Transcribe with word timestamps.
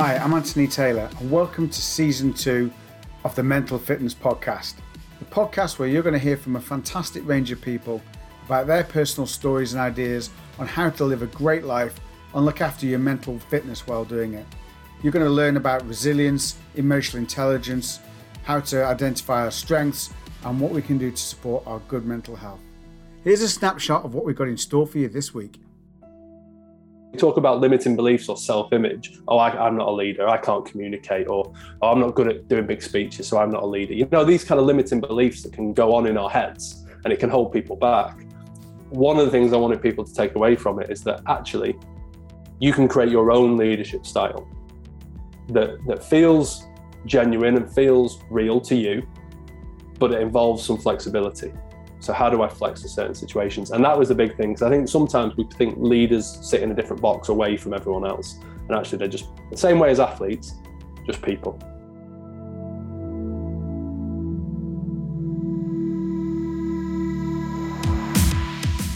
Hi, 0.00 0.16
I'm 0.16 0.32
Anthony 0.32 0.66
Taylor, 0.66 1.10
and 1.20 1.30
welcome 1.30 1.68
to 1.68 1.82
season 1.82 2.32
two 2.32 2.72
of 3.22 3.34
the 3.34 3.42
Mental 3.42 3.78
Fitness 3.78 4.14
Podcast. 4.14 4.76
The 5.18 5.26
podcast 5.26 5.78
where 5.78 5.88
you're 5.88 6.02
going 6.02 6.14
to 6.14 6.18
hear 6.18 6.38
from 6.38 6.56
a 6.56 6.60
fantastic 6.60 7.22
range 7.28 7.52
of 7.52 7.60
people 7.60 8.00
about 8.46 8.66
their 8.66 8.82
personal 8.82 9.26
stories 9.26 9.74
and 9.74 9.82
ideas 9.82 10.30
on 10.58 10.66
how 10.66 10.88
to 10.88 11.04
live 11.04 11.20
a 11.20 11.26
great 11.26 11.64
life 11.64 12.00
and 12.32 12.46
look 12.46 12.62
after 12.62 12.86
your 12.86 12.98
mental 12.98 13.38
fitness 13.50 13.86
while 13.86 14.06
doing 14.06 14.32
it. 14.32 14.46
You're 15.02 15.12
going 15.12 15.26
to 15.26 15.30
learn 15.30 15.58
about 15.58 15.86
resilience, 15.86 16.56
emotional 16.76 17.20
intelligence, 17.20 18.00
how 18.44 18.60
to 18.60 18.82
identify 18.82 19.44
our 19.44 19.50
strengths, 19.50 20.08
and 20.44 20.58
what 20.58 20.70
we 20.70 20.80
can 20.80 20.96
do 20.96 21.10
to 21.10 21.16
support 21.18 21.62
our 21.66 21.80
good 21.88 22.06
mental 22.06 22.36
health. 22.36 22.60
Here's 23.22 23.42
a 23.42 23.50
snapshot 23.50 24.06
of 24.06 24.14
what 24.14 24.24
we've 24.24 24.34
got 24.34 24.48
in 24.48 24.56
store 24.56 24.86
for 24.86 24.96
you 24.96 25.08
this 25.08 25.34
week. 25.34 25.60
We 27.12 27.18
talk 27.18 27.36
about 27.36 27.60
limiting 27.60 27.96
beliefs 27.96 28.28
or 28.28 28.36
self 28.36 28.72
image. 28.72 29.18
Oh, 29.26 29.38
I, 29.38 29.66
am 29.66 29.76
not 29.76 29.88
a 29.88 29.92
leader. 29.92 30.28
I 30.28 30.36
can't 30.36 30.64
communicate. 30.64 31.28
Or 31.28 31.52
oh, 31.82 31.90
I'm 31.90 32.00
not 32.00 32.14
good 32.14 32.28
at 32.28 32.48
doing 32.48 32.66
big 32.66 32.82
speeches, 32.82 33.26
so 33.26 33.38
I'm 33.38 33.50
not 33.50 33.62
a 33.62 33.66
leader. 33.66 33.94
You 33.94 34.08
know, 34.12 34.24
these 34.24 34.44
kind 34.44 34.60
of 34.60 34.66
limiting 34.66 35.00
beliefs 35.00 35.42
that 35.42 35.52
can 35.52 35.72
go 35.72 35.94
on 35.94 36.06
in 36.06 36.16
our 36.16 36.30
heads 36.30 36.84
and 37.04 37.12
it 37.12 37.18
can 37.18 37.30
hold 37.30 37.52
people 37.52 37.76
back. 37.76 38.16
One 38.90 39.18
of 39.18 39.24
the 39.24 39.30
things 39.30 39.52
I 39.52 39.56
wanted 39.56 39.82
people 39.82 40.04
to 40.04 40.14
take 40.14 40.34
away 40.34 40.56
from 40.56 40.80
it 40.80 40.90
is 40.90 41.02
that 41.04 41.22
actually 41.26 41.76
you 42.60 42.72
can 42.72 42.88
create 42.88 43.10
your 43.10 43.32
own 43.32 43.56
leadership 43.56 44.06
style 44.06 44.48
that, 45.48 45.84
that 45.86 46.04
feels 46.04 46.66
genuine 47.06 47.56
and 47.56 47.72
feels 47.72 48.20
real 48.30 48.60
to 48.60 48.76
you, 48.76 49.06
but 49.98 50.12
it 50.12 50.20
involves 50.20 50.64
some 50.64 50.76
flexibility. 50.76 51.52
So 52.00 52.14
how 52.14 52.30
do 52.30 52.42
I 52.42 52.48
flex 52.48 52.80
to 52.82 52.88
certain 52.88 53.14
situations? 53.14 53.70
And 53.70 53.84
that 53.84 53.96
was 53.96 54.08
the 54.08 54.14
big 54.14 54.36
thing. 54.36 54.54
Because 54.54 54.62
I 54.62 54.70
think 54.70 54.88
sometimes 54.88 55.36
we 55.36 55.44
think 55.56 55.76
leaders 55.78 56.38
sit 56.40 56.62
in 56.62 56.70
a 56.70 56.74
different 56.74 57.02
box 57.02 57.28
away 57.28 57.56
from 57.58 57.74
everyone 57.74 58.06
else, 58.06 58.38
and 58.68 58.76
actually 58.76 58.98
they're 58.98 59.08
just 59.08 59.28
the 59.50 59.56
same 59.56 59.78
way 59.78 59.90
as 59.90 60.00
athletes, 60.00 60.54
just 61.06 61.20
people. 61.20 61.58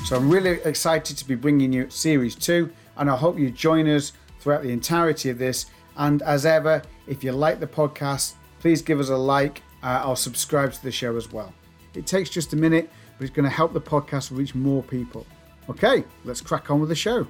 So 0.06 0.16
I'm 0.16 0.30
really 0.30 0.60
excited 0.64 1.16
to 1.18 1.26
be 1.26 1.34
bringing 1.34 1.72
you 1.72 1.90
series 1.90 2.34
two, 2.34 2.70
and 2.96 3.10
I 3.10 3.16
hope 3.16 3.38
you 3.38 3.50
join 3.50 3.86
us 3.88 4.12
throughout 4.38 4.62
the 4.62 4.70
entirety 4.70 5.28
of 5.28 5.38
this. 5.38 5.66
And 5.96 6.22
as 6.22 6.46
ever, 6.46 6.82
if 7.06 7.22
you 7.22 7.32
like 7.32 7.60
the 7.60 7.66
podcast, 7.66 8.34
please 8.60 8.80
give 8.80 8.98
us 8.98 9.10
a 9.10 9.16
like 9.16 9.62
uh, 9.82 10.04
or 10.06 10.16
subscribe 10.16 10.72
to 10.72 10.82
the 10.82 10.92
show 10.92 11.16
as 11.16 11.30
well. 11.32 11.52
It 11.96 12.06
takes 12.06 12.30
just 12.30 12.52
a 12.52 12.56
minute, 12.56 12.90
but 13.18 13.24
it's 13.24 13.34
going 13.34 13.48
to 13.48 13.54
help 13.54 13.72
the 13.72 13.80
podcast 13.80 14.36
reach 14.36 14.54
more 14.54 14.82
people. 14.82 15.26
Okay, 15.68 16.04
let's 16.24 16.40
crack 16.40 16.70
on 16.70 16.80
with 16.80 16.88
the 16.88 16.94
show. 16.94 17.26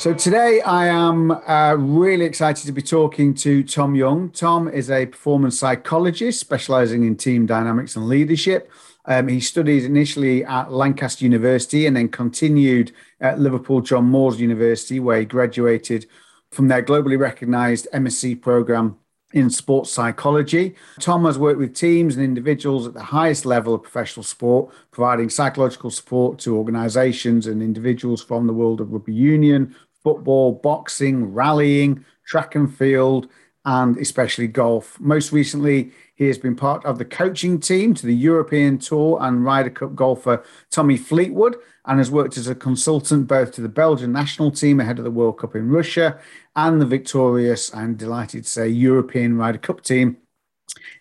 So 0.00 0.14
today 0.14 0.62
I 0.62 0.86
am 0.86 1.30
uh, 1.30 1.74
really 1.78 2.24
excited 2.24 2.64
to 2.64 2.72
be 2.72 2.80
talking 2.80 3.34
to 3.34 3.62
Tom 3.62 3.94
Young. 3.94 4.30
Tom 4.30 4.66
is 4.66 4.90
a 4.90 5.04
performance 5.04 5.58
psychologist 5.58 6.40
specializing 6.40 7.04
in 7.04 7.16
team 7.16 7.44
dynamics 7.44 7.96
and 7.96 8.08
leadership. 8.08 8.72
Um, 9.04 9.28
he 9.28 9.40
studied 9.40 9.84
initially 9.84 10.42
at 10.42 10.72
Lancaster 10.72 11.24
University 11.24 11.84
and 11.84 11.94
then 11.96 12.08
continued 12.08 12.92
at 13.20 13.38
Liverpool 13.38 13.82
John 13.82 14.06
Moores 14.06 14.40
University, 14.40 15.00
where 15.00 15.18
he 15.18 15.26
graduated 15.26 16.06
from 16.50 16.68
their 16.68 16.82
globally 16.82 17.18
recognized 17.18 17.86
MSc 17.92 18.40
program 18.40 18.96
in 19.32 19.48
sports 19.50 19.90
psychology. 19.90 20.74
Tom 20.98 21.24
has 21.24 21.38
worked 21.38 21.58
with 21.58 21.74
teams 21.74 22.16
and 22.16 22.24
individuals 22.24 22.86
at 22.86 22.94
the 22.94 23.02
highest 23.02 23.46
level 23.46 23.74
of 23.74 23.82
professional 23.82 24.24
sport, 24.24 24.72
providing 24.90 25.30
psychological 25.30 25.90
support 25.90 26.38
to 26.40 26.56
organizations 26.56 27.46
and 27.46 27.62
individuals 27.62 28.22
from 28.22 28.46
the 28.46 28.52
world 28.52 28.80
of 28.80 28.92
rugby 28.92 29.14
union, 29.14 29.74
football, 30.02 30.52
boxing, 30.52 31.32
rallying, 31.32 32.04
track 32.26 32.54
and 32.54 32.74
field, 32.74 33.28
and 33.64 33.98
especially 33.98 34.46
golf. 34.46 34.98
Most 35.00 35.32
recently, 35.32 35.92
he 36.14 36.26
has 36.26 36.38
been 36.38 36.56
part 36.56 36.84
of 36.84 36.98
the 36.98 37.04
coaching 37.04 37.60
team 37.60 37.94
to 37.94 38.06
the 38.06 38.14
European 38.14 38.78
Tour 38.78 39.18
and 39.20 39.44
Ryder 39.44 39.70
Cup 39.70 39.94
golfer 39.94 40.42
Tommy 40.70 40.96
Fleetwood 40.96 41.56
and 41.90 41.98
has 41.98 42.08
worked 42.08 42.36
as 42.36 42.46
a 42.46 42.54
consultant 42.54 43.26
both 43.26 43.50
to 43.50 43.60
the 43.60 43.68
Belgian 43.68 44.12
national 44.12 44.52
team 44.52 44.78
ahead 44.78 44.98
of 44.98 45.04
the 45.04 45.10
World 45.10 45.40
Cup 45.40 45.56
in 45.56 45.68
Russia 45.68 46.20
and 46.54 46.80
the 46.80 46.86
victorious, 46.86 47.74
I'm 47.74 47.96
delighted 47.96 48.44
to 48.44 48.48
say, 48.48 48.68
European 48.68 49.36
Ryder 49.36 49.58
Cup 49.58 49.82
team 49.82 50.16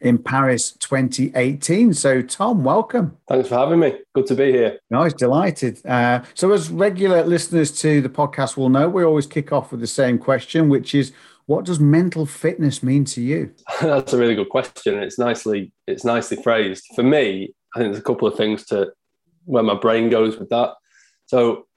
in 0.01 0.17
Paris 0.17 0.71
2018. 0.71 1.93
So, 1.93 2.23
Tom, 2.23 2.63
welcome. 2.63 3.15
Thanks 3.27 3.49
for 3.49 3.59
having 3.59 3.77
me. 3.77 3.99
Good 4.15 4.25
to 4.27 4.35
be 4.35 4.51
here. 4.51 4.79
No, 4.89 5.03
it's 5.03 5.13
delighted. 5.13 5.79
Uh, 5.85 6.23
so, 6.33 6.51
as 6.53 6.71
regular 6.71 7.23
listeners 7.23 7.71
to 7.81 8.01
the 8.01 8.09
podcast 8.09 8.57
will 8.57 8.69
know, 8.69 8.89
we 8.89 9.03
always 9.03 9.27
kick 9.27 9.53
off 9.53 9.69
with 9.69 9.81
the 9.81 9.87
same 9.87 10.17
question, 10.17 10.69
which 10.69 10.95
is, 10.95 11.11
what 11.45 11.65
does 11.65 11.79
mental 11.79 12.25
fitness 12.25 12.81
mean 12.81 13.05
to 13.05 13.21
you? 13.21 13.53
That's 13.81 14.13
a 14.13 14.17
really 14.17 14.33
good 14.33 14.49
question. 14.49 14.97
It's 14.97 15.19
nicely 15.19 15.71
it's 15.85 16.03
nicely 16.03 16.41
phrased. 16.41 16.85
For 16.95 17.03
me, 17.03 17.53
I 17.75 17.79
think 17.79 17.91
there's 17.91 18.01
a 18.01 18.03
couple 18.07 18.27
of 18.27 18.35
things 18.35 18.65
to 18.67 18.91
where 19.45 19.63
my 19.63 19.73
brain 19.75 20.09
goes 20.09 20.37
with 20.37 20.49
that. 20.49 20.73
So, 21.29 21.67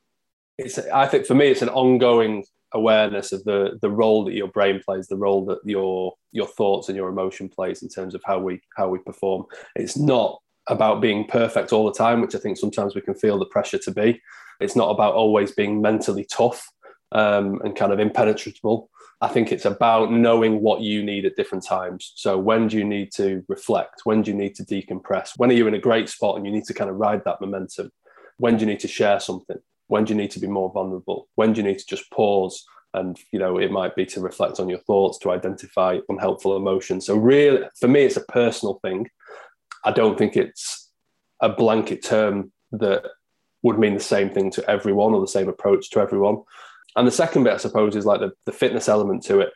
it's 0.56 0.78
I 0.78 1.06
think 1.06 1.26
for 1.26 1.34
me, 1.34 1.48
it's 1.48 1.60
an 1.60 1.68
ongoing 1.68 2.44
awareness 2.72 3.32
of 3.32 3.44
the 3.44 3.78
the 3.82 3.90
role 3.90 4.24
that 4.24 4.32
your 4.32 4.48
brain 4.48 4.80
plays, 4.82 5.08
the 5.08 5.16
role 5.16 5.44
that 5.44 5.58
your 5.66 6.14
your 6.32 6.46
thoughts 6.46 6.88
and 6.88 6.96
your 6.96 7.10
emotion 7.10 7.50
plays 7.50 7.82
in 7.82 7.90
terms 7.90 8.14
of 8.14 8.22
how 8.24 8.38
we 8.38 8.62
how 8.78 8.88
we 8.88 8.98
perform. 8.98 9.44
It's 9.76 9.98
not 9.98 10.40
about 10.68 11.02
being 11.02 11.26
perfect 11.26 11.70
all 11.70 11.84
the 11.84 11.92
time, 11.92 12.22
which 12.22 12.34
I 12.34 12.38
think 12.38 12.56
sometimes 12.56 12.94
we 12.94 13.02
can 13.02 13.14
feel 13.14 13.38
the 13.38 13.44
pressure 13.44 13.78
to 13.78 13.90
be. 13.90 14.22
It's 14.58 14.74
not 14.74 14.88
about 14.88 15.12
always 15.12 15.52
being 15.52 15.82
mentally 15.82 16.24
tough 16.24 16.66
um, 17.10 17.60
and 17.62 17.76
kind 17.76 17.92
of 17.92 18.00
impenetrable. 18.00 18.88
I 19.20 19.28
think 19.28 19.52
it's 19.52 19.66
about 19.66 20.10
knowing 20.10 20.62
what 20.62 20.80
you 20.80 21.02
need 21.02 21.26
at 21.26 21.36
different 21.36 21.66
times. 21.66 22.12
So 22.16 22.38
when 22.38 22.68
do 22.68 22.78
you 22.78 22.84
need 22.84 23.12
to 23.16 23.44
reflect? 23.48 24.00
When 24.04 24.22
do 24.22 24.30
you 24.30 24.36
need 24.36 24.54
to 24.54 24.64
decompress? 24.64 25.32
When 25.36 25.50
are 25.50 25.54
you 25.54 25.66
in 25.66 25.74
a 25.74 25.78
great 25.78 26.08
spot 26.08 26.36
and 26.36 26.46
you 26.46 26.52
need 26.52 26.64
to 26.64 26.74
kind 26.74 26.88
of 26.88 26.96
ride 26.96 27.22
that 27.24 27.40
momentum? 27.40 27.90
When 28.42 28.56
do 28.56 28.64
you 28.64 28.70
need 28.72 28.80
to 28.80 28.88
share 28.88 29.20
something? 29.20 29.58
When 29.86 30.04
do 30.04 30.12
you 30.12 30.20
need 30.20 30.32
to 30.32 30.40
be 30.40 30.48
more 30.48 30.68
vulnerable? 30.72 31.28
When 31.36 31.52
do 31.52 31.60
you 31.60 31.68
need 31.68 31.78
to 31.78 31.86
just 31.86 32.10
pause? 32.10 32.64
And 32.92 33.16
you 33.30 33.38
know, 33.38 33.56
it 33.56 33.70
might 33.70 33.94
be 33.94 34.04
to 34.06 34.20
reflect 34.20 34.58
on 34.58 34.68
your 34.68 34.80
thoughts, 34.80 35.16
to 35.18 35.30
identify 35.30 35.98
unhelpful 36.08 36.56
emotions. 36.56 37.06
So, 37.06 37.14
really, 37.14 37.62
for 37.78 37.86
me, 37.86 38.02
it's 38.02 38.16
a 38.16 38.24
personal 38.24 38.80
thing. 38.82 39.08
I 39.84 39.92
don't 39.92 40.18
think 40.18 40.36
it's 40.36 40.90
a 41.40 41.50
blanket 41.50 42.02
term 42.02 42.50
that 42.72 43.04
would 43.62 43.78
mean 43.78 43.94
the 43.94 44.00
same 44.00 44.28
thing 44.28 44.50
to 44.52 44.68
everyone 44.68 45.14
or 45.14 45.20
the 45.20 45.28
same 45.28 45.48
approach 45.48 45.90
to 45.90 46.00
everyone. 46.00 46.42
And 46.96 47.06
the 47.06 47.12
second 47.12 47.44
bit, 47.44 47.52
I 47.52 47.58
suppose, 47.58 47.94
is 47.94 48.06
like 48.06 48.18
the, 48.18 48.32
the 48.44 48.50
fitness 48.50 48.88
element 48.88 49.22
to 49.26 49.38
it. 49.38 49.50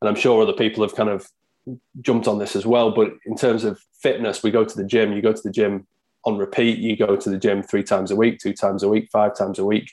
And 0.00 0.08
I'm 0.08 0.16
sure 0.16 0.42
other 0.42 0.52
people 0.52 0.82
have 0.82 0.96
kind 0.96 1.10
of 1.10 1.28
jumped 2.00 2.26
on 2.26 2.40
this 2.40 2.56
as 2.56 2.66
well. 2.66 2.90
But 2.90 3.12
in 3.24 3.36
terms 3.36 3.62
of 3.62 3.80
fitness, 4.00 4.42
we 4.42 4.50
go 4.50 4.64
to 4.64 4.76
the 4.76 4.84
gym, 4.84 5.12
you 5.12 5.22
go 5.22 5.32
to 5.32 5.42
the 5.44 5.52
gym 5.52 5.86
on 6.24 6.38
repeat. 6.38 6.78
You 6.78 6.96
go 6.96 7.16
to 7.16 7.30
the 7.30 7.38
gym 7.38 7.62
three 7.62 7.82
times 7.82 8.10
a 8.10 8.16
week, 8.16 8.38
two 8.38 8.52
times 8.52 8.82
a 8.82 8.88
week, 8.88 9.08
five 9.12 9.36
times 9.36 9.58
a 9.58 9.64
week. 9.64 9.90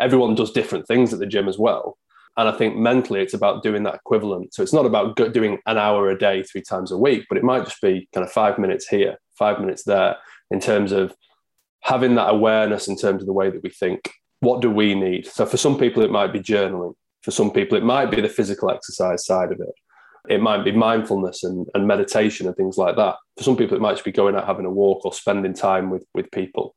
Everyone 0.00 0.34
does 0.34 0.52
different 0.52 0.86
things 0.86 1.12
at 1.12 1.18
the 1.18 1.26
gym 1.26 1.48
as 1.48 1.58
well. 1.58 1.98
And 2.36 2.48
I 2.48 2.52
think 2.52 2.76
mentally 2.76 3.20
it's 3.20 3.34
about 3.34 3.62
doing 3.62 3.82
that 3.82 3.94
equivalent. 3.94 4.54
So 4.54 4.62
it's 4.62 4.72
not 4.72 4.86
about 4.86 5.16
doing 5.16 5.58
an 5.66 5.76
hour 5.76 6.08
a 6.08 6.18
day, 6.18 6.42
three 6.42 6.62
times 6.62 6.90
a 6.90 6.96
week, 6.96 7.26
but 7.28 7.36
it 7.36 7.44
might 7.44 7.64
just 7.64 7.80
be 7.82 8.08
kind 8.14 8.24
of 8.24 8.32
five 8.32 8.58
minutes 8.58 8.88
here, 8.88 9.18
five 9.38 9.60
minutes 9.60 9.84
there 9.84 10.16
in 10.50 10.58
terms 10.58 10.92
of 10.92 11.14
having 11.82 12.14
that 12.14 12.30
awareness 12.30 12.88
in 12.88 12.96
terms 12.96 13.22
of 13.22 13.26
the 13.26 13.32
way 13.32 13.50
that 13.50 13.62
we 13.62 13.70
think. 13.70 14.10
What 14.40 14.62
do 14.62 14.70
we 14.70 14.94
need? 14.94 15.26
So 15.26 15.44
for 15.44 15.56
some 15.56 15.78
people, 15.78 16.02
it 16.02 16.10
might 16.10 16.32
be 16.32 16.40
journaling. 16.40 16.94
For 17.22 17.30
some 17.30 17.50
people, 17.50 17.76
it 17.76 17.84
might 17.84 18.10
be 18.10 18.20
the 18.20 18.28
physical 18.28 18.70
exercise 18.70 19.26
side 19.26 19.52
of 19.52 19.60
it. 19.60 19.74
It 20.28 20.40
might 20.40 20.64
be 20.64 20.72
mindfulness 20.72 21.42
and, 21.42 21.66
and 21.74 21.86
meditation 21.86 22.46
and 22.46 22.56
things 22.56 22.78
like 22.78 22.96
that. 22.96 23.16
For 23.36 23.42
some 23.42 23.56
people, 23.56 23.76
it 23.76 23.80
might 23.80 23.94
just 23.94 24.04
be 24.04 24.12
going 24.12 24.36
out 24.36 24.46
having 24.46 24.66
a 24.66 24.70
walk 24.70 25.04
or 25.04 25.12
spending 25.12 25.54
time 25.54 25.90
with, 25.90 26.04
with 26.14 26.30
people. 26.30 26.74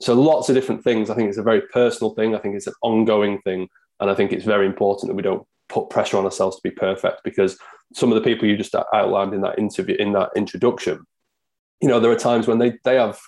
So 0.00 0.14
lots 0.14 0.48
of 0.48 0.54
different 0.54 0.84
things. 0.84 1.10
I 1.10 1.14
think 1.14 1.28
it's 1.28 1.38
a 1.38 1.42
very 1.42 1.62
personal 1.72 2.14
thing. 2.14 2.34
I 2.34 2.38
think 2.38 2.54
it's 2.54 2.66
an 2.66 2.74
ongoing 2.82 3.40
thing. 3.42 3.68
And 4.00 4.10
I 4.10 4.14
think 4.14 4.32
it's 4.32 4.44
very 4.44 4.66
important 4.66 5.08
that 5.08 5.16
we 5.16 5.22
don't 5.22 5.46
put 5.68 5.90
pressure 5.90 6.18
on 6.18 6.24
ourselves 6.24 6.56
to 6.56 6.62
be 6.62 6.70
perfect 6.70 7.22
because 7.24 7.58
some 7.94 8.12
of 8.12 8.16
the 8.16 8.24
people 8.28 8.46
you 8.46 8.56
just 8.56 8.74
outlined 8.74 9.34
in 9.34 9.40
that 9.42 9.58
interview, 9.58 9.96
in 9.96 10.12
that 10.12 10.30
introduction, 10.36 11.04
you 11.80 11.88
know, 11.88 12.00
there 12.00 12.10
are 12.10 12.16
times 12.16 12.46
when 12.46 12.58
they, 12.58 12.74
they 12.84 12.96
have 12.96 13.18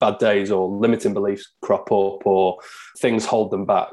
bad 0.00 0.18
days 0.18 0.50
or 0.50 0.68
limiting 0.68 1.14
beliefs 1.14 1.52
crop 1.62 1.90
up 1.92 2.26
or 2.26 2.58
things 2.98 3.24
hold 3.24 3.50
them 3.50 3.64
back. 3.64 3.92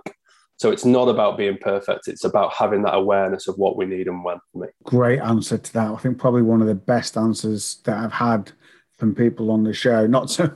So 0.61 0.69
it's 0.69 0.85
not 0.85 1.07
about 1.07 1.37
being 1.37 1.57
perfect. 1.57 2.07
It's 2.07 2.23
about 2.23 2.53
having 2.53 2.83
that 2.83 2.93
awareness 2.93 3.47
of 3.47 3.57
what 3.57 3.77
we 3.77 3.87
need 3.87 4.07
and 4.07 4.23
when. 4.23 4.37
Great 4.83 5.19
answer 5.19 5.57
to 5.57 5.73
that. 5.73 5.89
I 5.89 5.97
think 5.97 6.19
probably 6.19 6.43
one 6.43 6.61
of 6.61 6.67
the 6.67 6.75
best 6.75 7.17
answers 7.17 7.77
that 7.85 7.97
I've 7.97 8.11
had 8.11 8.51
from 8.95 9.15
people 9.15 9.49
on 9.49 9.63
the 9.63 9.73
show. 9.73 10.05
Not 10.05 10.27
to 10.33 10.49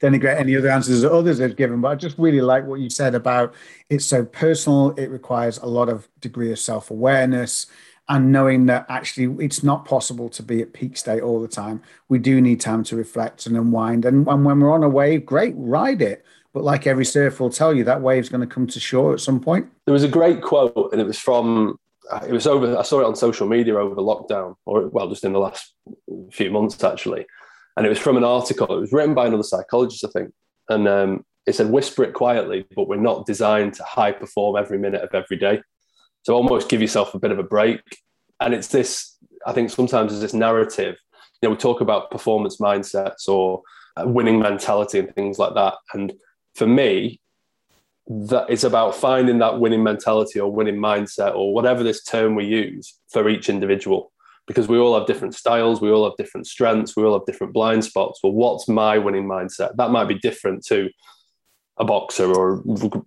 denigrate 0.00 0.38
any 0.38 0.54
other 0.54 0.68
answers 0.68 1.00
that 1.00 1.10
others 1.10 1.40
have 1.40 1.56
given, 1.56 1.80
but 1.80 1.88
I 1.88 1.94
just 1.96 2.16
really 2.18 2.40
like 2.40 2.66
what 2.66 2.78
you 2.78 2.88
said 2.88 3.16
about 3.16 3.52
it's 3.90 4.04
so 4.06 4.24
personal. 4.24 4.90
It 4.90 5.10
requires 5.10 5.58
a 5.58 5.66
lot 5.66 5.88
of 5.88 6.06
degree 6.20 6.52
of 6.52 6.60
self 6.60 6.92
awareness. 6.92 7.66
and 8.08 8.30
knowing 8.30 8.66
that 8.66 8.86
actually 8.88 9.44
it's 9.44 9.64
not 9.64 9.84
possible 9.84 10.28
to 10.28 10.42
be 10.44 10.62
at 10.62 10.72
peak 10.72 10.96
state 10.96 11.24
all 11.24 11.40
the 11.42 11.48
time. 11.48 11.82
We 12.08 12.20
do 12.20 12.40
need 12.40 12.60
time 12.60 12.84
to 12.84 12.94
reflect 12.94 13.46
and 13.46 13.56
unwind. 13.56 14.04
And 14.04 14.24
when 14.24 14.44
we're 14.44 14.70
on 14.70 14.84
a 14.84 14.88
wave, 14.88 15.26
great, 15.26 15.54
ride 15.56 16.00
it. 16.00 16.24
But 16.56 16.64
like 16.64 16.86
every 16.86 17.04
surfer 17.04 17.42
will 17.42 17.50
tell 17.50 17.74
you, 17.74 17.84
that 17.84 18.00
wave's 18.00 18.30
going 18.30 18.40
to 18.40 18.46
come 18.46 18.66
to 18.68 18.80
shore 18.80 19.12
at 19.12 19.20
some 19.20 19.40
point. 19.40 19.70
There 19.84 19.92
was 19.92 20.04
a 20.04 20.08
great 20.08 20.40
quote, 20.40 20.88
and 20.90 21.02
it 21.02 21.06
was 21.06 21.18
from 21.18 21.78
it 22.24 22.32
was 22.32 22.46
over. 22.46 22.78
I 22.78 22.82
saw 22.82 23.00
it 23.00 23.04
on 23.04 23.14
social 23.14 23.46
media 23.46 23.76
over 23.76 23.94
lockdown, 23.96 24.54
or 24.64 24.86
well, 24.86 25.06
just 25.06 25.22
in 25.22 25.34
the 25.34 25.38
last 25.38 25.74
few 26.32 26.50
months 26.50 26.82
actually. 26.82 27.26
And 27.76 27.84
it 27.84 27.90
was 27.90 27.98
from 27.98 28.16
an 28.16 28.24
article. 28.24 28.74
It 28.74 28.80
was 28.80 28.90
written 28.90 29.12
by 29.12 29.26
another 29.26 29.42
psychologist, 29.42 30.02
I 30.02 30.08
think, 30.08 30.32
and 30.70 30.88
um, 30.88 31.26
it 31.44 31.54
said, 31.56 31.68
"Whisper 31.68 32.04
it 32.04 32.14
quietly, 32.14 32.64
but 32.74 32.88
we're 32.88 32.96
not 32.96 33.26
designed 33.26 33.74
to 33.74 33.82
high 33.82 34.12
perform 34.12 34.56
every 34.56 34.78
minute 34.78 35.02
of 35.02 35.14
every 35.14 35.36
day." 35.36 35.60
So 36.22 36.32
almost 36.32 36.70
give 36.70 36.80
yourself 36.80 37.14
a 37.14 37.18
bit 37.18 37.32
of 37.32 37.38
a 37.38 37.42
break. 37.42 37.82
And 38.40 38.54
it's 38.54 38.68
this, 38.68 39.14
I 39.46 39.52
think 39.52 39.68
sometimes 39.68 40.12
there's 40.12 40.22
this 40.22 40.32
narrative, 40.32 40.96
you 41.42 41.50
know, 41.50 41.50
we 41.50 41.58
talk 41.58 41.82
about 41.82 42.10
performance 42.10 42.56
mindsets 42.56 43.28
or 43.28 43.60
winning 43.98 44.38
mentality 44.38 45.00
and 45.00 45.14
things 45.14 45.38
like 45.38 45.52
that. 45.52 45.74
And 45.92 46.14
for 46.56 46.66
me, 46.66 47.20
that 48.08 48.46
it's 48.48 48.64
about 48.64 48.94
finding 48.94 49.38
that 49.38 49.58
winning 49.58 49.82
mentality 49.82 50.38
or 50.38 50.50
winning 50.50 50.76
mindset 50.76 51.34
or 51.34 51.52
whatever 51.52 51.82
this 51.82 52.04
term 52.04 52.34
we 52.34 52.44
use 52.44 52.98
for 53.10 53.28
each 53.28 53.48
individual. 53.48 54.12
Because 54.46 54.68
we 54.68 54.78
all 54.78 54.96
have 54.96 55.08
different 55.08 55.34
styles 55.34 55.80
we 55.80 55.90
all 55.90 56.08
have 56.08 56.16
different 56.16 56.46
strengths 56.46 56.94
we 56.94 57.02
all 57.02 57.18
have 57.18 57.26
different 57.26 57.52
blind 57.52 57.84
spots. 57.84 58.20
Well 58.22 58.32
what's 58.32 58.68
my 58.68 58.96
winning 58.96 59.26
mindset? 59.26 59.74
That 59.74 59.90
might 59.90 60.06
be 60.06 60.20
different 60.20 60.64
to 60.66 60.88
a 61.78 61.84
boxer 61.84 62.32
or 62.32 62.54
a 62.54 62.56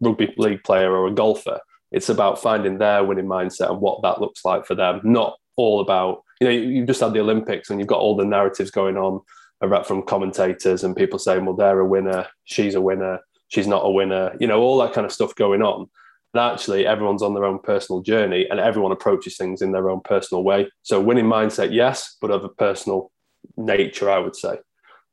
rugby 0.02 0.34
league 0.38 0.64
player 0.64 0.92
or 0.92 1.08
a 1.08 1.14
golfer. 1.14 1.60
It's 1.94 2.10
about 2.10 2.42
finding 2.42 2.78
their 2.78 3.06
winning 3.06 3.26
mindset 3.26 3.72
and 3.72 3.80
what 3.80 4.02
that 4.04 4.20
looks 4.20 4.44
like 4.44 4.66
for 4.66 4.76
them, 4.76 5.00
not 5.04 5.38
all 5.56 5.80
about, 5.80 6.24
you 6.42 6.48
know, 6.48 6.54
you 6.54 6.86
just 6.86 7.00
had 7.00 7.14
the 7.14 7.22
Olympics 7.22 7.70
and 7.70 7.80
you've 7.80 7.88
got 7.88 8.00
all 8.00 8.18
the 8.18 8.26
narratives 8.26 8.70
going 8.70 8.98
on 8.98 9.22
about 9.62 9.88
from 9.88 10.04
commentators 10.04 10.84
and 10.84 10.96
people 10.96 11.18
saying, 11.18 11.46
well, 11.46 11.56
they're 11.56 11.80
a 11.80 11.86
winner, 11.86 12.28
she's 12.44 12.76
a 12.76 12.82
winner, 12.82 13.20
she's 13.50 13.68
not 13.68 13.86
a 13.86 13.90
winner, 13.90 14.36
you 14.40 14.48
know, 14.48 14.62
all 14.62 14.78
that 14.80 14.94
kind 14.94 15.06
of 15.06 15.12
stuff 15.12 15.36
going 15.36 15.62
on. 15.62 15.90
And 16.34 16.42
actually, 16.42 16.86
everyone's 16.86 17.24
on 17.24 17.34
their 17.34 17.46
own 17.46 17.60
personal 17.60 18.02
journey 18.02 18.48
and 18.50 18.60
everyone 18.60 18.92
approaches 18.92 19.36
things 19.36 19.62
in 19.62 19.72
their 19.72 19.90
own 19.90 20.02
personal 20.02 20.44
way. 20.44 20.70
So, 20.84 21.02
winning 21.02 21.26
mindset, 21.26 21.74
yes, 21.74 22.16
but 22.22 22.32
of 22.32 22.44
a 22.44 22.50
personal 22.50 23.12
nature, 23.58 24.10
I 24.10 24.20
would 24.20 24.36
say, 24.36 24.60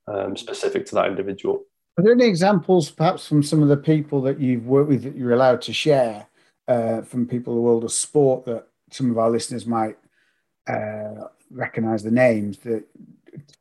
um, 0.07 0.37
specific 0.37 0.87
to 0.87 0.95
that 0.97 1.07
individual. 1.07 1.63
Are 1.99 2.05
there 2.05 2.13
any 2.13 2.27
examples, 2.27 2.91
perhaps, 2.91 3.27
from 3.27 3.43
some 3.43 3.63
of 3.63 3.69
the 3.69 3.79
people 3.79 4.21
that 4.23 4.39
you've 4.39 4.67
worked 4.67 4.91
with 4.91 5.03
that 5.05 5.17
you're 5.17 5.33
allowed 5.33 5.63
to 5.63 5.73
share 5.73 6.27
uh, 6.69 7.01
from 7.01 7.27
people 7.27 7.55
in 7.55 7.57
the 7.57 7.63
world 7.63 7.85
of 7.85 7.93
sport 7.93 8.45
that 8.45 8.67
some 8.91 9.11
of 9.11 9.17
our 9.17 9.31
listeners 9.31 9.67
might 9.67 9.97
uh, 10.69 11.29
recognize 11.51 12.03
the 12.03 12.11
names 12.11 12.59
that 12.59 12.85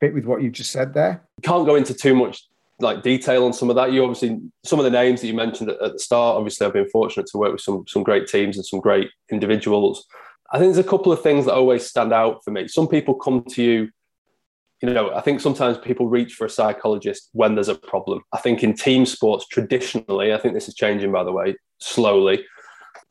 fit 0.02 0.14
with 0.14 0.26
what 0.26 0.42
you've 0.42 0.52
just 0.52 0.72
said 0.72 0.94
there? 0.94 1.24
Can't 1.42 1.66
go 1.66 1.76
into 1.76 1.94
too 1.94 2.16
much 2.16 2.50
like 2.80 3.04
detail 3.04 3.46
on 3.46 3.54
some 3.54 3.70
of 3.70 3.76
that. 3.76 3.92
You 3.92 4.04
obviously 4.04 4.40
some 4.64 4.80
of 4.80 4.86
the 4.86 4.92
names 4.92 5.22
that 5.22 5.28
you 5.28 5.34
mentioned 5.34 5.70
at, 5.70 5.82
at 5.82 5.94
the 5.94 6.00
start. 6.00 6.38
Obviously, 6.38 6.66
I've 6.66 6.74
been 6.74 6.90
fortunate 6.90 7.28
to 7.28 7.38
work 7.38 7.52
with 7.52 7.62
some 7.62 7.86
some 7.88 8.04
great 8.04 8.28
teams 8.28 8.58
and 8.58 8.66
some 8.66 8.80
great 8.80 9.10
individuals. 9.32 10.06
I 10.52 10.60
think 10.60 10.74
there's 10.74 10.86
a 10.86 10.90
couple 10.90 11.12
of 11.12 11.22
things 11.22 11.46
that 11.46 11.54
always 11.54 11.86
stand 11.86 12.14
out 12.14 12.44
for 12.44 12.52
me. 12.52 12.68
Some 12.68 12.88
people 12.88 13.16
come 13.16 13.44
to 13.52 13.64
you 13.64 13.90
you 14.82 14.94
know, 14.94 15.14
I 15.14 15.22
think 15.22 15.40
sometimes 15.40 15.78
people 15.78 16.08
reach 16.08 16.34
for 16.34 16.46
a 16.46 16.50
psychologist 16.50 17.30
when 17.32 17.56
there's 17.56 17.70
a 17.70 17.76
problem. 17.76 18.22
I 18.34 18.40
think 18.40 18.64
in 18.64 18.76
team 18.76 19.06
sports, 19.06 19.48
traditionally, 19.48 20.34
I 20.34 20.38
think 20.38 20.54
this 20.54 20.68
is 20.68 20.76
changing, 20.76 21.12
by 21.12 21.24
the 21.24 21.32
way, 21.32 21.56
slowly. 21.80 22.46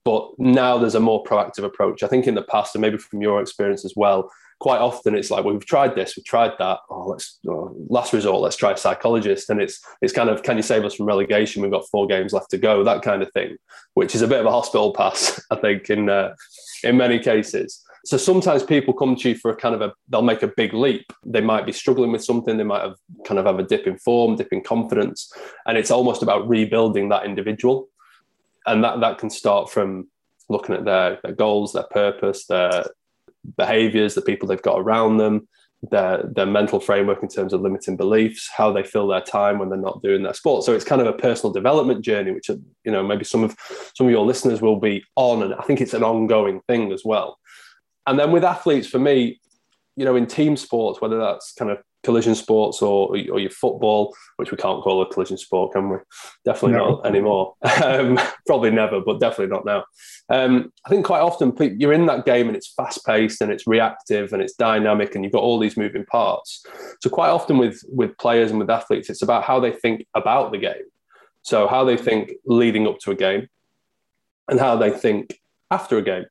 But 0.04 0.30
now 0.38 0.76
there's 0.76 0.94
a 0.94 1.00
more 1.00 1.24
proactive 1.24 1.64
approach. 1.64 2.02
I 2.02 2.08
think 2.08 2.26
in 2.26 2.34
the 2.34 2.42
past, 2.42 2.74
and 2.74 2.82
maybe 2.82 2.98
from 2.98 3.22
your 3.22 3.40
experience 3.40 3.84
as 3.84 3.94
well, 3.96 4.30
quite 4.60 4.80
often 4.80 5.14
it's 5.14 5.30
like, 5.30 5.44
well, 5.44 5.54
we've 5.54 5.66
tried 5.66 5.94
this, 5.94 6.16
we've 6.16 6.24
tried 6.24 6.52
that. 6.58 6.78
Oh, 6.90 7.08
let's 7.08 7.38
oh, 7.48 7.74
last 7.88 8.12
resort, 8.12 8.40
let's 8.40 8.56
try 8.56 8.72
a 8.72 8.76
psychologist. 8.76 9.50
And 9.50 9.60
it's 9.60 9.80
it's 10.02 10.12
kind 10.12 10.28
of, 10.28 10.42
can 10.42 10.56
you 10.56 10.62
save 10.62 10.84
us 10.84 10.94
from 10.94 11.06
relegation? 11.06 11.62
We've 11.62 11.70
got 11.70 11.88
four 11.88 12.06
games 12.06 12.32
left 12.32 12.50
to 12.50 12.58
go, 12.58 12.84
that 12.84 13.02
kind 13.02 13.22
of 13.22 13.32
thing, 13.32 13.56
which 13.94 14.14
is 14.14 14.22
a 14.22 14.28
bit 14.28 14.40
of 14.40 14.46
a 14.46 14.50
hospital 14.50 14.92
pass, 14.92 15.40
I 15.50 15.56
think, 15.56 15.90
in 15.90 16.08
uh, 16.08 16.34
in 16.82 16.96
many 16.96 17.18
cases. 17.18 17.82
So 18.06 18.18
sometimes 18.18 18.62
people 18.62 18.92
come 18.92 19.16
to 19.16 19.30
you 19.30 19.34
for 19.34 19.50
a 19.50 19.56
kind 19.56 19.74
of 19.74 19.80
a, 19.80 19.92
they'll 20.10 20.20
make 20.20 20.42
a 20.42 20.52
big 20.54 20.74
leap. 20.74 21.10
They 21.24 21.40
might 21.40 21.64
be 21.64 21.72
struggling 21.72 22.12
with 22.12 22.22
something. 22.22 22.58
They 22.58 22.64
might 22.64 22.82
have 22.82 22.96
kind 23.26 23.40
of 23.40 23.46
have 23.46 23.58
a 23.58 23.62
dip 23.62 23.86
in 23.86 23.96
form, 23.96 24.36
dip 24.36 24.52
in 24.52 24.62
confidence, 24.62 25.32
and 25.66 25.78
it's 25.78 25.90
almost 25.90 26.22
about 26.22 26.46
rebuilding 26.46 27.08
that 27.08 27.24
individual 27.24 27.88
and 28.66 28.84
that 28.84 29.00
that 29.00 29.18
can 29.18 29.30
start 29.30 29.70
from 29.70 30.08
looking 30.48 30.74
at 30.74 30.84
their, 30.84 31.18
their 31.22 31.32
goals, 31.32 31.72
their 31.72 31.86
purpose, 31.90 32.46
their 32.46 32.84
behaviors, 33.56 34.14
the 34.14 34.22
people 34.22 34.48
they've 34.48 34.62
got 34.62 34.80
around 34.80 35.18
them, 35.18 35.48
their 35.90 36.22
their 36.34 36.46
mental 36.46 36.80
framework 36.80 37.22
in 37.22 37.28
terms 37.28 37.52
of 37.52 37.60
limiting 37.60 37.96
beliefs, 37.96 38.50
how 38.54 38.72
they 38.72 38.82
fill 38.82 39.06
their 39.06 39.20
time 39.20 39.58
when 39.58 39.68
they're 39.68 39.78
not 39.78 40.02
doing 40.02 40.22
their 40.22 40.34
sport. 40.34 40.64
So 40.64 40.74
it's 40.74 40.84
kind 40.84 41.00
of 41.00 41.06
a 41.06 41.12
personal 41.12 41.52
development 41.52 42.04
journey, 42.04 42.30
which 42.32 42.50
uh, 42.50 42.56
you 42.84 42.92
know 42.92 43.02
maybe 43.02 43.24
some 43.24 43.44
of 43.44 43.56
some 43.94 44.06
of 44.06 44.10
your 44.12 44.24
listeners 44.24 44.60
will 44.60 44.80
be 44.80 45.04
on, 45.16 45.42
and 45.42 45.54
I 45.54 45.62
think 45.62 45.80
it's 45.80 45.94
an 45.94 46.04
ongoing 46.04 46.60
thing 46.68 46.92
as 46.92 47.02
well. 47.04 47.38
And 48.06 48.18
then 48.18 48.32
with 48.32 48.44
athletes, 48.44 48.86
for 48.86 48.98
me, 48.98 49.40
you 49.96 50.04
know, 50.04 50.16
in 50.16 50.26
team 50.26 50.56
sports, 50.56 51.00
whether 51.00 51.18
that's 51.18 51.52
kind 51.52 51.70
of 51.70 51.78
collision 52.04 52.34
sports 52.34 52.82
or, 52.82 53.08
or 53.08 53.40
your 53.40 53.50
football, 53.50 54.14
which 54.36 54.50
we 54.50 54.56
can't 54.56 54.82
call 54.82 55.02
a 55.02 55.08
collision 55.08 55.38
sport, 55.38 55.72
can 55.72 55.88
we? 55.88 55.96
Definitely 56.44 56.78
no. 56.78 56.90
not 56.90 57.06
anymore. 57.06 57.54
Um, 57.84 58.18
probably 58.46 58.70
never, 58.70 59.00
but 59.00 59.20
definitely 59.20 59.52
not 59.52 59.64
now. 59.64 59.84
Um, 60.28 60.72
I 60.86 60.88
think 60.88 61.04
quite 61.04 61.20
often 61.20 61.54
you're 61.78 61.92
in 61.92 62.06
that 62.06 62.24
game 62.24 62.46
and 62.46 62.56
it's 62.56 62.72
fast 62.72 63.04
paced 63.04 63.40
and 63.40 63.52
it's 63.52 63.66
reactive 63.66 64.32
and 64.32 64.40
it's 64.40 64.54
dynamic 64.54 65.14
and 65.14 65.22
you've 65.22 65.32
got 65.32 65.42
all 65.42 65.58
these 65.58 65.76
moving 65.76 66.04
parts. 66.06 66.64
So 67.02 67.10
quite 67.10 67.28
often 67.28 67.58
with 67.58 67.82
with 67.88 68.16
players 68.18 68.50
and 68.50 68.58
with 68.58 68.70
athletes, 68.70 69.10
it's 69.10 69.22
about 69.22 69.44
how 69.44 69.60
they 69.60 69.72
think 69.72 70.06
about 70.14 70.50
the 70.52 70.58
game. 70.58 70.84
So 71.42 71.68
how 71.68 71.84
they 71.84 71.96
think 71.96 72.32
leading 72.46 72.86
up 72.86 72.98
to 73.00 73.10
a 73.10 73.14
game 73.14 73.48
and 74.48 74.58
how 74.58 74.76
they 74.76 74.90
think 74.90 75.40
after 75.70 75.98
a 75.98 76.02
game. 76.02 76.24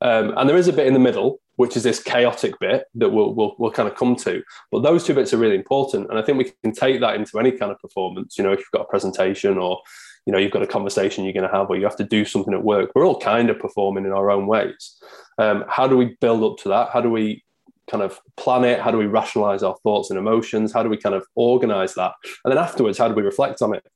Um, 0.00 0.34
and 0.36 0.48
there 0.48 0.56
is 0.56 0.68
a 0.68 0.72
bit 0.72 0.86
in 0.86 0.92
the 0.92 1.00
middle 1.00 1.40
which 1.56 1.76
is 1.76 1.82
this 1.82 2.02
chaotic 2.02 2.58
bit 2.58 2.86
that 2.94 3.10
we'll, 3.10 3.32
we'll, 3.34 3.54
we'll 3.58 3.70
kind 3.70 3.88
of 3.88 3.94
come 3.94 4.16
to. 4.16 4.42
But 4.72 4.82
those 4.82 5.04
two 5.04 5.14
bits 5.14 5.32
are 5.32 5.38
really 5.38 5.54
important. 5.54 6.10
And 6.10 6.18
I 6.18 6.22
think 6.22 6.38
we 6.38 6.52
can 6.62 6.72
take 6.72 7.00
that 7.00 7.14
into 7.14 7.38
any 7.38 7.52
kind 7.52 7.70
of 7.70 7.78
performance. 7.80 8.36
You 8.36 8.44
know, 8.44 8.52
if 8.52 8.58
you've 8.58 8.70
got 8.72 8.82
a 8.82 8.88
presentation 8.88 9.58
or, 9.58 9.80
you 10.26 10.32
know, 10.32 10.38
you've 10.38 10.50
got 10.50 10.62
a 10.62 10.66
conversation 10.66 11.24
you're 11.24 11.32
going 11.32 11.48
to 11.48 11.56
have 11.56 11.70
or 11.70 11.76
you 11.76 11.84
have 11.84 11.96
to 11.96 12.04
do 12.04 12.24
something 12.24 12.54
at 12.54 12.64
work, 12.64 12.90
we're 12.94 13.06
all 13.06 13.20
kind 13.20 13.50
of 13.50 13.58
performing 13.58 14.04
in 14.04 14.12
our 14.12 14.30
own 14.30 14.46
ways. 14.46 14.96
Um, 15.38 15.64
how 15.68 15.86
do 15.86 15.96
we 15.96 16.16
build 16.20 16.42
up 16.42 16.58
to 16.62 16.68
that? 16.70 16.90
How 16.92 17.00
do 17.00 17.10
we 17.10 17.44
kind 17.90 18.02
of 18.02 18.20
plan 18.36 18.64
it? 18.64 18.80
How 18.80 18.90
do 18.90 18.98
we 18.98 19.06
rationalize 19.06 19.62
our 19.62 19.76
thoughts 19.82 20.10
and 20.10 20.18
emotions? 20.18 20.72
How 20.72 20.82
do 20.82 20.88
we 20.88 20.96
kind 20.96 21.14
of 21.14 21.26
organize 21.34 21.94
that? 21.94 22.12
And 22.44 22.52
then 22.52 22.58
afterwards, 22.58 22.98
how 22.98 23.08
do 23.08 23.14
we 23.14 23.22
reflect 23.22 23.62
on 23.62 23.74
it? 23.74 23.86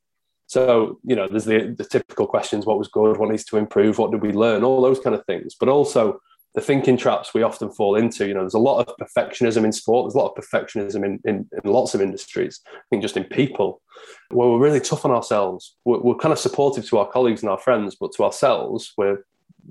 So, 0.46 0.98
you 1.04 1.14
know, 1.14 1.28
there's 1.28 1.44
the, 1.44 1.74
the 1.76 1.84
typical 1.84 2.26
questions 2.26 2.64
what 2.64 2.78
was 2.78 2.88
good, 2.88 3.18
what 3.18 3.30
needs 3.30 3.44
to 3.44 3.58
improve, 3.58 3.98
what 3.98 4.10
did 4.10 4.22
we 4.22 4.32
learn, 4.32 4.64
all 4.64 4.80
those 4.80 4.98
kind 4.98 5.14
of 5.14 5.24
things. 5.26 5.54
But 5.58 5.68
also, 5.68 6.20
the 6.58 6.64
thinking 6.64 6.96
traps 6.96 7.32
we 7.32 7.44
often 7.44 7.70
fall 7.70 7.94
into. 7.94 8.26
You 8.26 8.34
know, 8.34 8.40
there's 8.40 8.52
a 8.52 8.58
lot 8.58 8.84
of 8.84 8.96
perfectionism 8.96 9.64
in 9.64 9.70
sport. 9.70 10.06
There's 10.06 10.16
a 10.16 10.18
lot 10.18 10.32
of 10.36 10.44
perfectionism 10.44 11.04
in, 11.04 11.20
in, 11.24 11.48
in 11.52 11.70
lots 11.70 11.94
of 11.94 12.00
industries. 12.00 12.60
I 12.66 12.80
think 12.90 13.00
just 13.00 13.16
in 13.16 13.22
people, 13.22 13.80
where 14.30 14.48
we're 14.48 14.58
really 14.58 14.80
tough 14.80 15.04
on 15.04 15.12
ourselves. 15.12 15.76
We're, 15.84 16.00
we're, 16.00 16.16
kind 16.16 16.32
of 16.32 16.38
supportive 16.40 16.84
to 16.88 16.98
our 16.98 17.08
colleagues 17.08 17.42
and 17.42 17.50
our 17.50 17.58
friends, 17.58 17.94
but 17.94 18.10
to 18.14 18.24
ourselves, 18.24 18.92
we're 18.96 19.18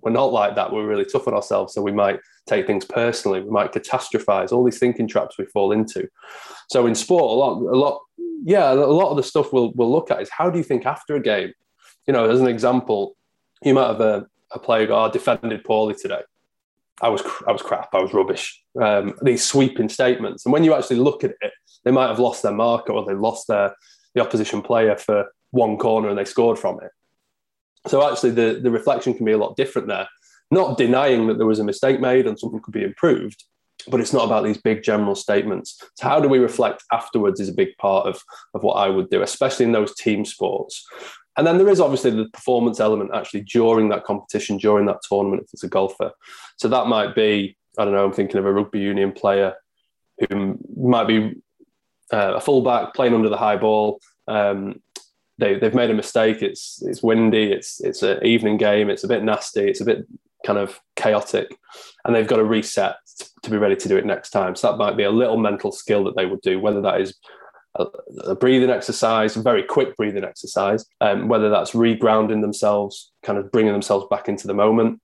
we're 0.02 0.12
not 0.12 0.32
like 0.32 0.56
that. 0.56 0.72
We're 0.72 0.88
really 0.88 1.04
tough 1.04 1.28
on 1.28 1.34
ourselves, 1.34 1.74
so 1.74 1.82
we 1.82 1.92
might 1.92 2.22
take 2.48 2.68
things 2.68 2.86
personally. 2.86 3.42
We 3.42 3.50
might 3.50 3.74
catastrophize. 3.74 4.54
All 4.54 4.64
these 4.64 4.80
thinking 4.80 5.10
traps 5.10 5.38
we 5.38 5.46
fall 5.48 5.74
into. 5.74 6.08
So 6.70 6.88
in 6.88 6.96
sport, 6.96 7.24
a 7.24 7.34
lot, 7.34 7.58
a 7.60 7.78
lot, 7.78 8.00
yeah, 8.46 8.72
a 8.72 8.76
lot 8.76 9.10
of 9.10 9.18
the 9.18 9.24
stuff 9.24 9.52
we'll 9.52 9.74
we'll 9.76 9.92
look 9.92 10.10
at 10.10 10.22
is 10.22 10.30
how 10.30 10.50
do 10.50 10.58
you 10.58 10.64
think 10.64 10.86
after 10.86 11.16
a 11.16 11.20
game. 11.20 11.52
You 12.06 12.14
know, 12.14 12.30
as 12.30 12.40
an 12.40 12.48
example, 12.48 13.18
you 13.62 13.74
might 13.74 13.88
have 13.88 14.00
a, 14.00 14.26
a 14.52 14.60
player 14.60 14.88
go, 14.88 15.04
oh, 15.04 15.12
defended 15.12 15.66
poorly 15.66 15.94
today 15.94 16.22
I 17.02 17.10
was 17.10 17.22
I 17.48 17.52
was 17.52 17.62
crap. 17.62 17.90
I 17.94 18.02
was 18.02 18.14
rubbish. 18.14 18.62
Um, 18.82 19.14
these 19.22 19.44
sweeping 19.44 19.90
statements, 19.90 20.46
and 20.46 20.54
when 20.54 20.64
you 20.64 20.74
actually 20.74 20.98
look 20.98 21.24
at 21.24 21.36
it, 21.42 21.54
they 21.86 21.92
might 21.92 22.08
have 22.08 22.20
lost 22.20 22.44
their 22.44 22.54
marker 22.54 22.94
or 22.94 23.06
they 23.06 23.14
lost 23.14 23.48
their 23.48 23.76
the 24.16 24.22
opposition 24.22 24.62
player 24.62 24.98
for 24.98 25.26
one 25.52 25.78
corner 25.78 26.10
and 26.10 26.18
they 26.18 26.26
scored 26.26 26.58
from 26.58 26.80
it. 26.82 26.92
So 27.88 28.08
actually, 28.10 28.32
the 28.32 28.60
the 28.62 28.72
reflection 28.72 29.14
can 29.14 29.26
be 29.26 29.32
a 29.32 29.38
lot 29.38 29.56
different 29.56 29.88
there. 29.88 30.08
Not 30.50 30.78
denying 30.78 31.28
that 31.28 31.38
there 31.38 31.48
was 31.48 31.60
a 31.60 31.64
mistake 31.64 32.00
made 32.00 32.26
and 32.26 32.40
something 32.40 32.62
could 32.62 32.74
be 32.74 32.84
improved, 32.84 33.44
but 33.88 34.00
it's 34.00 34.14
not 34.14 34.26
about 34.26 34.44
these 34.44 34.58
big 34.58 34.82
general 34.82 35.14
statements. 35.14 35.82
So 35.96 36.08
how 36.08 36.20
do 36.20 36.30
we 36.30 36.40
reflect 36.40 36.84
afterwards 36.92 37.40
is 37.40 37.50
a 37.50 37.54
big 37.54 37.78
part 37.78 38.08
of 38.08 38.22
of 38.54 38.64
what 38.64 38.76
I 38.76 38.90
would 38.90 39.10
do, 39.10 39.22
especially 39.22 39.66
in 39.66 39.72
those 39.72 39.94
team 39.96 40.26
sports. 40.26 40.86
And 41.38 41.46
then 41.46 41.58
there 41.58 41.70
is 41.70 41.80
obviously 41.80 42.12
the 42.12 42.30
performance 42.30 42.80
element 42.80 43.12
actually 43.14 43.42
during 43.42 43.90
that 43.90 44.04
competition, 44.04 44.58
during 44.58 44.86
that 44.88 45.02
tournament, 45.08 45.44
if 45.44 45.54
it's 45.54 45.64
a 45.64 45.70
golfer. 45.70 46.12
So 46.58 46.68
that 46.68 46.88
might 46.88 47.16
be, 47.16 47.56
I 47.78 47.86
don't 47.86 47.94
know, 47.94 48.06
I'm 48.06 48.14
thinking 48.14 48.40
of 48.40 48.46
a 48.46 48.52
rugby 48.52 48.80
union 48.80 49.12
player 49.12 49.54
who 50.30 50.58
might 50.76 51.08
be 51.08 51.36
uh, 52.12 52.34
a 52.36 52.42
fullback 52.42 52.96
playing 52.96 53.14
under 53.14 53.30
the 53.30 53.38
high 53.38 53.58
ball. 53.58 54.00
Um, 54.28 54.82
they, 55.38 55.60
they've 55.60 55.76
made 55.76 55.92
a 55.92 55.94
mistake. 55.94 56.42
It's 56.42 56.82
it's 56.82 57.04
windy. 57.04 57.52
It's 57.52 57.80
it's 57.82 58.02
an 58.02 58.26
evening 58.26 58.58
game. 58.58 58.90
It's 58.90 59.04
a 59.04 59.08
bit 59.08 59.24
nasty. 59.24 59.70
It's 59.70 59.82
a 59.82 59.86
bit 59.86 60.08
kind 60.46 60.58
of 60.58 60.80
chaotic 60.96 61.58
and 62.06 62.16
they've 62.16 62.28
got 62.28 62.38
to 62.38 62.44
reset 62.44 62.96
to 63.44 63.50
be 63.50 63.58
ready 63.58 63.76
to 63.76 63.90
do 63.90 63.98
it 63.98 64.06
next 64.06 64.30
time. 64.30 64.56
So 64.56 64.72
that 64.72 64.78
might 64.78 64.98
be 64.98 65.04
a 65.04 65.12
little 65.12 65.38
mental 65.38 65.72
skill 65.72 66.04
that 66.06 66.16
they 66.16 66.26
would 66.26 66.42
do, 66.42 66.60
whether 66.60 66.82
that 66.82 67.02
is 67.02 67.16
a, 67.78 67.86
a 68.32 68.36
breathing 68.36 68.70
exercise, 68.70 69.36
a 69.36 69.42
very 69.42 69.64
quick 69.64 69.96
breathing 69.96 70.24
exercise, 70.24 70.86
um, 71.02 71.28
whether 71.28 71.50
that's 71.50 71.72
regrounding 71.72 72.42
themselves, 72.42 73.12
kind 73.24 73.38
of 73.38 73.52
bringing 73.52 73.74
themselves 73.74 74.06
back 74.10 74.28
into 74.28 74.48
the 74.48 74.54
moment. 74.54 75.00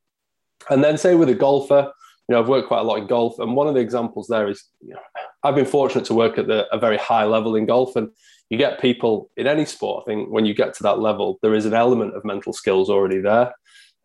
And 0.70 0.84
then, 0.84 0.98
say 0.98 1.16
with 1.16 1.30
a 1.30 1.36
golfer, 1.36 1.92
you 2.28 2.34
know, 2.34 2.42
I've 2.42 2.48
worked 2.48 2.68
quite 2.68 2.80
a 2.80 2.84
lot 2.84 3.00
in 3.00 3.08
golf, 3.08 3.40
and 3.40 3.56
one 3.56 3.68
of 3.68 3.74
the 3.74 3.82
examples 3.82 4.28
there 4.28 4.48
is, 4.48 4.64
you 4.82 4.94
know, 4.94 5.00
I've 5.44 5.56
been 5.56 5.66
fortunate 5.66 6.06
to 6.06 6.14
work 6.14 6.38
at 6.38 6.48
the, 6.48 6.68
a 6.74 6.80
very 6.80 6.98
high 6.98 7.26
level 7.26 7.56
in 7.56 7.66
golf, 7.66 7.96
and 7.96 8.10
you 8.50 8.58
get 8.58 8.80
people 8.80 9.30
in 9.36 9.48
any 9.48 9.66
sport. 9.66 10.04
I 10.04 10.06
think 10.06 10.30
when 10.30 10.46
you 10.46 10.54
get 10.54 10.74
to 10.76 10.84
that 10.84 11.00
level, 11.00 11.40
there 11.42 11.54
is 11.54 11.66
an 11.66 11.74
element 11.74 12.16
of 12.16 12.24
mental 12.24 12.54
skills 12.54 12.90
already 12.90 13.20
there. 13.20 13.54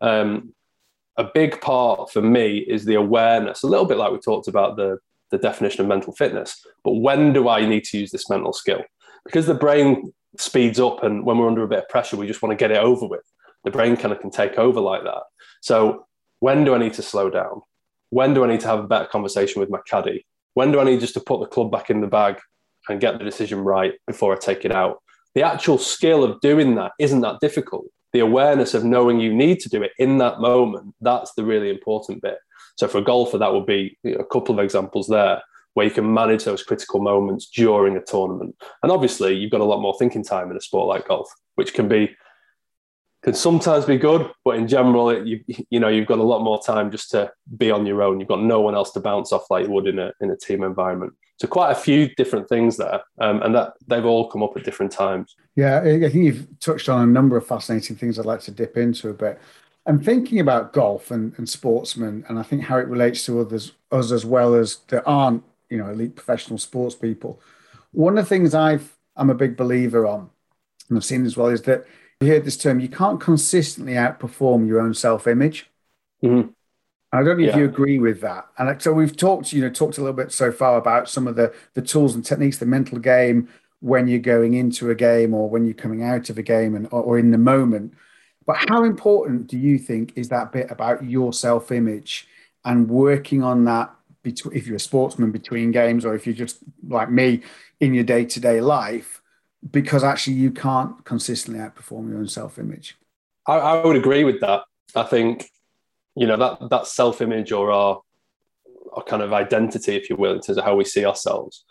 Um, 0.01 0.55
a 1.17 1.25
big 1.25 1.61
part 1.61 2.11
for 2.11 2.23
me 2.23 2.59
is 2.59 2.85
the 2.85 2.95
awareness, 2.95 3.63
a 3.63 3.67
little 3.67 3.85
bit 3.85 3.99
like 3.99 4.13
we 4.13 4.19
talked 4.19 4.49
about 4.49 4.77
the 4.77 4.99
the 5.31 5.39
definition 5.39 5.83
of 5.83 5.89
mental 5.89 6.13
fitness. 6.13 6.65
But 6.85 6.95
when 6.95 7.33
do 7.33 7.49
I 7.49 7.67
need 7.67 7.85
to 7.85 7.99
use 7.99 8.11
this 8.11 8.29
mental 8.31 8.53
skill? 8.53 8.83
Because 9.25 9.47
the 9.47 9.55
brain 9.55 10.13
speeds 10.39 10.81
up, 10.81 11.03
and 11.03 11.25
when 11.25 11.39
we're 11.39 11.49
under 11.49 11.63
a 11.63 11.69
bit 11.69 11.81
of 11.81 11.89
pressure, 11.89 12.17
we 12.17 12.27
just 12.27 12.43
want 12.43 12.53
to 12.53 12.63
get 12.63 12.71
it 12.71 12.79
over 12.79 13.07
with. 13.07 13.25
The 13.65 13.71
brain 13.71 13.97
kind 13.97 14.13
of 14.13 14.21
can 14.21 14.31
take 14.31 14.59
over 14.59 14.81
like 14.81 15.05
that. 15.05 15.23
So, 15.61 16.07
when 16.41 16.65
do 16.65 16.75
I 16.75 16.79
need 16.79 16.95
to 16.95 17.03
slow 17.03 17.31
down? 17.31 17.63
When 18.11 18.33
do 18.33 18.45
I 18.45 18.49
need 18.49 18.61
to 18.61 18.69
have 18.69 18.79
a 18.79 18.87
better 18.87 19.07
conversation 19.07 19.61
with 19.61 19.71
my 19.71 19.81
caddy? 19.87 20.25
When 20.55 20.73
do 20.73 20.81
I 20.81 20.85
need 20.85 21.01
just 21.01 21.15
to 21.15 21.21
put 21.21 21.41
the 21.41 21.47
club 21.47 21.71
back 21.71 21.91
in 21.91 22.01
the 22.01 22.07
bag 22.07 22.39
and 22.89 23.01
get 23.01 23.19
the 23.19 23.25
decision 23.25 23.61
right 23.61 23.95
before 24.07 24.33
I 24.35 24.39
take 24.39 24.65
it 24.65 24.73
out? 24.73 25.03
The 25.35 25.43
actual 25.43 25.79
skill 25.79 26.25
of 26.25 26.41
doing 26.41 26.75
that 26.77 26.93
isn't 26.99 27.21
that 27.21 27.41
difficult. 27.41 27.87
The 28.13 28.21
awareness 28.21 28.73
of 28.75 28.85
knowing 28.85 29.21
you 29.21 29.35
need 29.35 29.61
to 29.61 29.69
do 29.69 29.83
it 29.83 29.93
in 29.99 30.19
that 30.19 30.41
moment, 30.41 30.95
that's 31.01 31.35
the 31.35 31.45
really 31.45 31.69
important 31.69 32.23
bit. 32.23 32.39
So 32.79 32.87
for 32.87 32.99
a 32.99 33.03
golfer, 33.03 33.39
that 33.39 33.53
would 33.53 33.67
be 33.67 33.99
a 34.05 34.25
couple 34.25 34.55
of 34.55 34.65
examples 34.65 35.09
there 35.09 35.43
where 35.75 35.87
you 35.87 35.93
can 35.93 36.13
manage 36.13 36.45
those 36.45 36.63
critical 36.63 37.01
moments 37.01 37.47
during 37.47 37.97
a 37.97 38.01
tournament. 38.01 38.55
And 38.83 38.93
obviously, 38.93 39.35
you've 39.35 39.51
got 39.51 39.61
a 39.61 39.65
lot 39.65 39.81
more 39.81 39.97
thinking 39.99 40.25
time 40.25 40.51
in 40.51 40.57
a 40.57 40.61
sport 40.61 40.89
like 40.89 41.09
golf, 41.09 41.29
which 41.57 41.75
can 41.75 41.89
be 41.89 42.17
can 43.25 43.35
sometimes 43.35 43.85
be 43.85 43.99
good, 43.99 44.31
but 44.45 44.55
in 44.55 44.69
general, 44.69 45.11
it, 45.11 45.27
you 45.27 45.45
you 45.71 45.81
know 45.81 45.89
you've 45.89 46.07
got 46.07 46.21
a 46.21 46.23
lot 46.23 46.45
more 46.45 46.63
time 46.63 46.93
just 46.93 47.11
to 47.11 47.33
be 47.57 47.69
on 47.71 47.85
your 47.85 48.01
own. 48.01 48.21
You've 48.21 48.29
got 48.29 48.43
no 48.43 48.61
one 48.61 48.77
else 48.77 48.93
to 48.93 49.01
bounce 49.01 49.33
off 49.33 49.51
like 49.51 49.67
you 49.67 49.73
would 49.73 49.89
in 49.89 49.99
a 49.99 50.13
in 50.21 50.31
a 50.31 50.37
team 50.37 50.63
environment. 50.63 51.15
So 51.41 51.49
quite 51.49 51.73
a 51.73 51.75
few 51.75 52.15
different 52.15 52.49
things 52.49 52.77
there, 52.77 53.01
um, 53.21 53.43
and 53.43 53.53
that 53.57 53.73
they've 53.89 54.05
all 54.05 54.31
come 54.31 54.45
up 54.45 54.57
at 54.57 54.65
different 54.65 54.93
times. 54.93 55.35
Yeah, 55.57 55.81
I 55.81 56.09
think 56.09 56.15
you've 56.15 56.47
touched 56.61 56.89
on 56.89 57.03
a 57.03 57.13
number 57.13 57.37
of 57.37 57.45
fascinating 57.45 57.97
things 57.97 58.21
I'd 58.21 58.25
like 58.25 58.41
to 58.43 58.53
dip 58.53 58.77
into 58.77 59.09
a 59.09 59.15
bit. 59.15 59.41
I'm 59.89 60.01
thinking 60.01 60.39
about 60.39 60.75
golf 60.75 61.11
and, 61.11 61.33
and 61.39 61.49
sportsmen, 61.49 62.25
and 62.29 62.39
I 62.39 62.43
think 62.43 62.63
how 62.63 62.77
it 62.77 62.87
relates 62.87 63.25
to 63.25 63.41
others, 63.41 63.73
us 63.91 64.13
as 64.13 64.25
well 64.25 64.55
as 64.55 64.77
that 64.89 65.03
aren't, 65.07 65.43
you 65.71 65.79
know, 65.79 65.89
elite 65.89 66.15
professional 66.15 66.59
sports 66.59 66.95
people. 66.95 67.41
One 67.93 68.19
of 68.19 68.25
the 68.25 68.29
things 68.29 68.55
I've 68.55 68.95
I'm 69.17 69.31
a 69.31 69.35
big 69.35 69.57
believer 69.57 70.07
on, 70.07 70.31
and 70.89 70.99
I've 70.99 71.05
seen 71.05 71.25
as 71.25 71.37
well, 71.37 71.49
is 71.49 71.63
that 71.63 71.87
you 72.21 72.29
hear 72.29 72.41
this 72.41 72.57
term, 72.57 72.81
you 72.81 72.89
can't 72.89 73.21
consistently 73.21 73.95
outperform 73.95 74.69
your 74.69 74.81
own 74.81 74.93
self-image. 74.93 75.71
Mm-hmm. 76.23 76.51
I 77.11 77.23
don't 77.23 77.39
know 77.39 77.45
yeah. 77.45 77.51
if 77.53 77.57
you 77.57 77.65
agree 77.65 77.99
with 77.99 78.21
that. 78.21 78.47
And 78.59 78.81
so 78.83 78.93
we've 78.93 79.17
talked, 79.17 79.53
you 79.55 79.63
know, 79.63 79.71
talked 79.71 79.97
a 79.97 80.03
little 80.03 80.15
bit 80.15 80.31
so 80.31 80.53
far 80.53 80.77
about 80.77 81.09
some 81.09 81.27
of 81.27 81.37
the 81.37 81.55
the 81.73 81.83
tools 81.83 82.15
and 82.15 82.25
techniques, 82.25 82.59
the 82.59 82.67
mental 82.67 82.99
game 82.99 83.49
when 83.81 84.07
you're 84.09 84.19
going 84.19 84.53
into 84.55 84.91
a 84.91 84.95
game 84.95 85.33
or 85.33 85.49
when 85.49 85.65
you're 85.65 85.73
coming 85.73 86.03
out 86.03 86.29
of 86.29 86.37
a 86.37 86.43
game 86.43 86.75
and 86.75 86.87
or, 86.93 87.03
or 87.03 87.19
in 87.19 87.31
the 87.31 87.39
moment. 87.39 87.95
But 88.49 88.57
how 88.67 88.85
important 88.85 89.47
do 89.47 89.59
you 89.59 89.77
think 89.77 90.15
is 90.17 90.31
that 90.31 90.53
bit 90.53 90.71
about 90.71 91.05
your 91.05 91.35
self 91.35 91.71
image 91.71 92.27
and 92.65 92.89
working 92.89 93.43
on 93.45 93.67
that? 93.67 93.95
If 94.25 94.67
you're 94.67 94.77
a 94.77 94.81
sportsman 94.81 95.31
between 95.33 95.71
games, 95.71 96.05
or 96.05 96.15
if 96.15 96.27
you're 96.27 96.35
just 96.35 96.59
like 96.87 97.11
me 97.11 97.43
in 97.81 97.95
your 97.95 98.05
day 98.05 98.25
to 98.25 98.41
day 98.41 98.61
life, 98.61 99.23
because 99.71 100.03
actually 100.03 100.37
you 100.37 100.51
can't 100.51 101.05
consistently 101.05 101.63
outperform 101.63 102.09
your 102.09 102.19
own 102.19 102.29
self 102.29 102.59
image. 102.59 102.97
I, 103.47 103.59
I 103.59 103.87
would 103.87 103.97
agree 103.97 104.25
with 104.25 104.41
that. 104.41 104.63
I 104.95 105.03
think 105.03 105.51
you 106.15 106.27
know 106.27 106.39
that 106.39 106.71
that 106.71 106.87
self 106.87 107.21
image 107.21 107.53
or 107.53 107.71
our 107.71 108.01
our 108.95 109.03
kind 109.03 109.23
of 109.23 109.35
identity, 109.35 109.95
if 109.95 110.09
you 110.09 110.17
will, 110.17 110.33
in 110.33 110.41
terms 110.41 110.57
of 110.57 110.65
how 110.65 110.75
we 110.75 110.85
see 110.85 111.05
ourselves, 111.05 111.67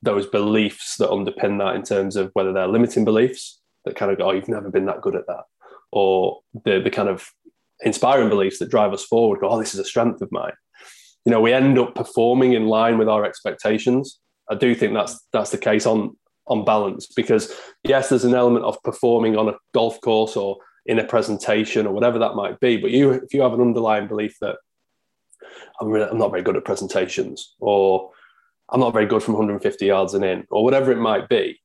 those 0.00 0.26
beliefs 0.26 0.96
that 0.98 1.10
underpin 1.10 1.58
that 1.58 1.74
in 1.74 1.82
terms 1.82 2.14
of 2.14 2.30
whether 2.34 2.52
they're 2.52 2.68
limiting 2.68 3.04
beliefs 3.04 3.60
that 3.84 3.96
kind 3.96 4.12
of 4.12 4.18
go, 4.18 4.28
oh, 4.28 4.32
you've 4.32 4.48
never 4.48 4.70
been 4.70 4.86
that 4.86 5.00
good 5.00 5.16
at 5.16 5.26
that, 5.26 5.44
or 5.92 6.40
the 6.64 6.80
the 6.80 6.90
kind 6.90 7.08
of 7.08 7.30
inspiring 7.82 8.28
beliefs 8.28 8.58
that 8.58 8.70
drive 8.70 8.92
us 8.92 9.04
forward. 9.04 9.40
Go, 9.40 9.48
oh, 9.48 9.58
this 9.58 9.74
is 9.74 9.80
a 9.80 9.84
strength 9.84 10.20
of 10.20 10.30
mine. 10.30 10.52
You 11.24 11.32
know, 11.32 11.40
we 11.40 11.52
end 11.52 11.78
up 11.78 11.94
performing 11.94 12.52
in 12.54 12.66
line 12.66 12.98
with 12.98 13.08
our 13.08 13.24
expectations. 13.24 14.18
I 14.50 14.54
do 14.54 14.74
think 14.74 14.94
that's 14.94 15.26
that's 15.32 15.50
the 15.50 15.58
case 15.58 15.86
on 15.86 16.16
on 16.46 16.64
balance 16.64 17.06
because 17.06 17.54
yes, 17.84 18.08
there's 18.08 18.24
an 18.24 18.34
element 18.34 18.64
of 18.64 18.82
performing 18.82 19.36
on 19.36 19.48
a 19.48 19.54
golf 19.72 20.00
course 20.00 20.36
or 20.36 20.58
in 20.86 20.98
a 20.98 21.04
presentation 21.04 21.86
or 21.86 21.92
whatever 21.92 22.18
that 22.18 22.34
might 22.34 22.58
be. 22.60 22.76
But 22.76 22.90
you, 22.90 23.10
if 23.10 23.32
you 23.32 23.42
have 23.42 23.52
an 23.52 23.60
underlying 23.60 24.08
belief 24.08 24.36
that 24.40 24.56
I'm, 25.80 25.88
really, 25.88 26.08
I'm 26.10 26.18
not 26.18 26.30
very 26.30 26.42
good 26.42 26.56
at 26.56 26.64
presentations 26.64 27.54
or 27.60 28.10
I'm 28.70 28.80
not 28.80 28.92
very 28.92 29.06
good 29.06 29.22
from 29.22 29.34
150 29.34 29.86
yards 29.86 30.14
and 30.14 30.24
in 30.24 30.46
or 30.50 30.64
whatever 30.64 30.90
it 30.90 30.98
might 30.98 31.28
be, 31.28 31.60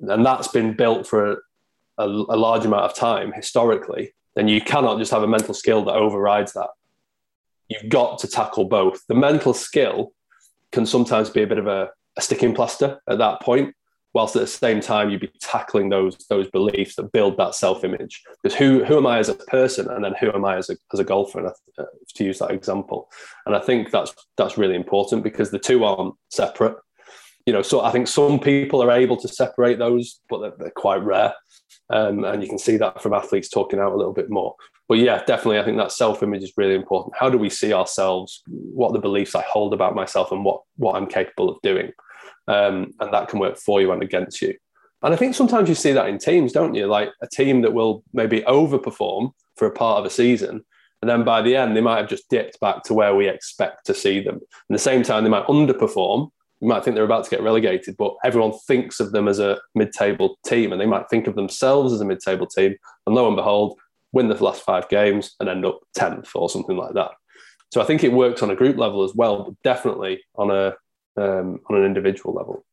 and 0.00 0.24
that's 0.24 0.48
been 0.48 0.74
built 0.74 1.06
for 1.06 1.42
a, 1.98 2.06
a 2.06 2.36
large 2.36 2.64
amount 2.64 2.84
of 2.84 2.94
time 2.94 3.32
historically, 3.32 4.14
then 4.36 4.48
you 4.48 4.60
cannot 4.60 4.98
just 4.98 5.10
have 5.10 5.22
a 5.22 5.28
mental 5.28 5.54
skill 5.54 5.84
that 5.84 5.94
overrides 5.94 6.52
that. 6.52 6.70
You've 7.68 7.90
got 7.90 8.18
to 8.20 8.28
tackle 8.28 8.64
both. 8.64 9.06
The 9.08 9.14
mental 9.14 9.52
skill 9.52 10.12
can 10.72 10.86
sometimes 10.86 11.28
be 11.30 11.42
a 11.42 11.46
bit 11.46 11.58
of 11.58 11.66
a, 11.66 11.90
a 12.16 12.22
sticking 12.22 12.54
plaster 12.54 13.00
at 13.08 13.18
that 13.18 13.42
point, 13.42 13.74
whilst 14.14 14.36
at 14.36 14.40
the 14.40 14.46
same 14.46 14.80
time 14.80 15.10
you'd 15.10 15.20
be 15.20 15.30
tackling 15.40 15.88
those 15.90 16.16
those 16.30 16.50
beliefs 16.50 16.96
that 16.96 17.12
build 17.12 17.36
that 17.36 17.54
self-image. 17.54 18.22
Because 18.42 18.56
who 18.56 18.84
who 18.84 18.96
am 18.96 19.06
I 19.06 19.18
as 19.18 19.28
a 19.28 19.34
person, 19.34 19.88
and 19.90 20.04
then 20.04 20.14
who 20.20 20.32
am 20.32 20.44
I 20.44 20.56
as 20.56 20.70
a 20.70 20.76
as 20.92 21.00
a 21.00 21.04
golfer? 21.04 21.40
And 21.40 21.48
uh, 21.78 21.84
to 22.14 22.24
use 22.24 22.38
that 22.38 22.50
example, 22.50 23.10
and 23.44 23.54
I 23.54 23.60
think 23.60 23.90
that's 23.90 24.14
that's 24.36 24.58
really 24.58 24.76
important 24.76 25.22
because 25.22 25.50
the 25.50 25.58
two 25.58 25.84
aren't 25.84 26.14
separate. 26.30 26.76
You 27.46 27.52
know, 27.54 27.62
so 27.62 27.80
I 27.80 27.90
think 27.92 28.08
some 28.08 28.38
people 28.38 28.82
are 28.82 28.90
able 28.90 29.16
to 29.16 29.28
separate 29.28 29.78
those, 29.78 30.20
but 30.28 30.40
they're, 30.40 30.52
they're 30.58 30.70
quite 30.70 31.02
rare. 31.02 31.34
Um, 31.90 32.24
and 32.24 32.42
you 32.42 32.48
can 32.48 32.58
see 32.58 32.76
that 32.76 33.02
from 33.02 33.14
athletes 33.14 33.48
talking 33.48 33.78
out 33.78 33.92
a 33.92 33.96
little 33.96 34.12
bit 34.12 34.30
more. 34.30 34.54
But 34.88 34.98
yeah, 34.98 35.22
definitely, 35.24 35.58
I 35.58 35.64
think 35.64 35.76
that 35.78 35.92
self 35.92 36.22
image 36.22 36.42
is 36.42 36.52
really 36.56 36.74
important. 36.74 37.14
How 37.18 37.28
do 37.30 37.38
we 37.38 37.50
see 37.50 37.72
ourselves? 37.72 38.42
What 38.46 38.92
the 38.92 38.98
beliefs 38.98 39.34
I 39.34 39.42
hold 39.42 39.74
about 39.74 39.94
myself 39.94 40.32
and 40.32 40.44
what, 40.44 40.62
what 40.76 40.96
I'm 40.96 41.06
capable 41.06 41.48
of 41.48 41.60
doing? 41.62 41.92
Um, 42.46 42.94
and 43.00 43.12
that 43.12 43.28
can 43.28 43.38
work 43.38 43.58
for 43.58 43.80
you 43.80 43.92
and 43.92 44.02
against 44.02 44.40
you. 44.40 44.54
And 45.02 45.14
I 45.14 45.16
think 45.16 45.34
sometimes 45.34 45.68
you 45.68 45.74
see 45.74 45.92
that 45.92 46.08
in 46.08 46.18
teams, 46.18 46.52
don't 46.52 46.74
you? 46.74 46.86
Like 46.86 47.10
a 47.22 47.26
team 47.26 47.62
that 47.62 47.72
will 47.72 48.02
maybe 48.12 48.40
overperform 48.42 49.32
for 49.56 49.66
a 49.66 49.72
part 49.72 50.00
of 50.00 50.06
a 50.06 50.10
season. 50.10 50.64
And 51.02 51.08
then 51.08 51.22
by 51.22 51.42
the 51.42 51.54
end, 51.54 51.76
they 51.76 51.80
might 51.80 51.98
have 51.98 52.08
just 52.08 52.28
dipped 52.28 52.58
back 52.58 52.82
to 52.84 52.94
where 52.94 53.14
we 53.14 53.28
expect 53.28 53.86
to 53.86 53.94
see 53.94 54.20
them. 54.20 54.36
At 54.36 54.70
the 54.70 54.78
same 54.78 55.02
time, 55.02 55.22
they 55.22 55.30
might 55.30 55.46
underperform 55.46 56.30
you 56.60 56.68
might 56.68 56.84
think 56.84 56.94
they're 56.94 57.04
about 57.04 57.24
to 57.24 57.30
get 57.30 57.42
relegated, 57.42 57.96
but 57.96 58.14
everyone 58.24 58.52
thinks 58.66 59.00
of 59.00 59.12
them 59.12 59.28
as 59.28 59.38
a 59.38 59.58
mid-table 59.74 60.38
team, 60.44 60.72
and 60.72 60.80
they 60.80 60.86
might 60.86 61.08
think 61.08 61.26
of 61.26 61.36
themselves 61.36 61.92
as 61.92 62.00
a 62.00 62.04
mid-table 62.04 62.46
team. 62.46 62.74
And 63.06 63.14
lo 63.14 63.26
and 63.26 63.36
behold, 63.36 63.78
win 64.12 64.28
the 64.28 64.42
last 64.42 64.62
five 64.62 64.88
games 64.88 65.34
and 65.38 65.48
end 65.48 65.64
up 65.64 65.80
tenth 65.94 66.30
or 66.34 66.48
something 66.48 66.76
like 66.76 66.94
that. 66.94 67.12
So 67.72 67.80
I 67.80 67.84
think 67.84 68.02
it 68.02 68.12
works 68.12 68.42
on 68.42 68.50
a 68.50 68.56
group 68.56 68.76
level 68.76 69.04
as 69.04 69.14
well, 69.14 69.44
but 69.44 69.54
definitely 69.62 70.20
on 70.36 70.50
a 70.50 70.74
um, 71.16 71.60
on 71.68 71.76
an 71.76 71.84
individual 71.84 72.34
level. 72.34 72.64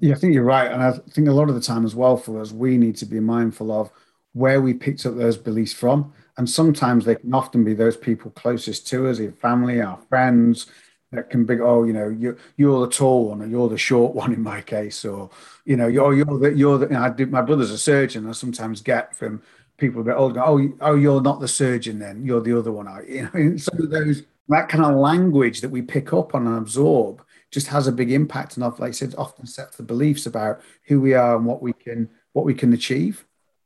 Yeah, 0.00 0.14
I 0.14 0.18
think 0.18 0.34
you're 0.34 0.42
right, 0.42 0.70
and 0.70 0.82
I 0.82 0.92
think 1.10 1.28
a 1.28 1.32
lot 1.32 1.48
of 1.48 1.54
the 1.54 1.60
time 1.60 1.84
as 1.84 1.94
well 1.94 2.16
for 2.16 2.40
us, 2.40 2.50
we 2.50 2.78
need 2.78 2.96
to 2.96 3.06
be 3.06 3.20
mindful 3.20 3.70
of 3.70 3.90
where 4.32 4.60
we 4.60 4.74
picked 4.74 5.06
up 5.06 5.16
those 5.16 5.36
beliefs 5.36 5.72
from, 5.72 6.12
and 6.36 6.48
sometimes 6.48 7.04
they 7.04 7.14
can 7.14 7.32
often 7.32 7.64
be 7.64 7.74
those 7.74 7.96
people 7.96 8.30
closest 8.32 8.86
to 8.88 9.08
us, 9.08 9.20
our 9.20 9.30
family, 9.32 9.80
our 9.80 9.98
friends, 10.08 10.66
that 11.12 11.30
can 11.30 11.44
be 11.44 11.60
oh 11.60 11.84
you 11.84 11.92
know 11.92 12.08
you're 12.08 12.36
you're 12.56 12.86
the 12.86 12.92
tall 12.92 13.28
one 13.28 13.42
or 13.42 13.46
you're 13.46 13.68
the 13.68 13.78
short 13.78 14.14
one 14.14 14.32
in 14.32 14.42
my 14.42 14.60
case 14.60 15.04
or 15.04 15.30
you 15.64 15.76
know 15.76 15.86
you're 15.86 16.14
you're 16.14 16.38
the 16.38 16.52
you're 16.54 16.78
the 16.78 16.86
you 16.86 16.92
know, 16.92 17.02
I 17.02 17.10
do, 17.10 17.26
my 17.26 17.42
brother's 17.42 17.70
a 17.70 17.78
surgeon. 17.78 18.28
I 18.28 18.32
sometimes 18.32 18.80
get 18.80 19.16
from 19.16 19.42
people 19.78 20.00
a 20.00 20.04
bit 20.04 20.16
older 20.16 20.42
oh 20.44 20.72
oh 20.80 20.94
you're 20.94 21.20
not 21.20 21.40
the 21.40 21.48
surgeon 21.48 21.98
then 21.98 22.24
you're 22.24 22.40
the 22.40 22.58
other 22.58 22.72
one 22.72 22.88
you 23.08 23.28
know 23.32 23.56
some 23.56 23.80
of 23.80 23.90
those 23.90 24.22
that 24.48 24.68
kind 24.68 24.84
of 24.84 24.94
language 24.94 25.60
that 25.60 25.70
we 25.70 25.82
pick 25.82 26.12
up 26.12 26.34
on 26.34 26.46
and 26.46 26.56
absorb 26.56 27.22
just 27.50 27.68
has 27.68 27.86
a 27.86 27.92
big 27.92 28.12
impact. 28.12 28.56
And 28.56 28.64
like 28.64 28.80
I 28.80 28.90
said 28.90 29.14
often 29.16 29.46
sets 29.46 29.76
the 29.76 29.82
beliefs 29.82 30.26
about 30.26 30.60
who 30.84 31.00
we 31.00 31.14
are 31.14 31.36
and 31.36 31.46
what 31.46 31.62
we 31.62 31.72
can 31.72 32.08
what 32.32 32.44
we 32.44 32.54
can 32.54 32.72
achieve. 32.72 33.24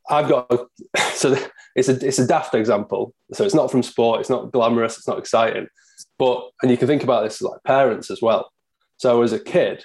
I've 0.08 0.28
got 0.28 0.50
so 1.12 1.36
it's 1.74 1.88
a 1.88 2.06
it's 2.06 2.18
a 2.18 2.26
daft 2.26 2.54
example. 2.54 3.14
So 3.32 3.44
it's 3.44 3.54
not 3.54 3.70
from 3.70 3.82
sport 3.82 4.20
it's 4.20 4.30
not 4.30 4.52
glamorous 4.52 4.96
it's 4.98 5.08
not 5.08 5.18
exciting 5.18 5.68
but 6.20 6.50
and 6.60 6.70
you 6.70 6.76
can 6.76 6.86
think 6.86 7.02
about 7.02 7.24
this 7.24 7.40
like 7.40 7.64
parents 7.64 8.10
as 8.10 8.20
well. 8.20 8.52
So 8.98 9.22
as 9.22 9.32
a 9.32 9.40
kid, 9.40 9.82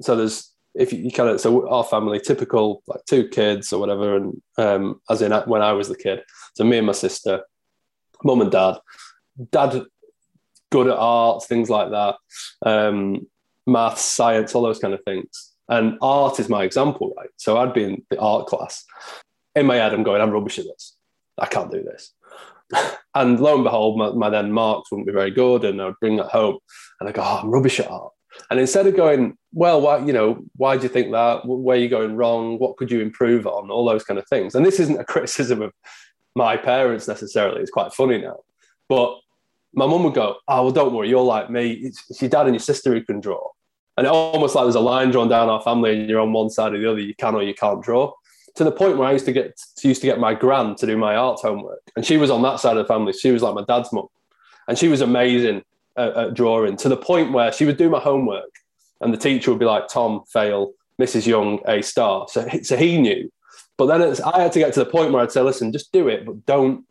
so 0.00 0.16
there's 0.16 0.50
if 0.74 0.94
you, 0.94 1.10
kind 1.10 1.28
of 1.28 1.40
so 1.42 1.68
our 1.68 1.84
family 1.84 2.20
typical 2.20 2.82
like 2.86 3.04
two 3.04 3.28
kids 3.28 3.70
or 3.70 3.78
whatever, 3.78 4.16
and 4.16 4.42
um, 4.56 5.00
as 5.10 5.20
in 5.20 5.30
when 5.32 5.60
I 5.60 5.72
was 5.72 5.88
the 5.88 5.96
kid, 5.96 6.22
so 6.54 6.64
me 6.64 6.78
and 6.78 6.86
my 6.86 6.94
sister, 6.94 7.42
mum 8.24 8.40
and 8.40 8.50
dad, 8.50 8.78
dad 9.52 9.82
good 10.70 10.88
at 10.88 10.96
arts, 10.96 11.46
things 11.46 11.68
like 11.68 11.90
that, 11.90 12.16
um, 12.64 13.26
maths, 13.66 14.02
science, 14.02 14.54
all 14.54 14.62
those 14.62 14.78
kind 14.78 14.94
of 14.94 15.04
things. 15.04 15.52
And 15.68 15.98
art 16.00 16.40
is 16.40 16.48
my 16.48 16.64
example, 16.64 17.12
right? 17.14 17.28
So 17.36 17.58
I'd 17.58 17.74
be 17.74 17.84
in 17.84 18.06
the 18.08 18.18
art 18.18 18.46
class. 18.46 18.86
In 19.54 19.66
my 19.66 19.76
head, 19.76 19.92
I'm 19.92 20.02
going, 20.02 20.22
I'm 20.22 20.30
rubbish 20.30 20.58
at 20.58 20.64
this. 20.64 20.96
I 21.36 21.46
can't 21.46 21.70
do 21.70 21.82
this. 21.82 22.14
And 23.14 23.40
lo 23.40 23.54
and 23.54 23.64
behold, 23.64 23.98
my, 23.98 24.10
my, 24.10 24.30
then 24.30 24.52
marks 24.52 24.90
wouldn't 24.90 25.06
be 25.06 25.12
very 25.12 25.30
good, 25.30 25.64
and 25.64 25.80
I'd 25.80 25.94
bring 26.00 26.16
that 26.16 26.26
home, 26.26 26.58
and 27.00 27.08
I 27.08 27.12
go, 27.12 27.22
oh, 27.22 27.40
I'm 27.42 27.50
rubbish 27.50 27.80
at 27.80 27.90
art. 27.90 28.12
And 28.50 28.60
instead 28.60 28.86
of 28.86 28.96
going, 28.96 29.36
well, 29.52 29.80
why, 29.80 29.98
you 29.98 30.12
know, 30.12 30.44
why 30.56 30.76
do 30.76 30.84
you 30.84 30.88
think 30.88 31.12
that? 31.12 31.42
Where 31.44 31.76
are 31.76 31.80
you 31.80 31.88
going 31.88 32.16
wrong? 32.16 32.58
What 32.58 32.76
could 32.76 32.90
you 32.90 33.00
improve 33.00 33.46
on? 33.46 33.70
All 33.70 33.88
those 33.88 34.04
kind 34.04 34.18
of 34.18 34.28
things. 34.28 34.54
And 34.54 34.64
this 34.64 34.78
isn't 34.80 35.00
a 35.00 35.04
criticism 35.12 35.62
of 35.62 35.72
my 36.36 36.56
parents 36.56 37.08
necessarily. 37.08 37.60
It's 37.60 37.70
quite 37.70 37.92
funny 37.92 38.18
now, 38.18 38.36
but 38.88 39.18
my 39.74 39.86
mum 39.86 40.04
would 40.04 40.14
go, 40.14 40.36
oh, 40.48 40.64
well, 40.64 40.72
don't 40.72 40.94
worry, 40.94 41.08
you're 41.08 41.22
like 41.22 41.50
me. 41.50 41.72
It's, 41.72 42.02
it's 42.08 42.22
your 42.22 42.30
dad 42.30 42.46
and 42.46 42.54
your 42.54 42.60
sister 42.60 42.92
who 42.92 43.02
can 43.02 43.20
draw. 43.20 43.48
And 43.96 44.06
it 44.06 44.12
almost 44.12 44.54
like 44.54 44.64
there's 44.64 44.76
a 44.76 44.80
line 44.80 45.10
drawn 45.10 45.28
down 45.28 45.48
our 45.48 45.60
family, 45.62 45.98
and 45.98 46.08
you're 46.08 46.20
on 46.20 46.32
one 46.32 46.50
side 46.50 46.72
or 46.72 46.78
the 46.78 46.90
other. 46.90 47.00
You 47.00 47.14
can 47.16 47.34
or 47.34 47.42
you 47.42 47.54
can't 47.54 47.82
draw. 47.82 48.12
To 48.58 48.64
the 48.64 48.72
point 48.72 48.98
where 48.98 49.06
I 49.06 49.12
used 49.12 49.24
to 49.26 49.32
get 49.32 49.56
to, 49.76 49.86
used 49.86 50.00
to 50.00 50.08
get 50.08 50.18
my 50.18 50.34
gran 50.34 50.74
to 50.76 50.86
do 50.86 50.96
my 50.96 51.14
art 51.14 51.38
homework, 51.40 51.80
and 51.94 52.04
she 52.04 52.16
was 52.16 52.28
on 52.28 52.42
that 52.42 52.58
side 52.58 52.76
of 52.76 52.84
the 52.84 52.92
family. 52.92 53.12
She 53.12 53.30
was 53.30 53.40
like 53.40 53.54
my 53.54 53.62
dad's 53.68 53.92
mum, 53.92 54.08
and 54.66 54.76
she 54.76 54.88
was 54.88 55.00
amazing 55.00 55.62
at, 55.96 56.16
at 56.16 56.34
drawing. 56.34 56.76
To 56.78 56.88
the 56.88 56.96
point 56.96 57.30
where 57.30 57.52
she 57.52 57.64
would 57.66 57.76
do 57.76 57.88
my 57.88 58.00
homework, 58.00 58.50
and 59.00 59.14
the 59.14 59.16
teacher 59.16 59.52
would 59.52 59.60
be 59.60 59.64
like, 59.64 59.86
"Tom, 59.86 60.24
fail. 60.32 60.72
Mrs. 61.00 61.24
Young, 61.24 61.60
a 61.66 61.82
star." 61.82 62.26
So, 62.28 62.48
so 62.64 62.76
he 62.76 63.00
knew. 63.00 63.30
But 63.76 63.86
then 63.86 64.02
I 64.24 64.42
had 64.42 64.50
to 64.54 64.58
get 64.58 64.72
to 64.72 64.80
the 64.80 64.90
point 64.90 65.12
where 65.12 65.22
I'd 65.22 65.30
say, 65.30 65.40
"Listen, 65.40 65.70
just 65.70 65.92
do 65.92 66.08
it, 66.08 66.26
but 66.26 66.44
don't 66.44 66.84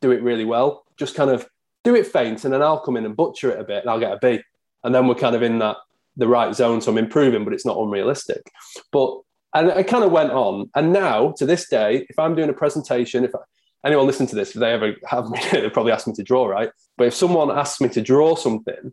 do 0.00 0.10
it 0.10 0.22
really 0.22 0.44
well. 0.44 0.84
Just 0.98 1.14
kind 1.14 1.30
of 1.30 1.48
do 1.84 1.94
it 1.94 2.06
faint, 2.06 2.44
and 2.44 2.52
then 2.52 2.60
I'll 2.60 2.80
come 2.80 2.98
in 2.98 3.06
and 3.06 3.16
butcher 3.16 3.50
it 3.50 3.58
a 3.58 3.64
bit, 3.64 3.80
and 3.80 3.88
I'll 3.88 3.98
get 3.98 4.12
a 4.12 4.18
B." 4.18 4.42
And 4.84 4.94
then 4.94 5.08
we're 5.08 5.14
kind 5.14 5.34
of 5.34 5.42
in 5.42 5.58
that 5.60 5.78
the 6.18 6.28
right 6.28 6.54
zone. 6.54 6.82
So 6.82 6.92
I'm 6.92 6.98
improving, 6.98 7.44
but 7.44 7.54
it's 7.54 7.64
not 7.64 7.78
unrealistic. 7.78 8.42
But 8.92 9.20
and 9.54 9.68
it 9.68 9.86
kind 9.86 10.04
of 10.04 10.10
went 10.10 10.32
on. 10.32 10.70
And 10.74 10.92
now 10.92 11.32
to 11.38 11.46
this 11.46 11.68
day, 11.68 12.06
if 12.10 12.18
I'm 12.18 12.34
doing 12.34 12.50
a 12.50 12.54
presentation, 12.54 13.24
if 13.24 13.32
anyone 13.84 14.06
listen 14.06 14.26
to 14.26 14.34
this, 14.34 14.50
if 14.50 14.56
they 14.56 14.72
ever 14.72 14.94
have 15.06 15.30
me, 15.30 15.40
they 15.52 15.70
probably 15.70 15.92
ask 15.92 16.06
me 16.06 16.12
to 16.14 16.22
draw, 16.22 16.46
right? 16.46 16.70
But 16.96 17.06
if 17.06 17.14
someone 17.14 17.56
asks 17.56 17.80
me 17.80 17.88
to 17.90 18.02
draw 18.02 18.34
something, 18.34 18.92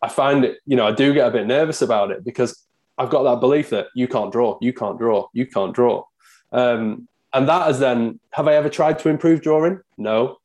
I 0.00 0.08
find 0.08 0.44
it, 0.44 0.58
you 0.66 0.76
know, 0.76 0.86
I 0.86 0.92
do 0.92 1.12
get 1.12 1.26
a 1.26 1.30
bit 1.30 1.46
nervous 1.46 1.82
about 1.82 2.10
it 2.10 2.24
because 2.24 2.64
I've 2.96 3.10
got 3.10 3.24
that 3.24 3.40
belief 3.40 3.70
that 3.70 3.88
you 3.94 4.06
can't 4.06 4.30
draw, 4.30 4.58
you 4.60 4.72
can't 4.72 4.98
draw, 4.98 5.28
you 5.32 5.46
can't 5.46 5.74
draw. 5.74 6.04
Um, 6.52 7.08
and 7.32 7.48
that 7.48 7.66
has 7.66 7.80
then, 7.80 8.20
have 8.30 8.46
I 8.46 8.54
ever 8.54 8.68
tried 8.68 8.98
to 9.00 9.08
improve 9.08 9.42
drawing? 9.42 9.80
No. 9.98 10.38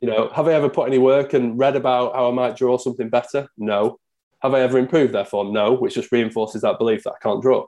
You 0.00 0.08
know, 0.08 0.28
have 0.28 0.46
I 0.46 0.52
ever 0.52 0.68
put 0.68 0.86
any 0.86 0.98
work 0.98 1.34
and 1.34 1.58
read 1.58 1.74
about 1.74 2.14
how 2.14 2.28
I 2.28 2.32
might 2.32 2.56
draw 2.56 2.78
something 2.78 3.08
better? 3.08 3.48
No. 3.58 3.98
Have 4.42 4.54
I 4.54 4.60
ever 4.60 4.78
improved? 4.78 5.12
Therefore, 5.12 5.52
no, 5.52 5.72
which 5.72 5.94
just 5.94 6.12
reinforces 6.12 6.62
that 6.62 6.78
belief 6.78 7.02
that 7.02 7.14
I 7.14 7.18
can't 7.20 7.42
draw. 7.42 7.66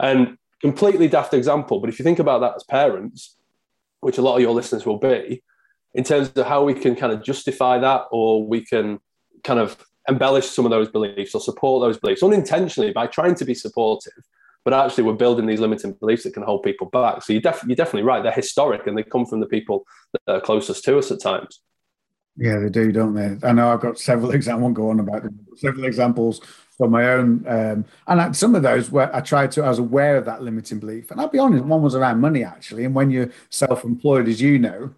And 0.00 0.38
completely 0.60 1.08
daft 1.08 1.34
example, 1.34 1.80
but 1.80 1.88
if 1.88 1.98
you 1.98 2.04
think 2.04 2.18
about 2.18 2.40
that 2.40 2.54
as 2.56 2.64
parents, 2.64 3.36
which 4.00 4.18
a 4.18 4.22
lot 4.22 4.36
of 4.36 4.42
your 4.42 4.54
listeners 4.54 4.86
will 4.86 4.98
be, 4.98 5.42
in 5.94 6.04
terms 6.04 6.30
of 6.30 6.46
how 6.46 6.64
we 6.64 6.74
can 6.74 6.94
kind 6.94 7.12
of 7.12 7.22
justify 7.22 7.78
that 7.78 8.04
or 8.10 8.46
we 8.46 8.64
can 8.64 9.00
kind 9.42 9.58
of 9.58 9.76
embellish 10.08 10.46
some 10.46 10.64
of 10.64 10.70
those 10.70 10.88
beliefs 10.88 11.34
or 11.34 11.40
support 11.40 11.82
those 11.82 11.98
beliefs 11.98 12.22
unintentionally 12.22 12.92
by 12.92 13.06
trying 13.06 13.34
to 13.34 13.44
be 13.44 13.54
supportive, 13.54 14.12
but 14.64 14.72
actually 14.72 15.04
we're 15.04 15.14
building 15.14 15.46
these 15.46 15.60
limiting 15.60 15.92
beliefs 15.94 16.24
that 16.24 16.34
can 16.34 16.42
hold 16.42 16.62
people 16.62 16.88
back. 16.88 17.22
So 17.22 17.32
you're, 17.32 17.42
def- 17.42 17.64
you're 17.66 17.76
definitely 17.76 18.04
right. 18.04 18.22
They're 18.22 18.32
historic 18.32 18.86
and 18.86 18.96
they 18.96 19.02
come 19.02 19.26
from 19.26 19.40
the 19.40 19.46
people 19.46 19.84
that 20.12 20.36
are 20.36 20.40
closest 20.40 20.84
to 20.84 20.98
us 20.98 21.10
at 21.10 21.20
times. 21.20 21.60
Yeah, 22.36 22.58
they 22.58 22.68
do, 22.68 22.92
don't 22.92 23.14
they? 23.14 23.46
I 23.46 23.52
know 23.52 23.72
I've 23.72 23.80
got 23.80 23.98
several 23.98 24.30
examples. 24.32 24.74
Go 24.74 24.90
on 24.90 25.00
about 25.00 25.24
them. 25.24 25.38
Several 25.56 25.84
examples 25.84 26.40
from 26.80 26.92
my 26.92 27.12
own, 27.12 27.44
um, 27.46 27.84
and 28.06 28.34
some 28.34 28.54
of 28.54 28.62
those 28.62 28.90
where 28.90 29.14
I 29.14 29.20
tried 29.20 29.52
to. 29.52 29.62
I 29.62 29.68
was 29.68 29.78
aware 29.78 30.16
of 30.16 30.24
that 30.24 30.42
limiting 30.42 30.78
belief, 30.78 31.10
and 31.10 31.20
I'll 31.20 31.28
be 31.28 31.38
honest, 31.38 31.62
one 31.62 31.82
was 31.82 31.94
around 31.94 32.22
money 32.22 32.42
actually. 32.42 32.86
And 32.86 32.94
when 32.94 33.10
you're 33.10 33.30
self-employed, 33.50 34.28
as 34.28 34.40
you 34.40 34.58
know, 34.58 34.94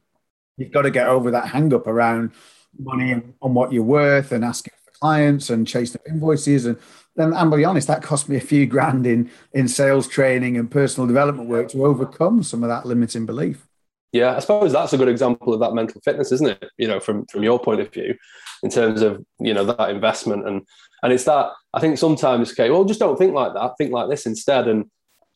you've 0.57 0.71
got 0.71 0.83
to 0.83 0.93
get 0.93 1.09
over 1.09 1.33
that 1.33 1.49
hang-up 1.49 1.89
around 1.89 2.31
money 2.79 3.11
and 3.11 3.35
on 3.43 3.53
what 3.55 3.73
you're 3.73 3.83
worth, 3.83 4.31
and 4.31 4.45
asking 4.45 4.75
for 4.85 4.93
clients 4.93 5.51
and 5.51 5.67
chasing 5.67 6.01
invoices, 6.09 6.67
and 6.67 6.79
then 7.17 7.35
I'm 7.35 7.51
be 7.51 7.65
honest, 7.65 7.89
that 7.89 8.05
cost 8.05 8.29
me 8.29 8.37
a 8.37 8.41
few 8.41 8.65
grand 8.65 9.05
in 9.05 9.29
in 9.53 9.67
sales 9.67 10.07
training 10.07 10.57
and 10.57 10.71
personal 10.71 11.09
development 11.09 11.49
work 11.49 11.69
to 11.71 11.85
overcome 11.85 12.45
some 12.45 12.63
of 12.63 12.69
that 12.69 12.87
limiting 12.87 13.27
belief. 13.27 13.67
Yeah, 14.13 14.37
I 14.37 14.39
suppose 14.39 14.73
that's 14.73 14.93
a 14.93 14.99
good 14.99 15.09
example 15.09 15.53
of 15.53 15.59
that 15.61 15.75
mental 15.75 16.01
fitness, 16.05 16.31
isn't 16.31 16.51
it? 16.51 16.71
You 16.79 16.87
know, 16.87 17.01
from 17.01 17.27
from 17.27 17.43
your 17.43 17.59
point 17.59 17.81
of 17.81 17.93
view, 17.93 18.15
in 18.63 18.71
terms 18.71 19.03
of 19.03 19.25
you 19.41 19.53
know 19.53 19.65
that 19.65 19.91
investment 19.91 20.47
and 20.47 20.63
and 21.03 21.13
it's 21.13 21.25
that 21.25 21.51
I 21.75 21.81
think 21.81 21.99
sometimes 21.99 22.53
okay, 22.53 22.71
well, 22.71 22.85
just 22.85 23.01
don't 23.01 23.19
think 23.19 23.35
like 23.35 23.55
that. 23.55 23.73
Think 23.79 23.93
like 23.93 24.09
this 24.09 24.27
instead. 24.27 24.69
And 24.69 24.91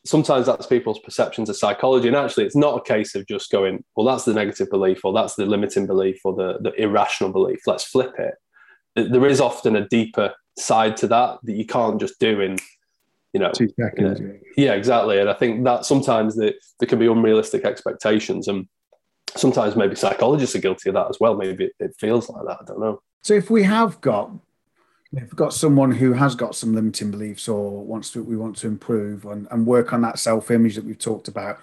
sometimes 0.05 0.45
that's 0.45 0.65
people's 0.65 0.99
perceptions 0.99 1.49
of 1.49 1.57
psychology. 1.57 2.07
And 2.07 2.17
actually, 2.17 2.45
it's 2.45 2.55
not 2.55 2.77
a 2.77 2.83
case 2.83 3.15
of 3.15 3.27
just 3.27 3.51
going, 3.51 3.83
well, 3.95 4.05
that's 4.05 4.25
the 4.25 4.33
negative 4.33 4.69
belief, 4.69 5.03
or 5.03 5.13
that's 5.13 5.35
the 5.35 5.45
limiting 5.45 5.87
belief, 5.87 6.19
or 6.23 6.33
the 6.33 6.59
the 6.61 6.73
irrational 6.81 7.31
belief. 7.31 7.59
Let's 7.65 7.83
flip 7.83 8.13
it. 8.17 8.35
There 9.11 9.27
is 9.27 9.41
often 9.41 9.75
a 9.75 9.87
deeper 9.87 10.33
side 10.57 10.97
to 10.97 11.07
that 11.07 11.39
that 11.43 11.53
you 11.53 11.65
can't 11.65 11.99
just 11.99 12.19
do 12.19 12.41
in 12.41 12.57
you 13.33 13.39
know, 13.39 13.51
two 13.51 13.69
seconds. 13.79 14.19
You 14.19 14.27
know, 14.27 14.39
yeah, 14.55 14.73
exactly. 14.73 15.19
And 15.19 15.29
I 15.29 15.33
think 15.33 15.63
that 15.65 15.85
sometimes 15.85 16.35
the, 16.35 16.55
there 16.79 16.87
can 16.87 16.99
be 16.99 17.07
unrealistic 17.07 17.65
expectations, 17.65 18.47
and 18.47 18.67
sometimes 19.35 19.75
maybe 19.75 19.95
psychologists 19.95 20.55
are 20.55 20.59
guilty 20.59 20.89
of 20.89 20.95
that 20.95 21.09
as 21.09 21.19
well. 21.19 21.35
Maybe 21.35 21.65
it, 21.65 21.73
it 21.79 21.95
feels 21.99 22.29
like 22.29 22.45
that. 22.47 22.57
I 22.61 22.65
don't 22.65 22.79
know. 22.79 23.01
So 23.21 23.33
if 23.33 23.49
we 23.49 23.63
have 23.63 23.99
got 24.01 24.31
if 25.13 25.23
we've 25.23 25.35
got 25.35 25.53
someone 25.53 25.91
who 25.91 26.13
has 26.13 26.35
got 26.35 26.55
some 26.55 26.73
limiting 26.73 27.11
beliefs 27.11 27.47
or 27.47 27.83
wants 27.83 28.11
to 28.11 28.23
we 28.23 28.37
want 28.37 28.57
to 28.57 28.67
improve 28.67 29.25
and, 29.25 29.47
and 29.51 29.65
work 29.65 29.93
on 29.93 30.01
that 30.01 30.19
self-image 30.19 30.75
that 30.75 30.85
we've 30.85 30.99
talked 30.99 31.27
about 31.27 31.59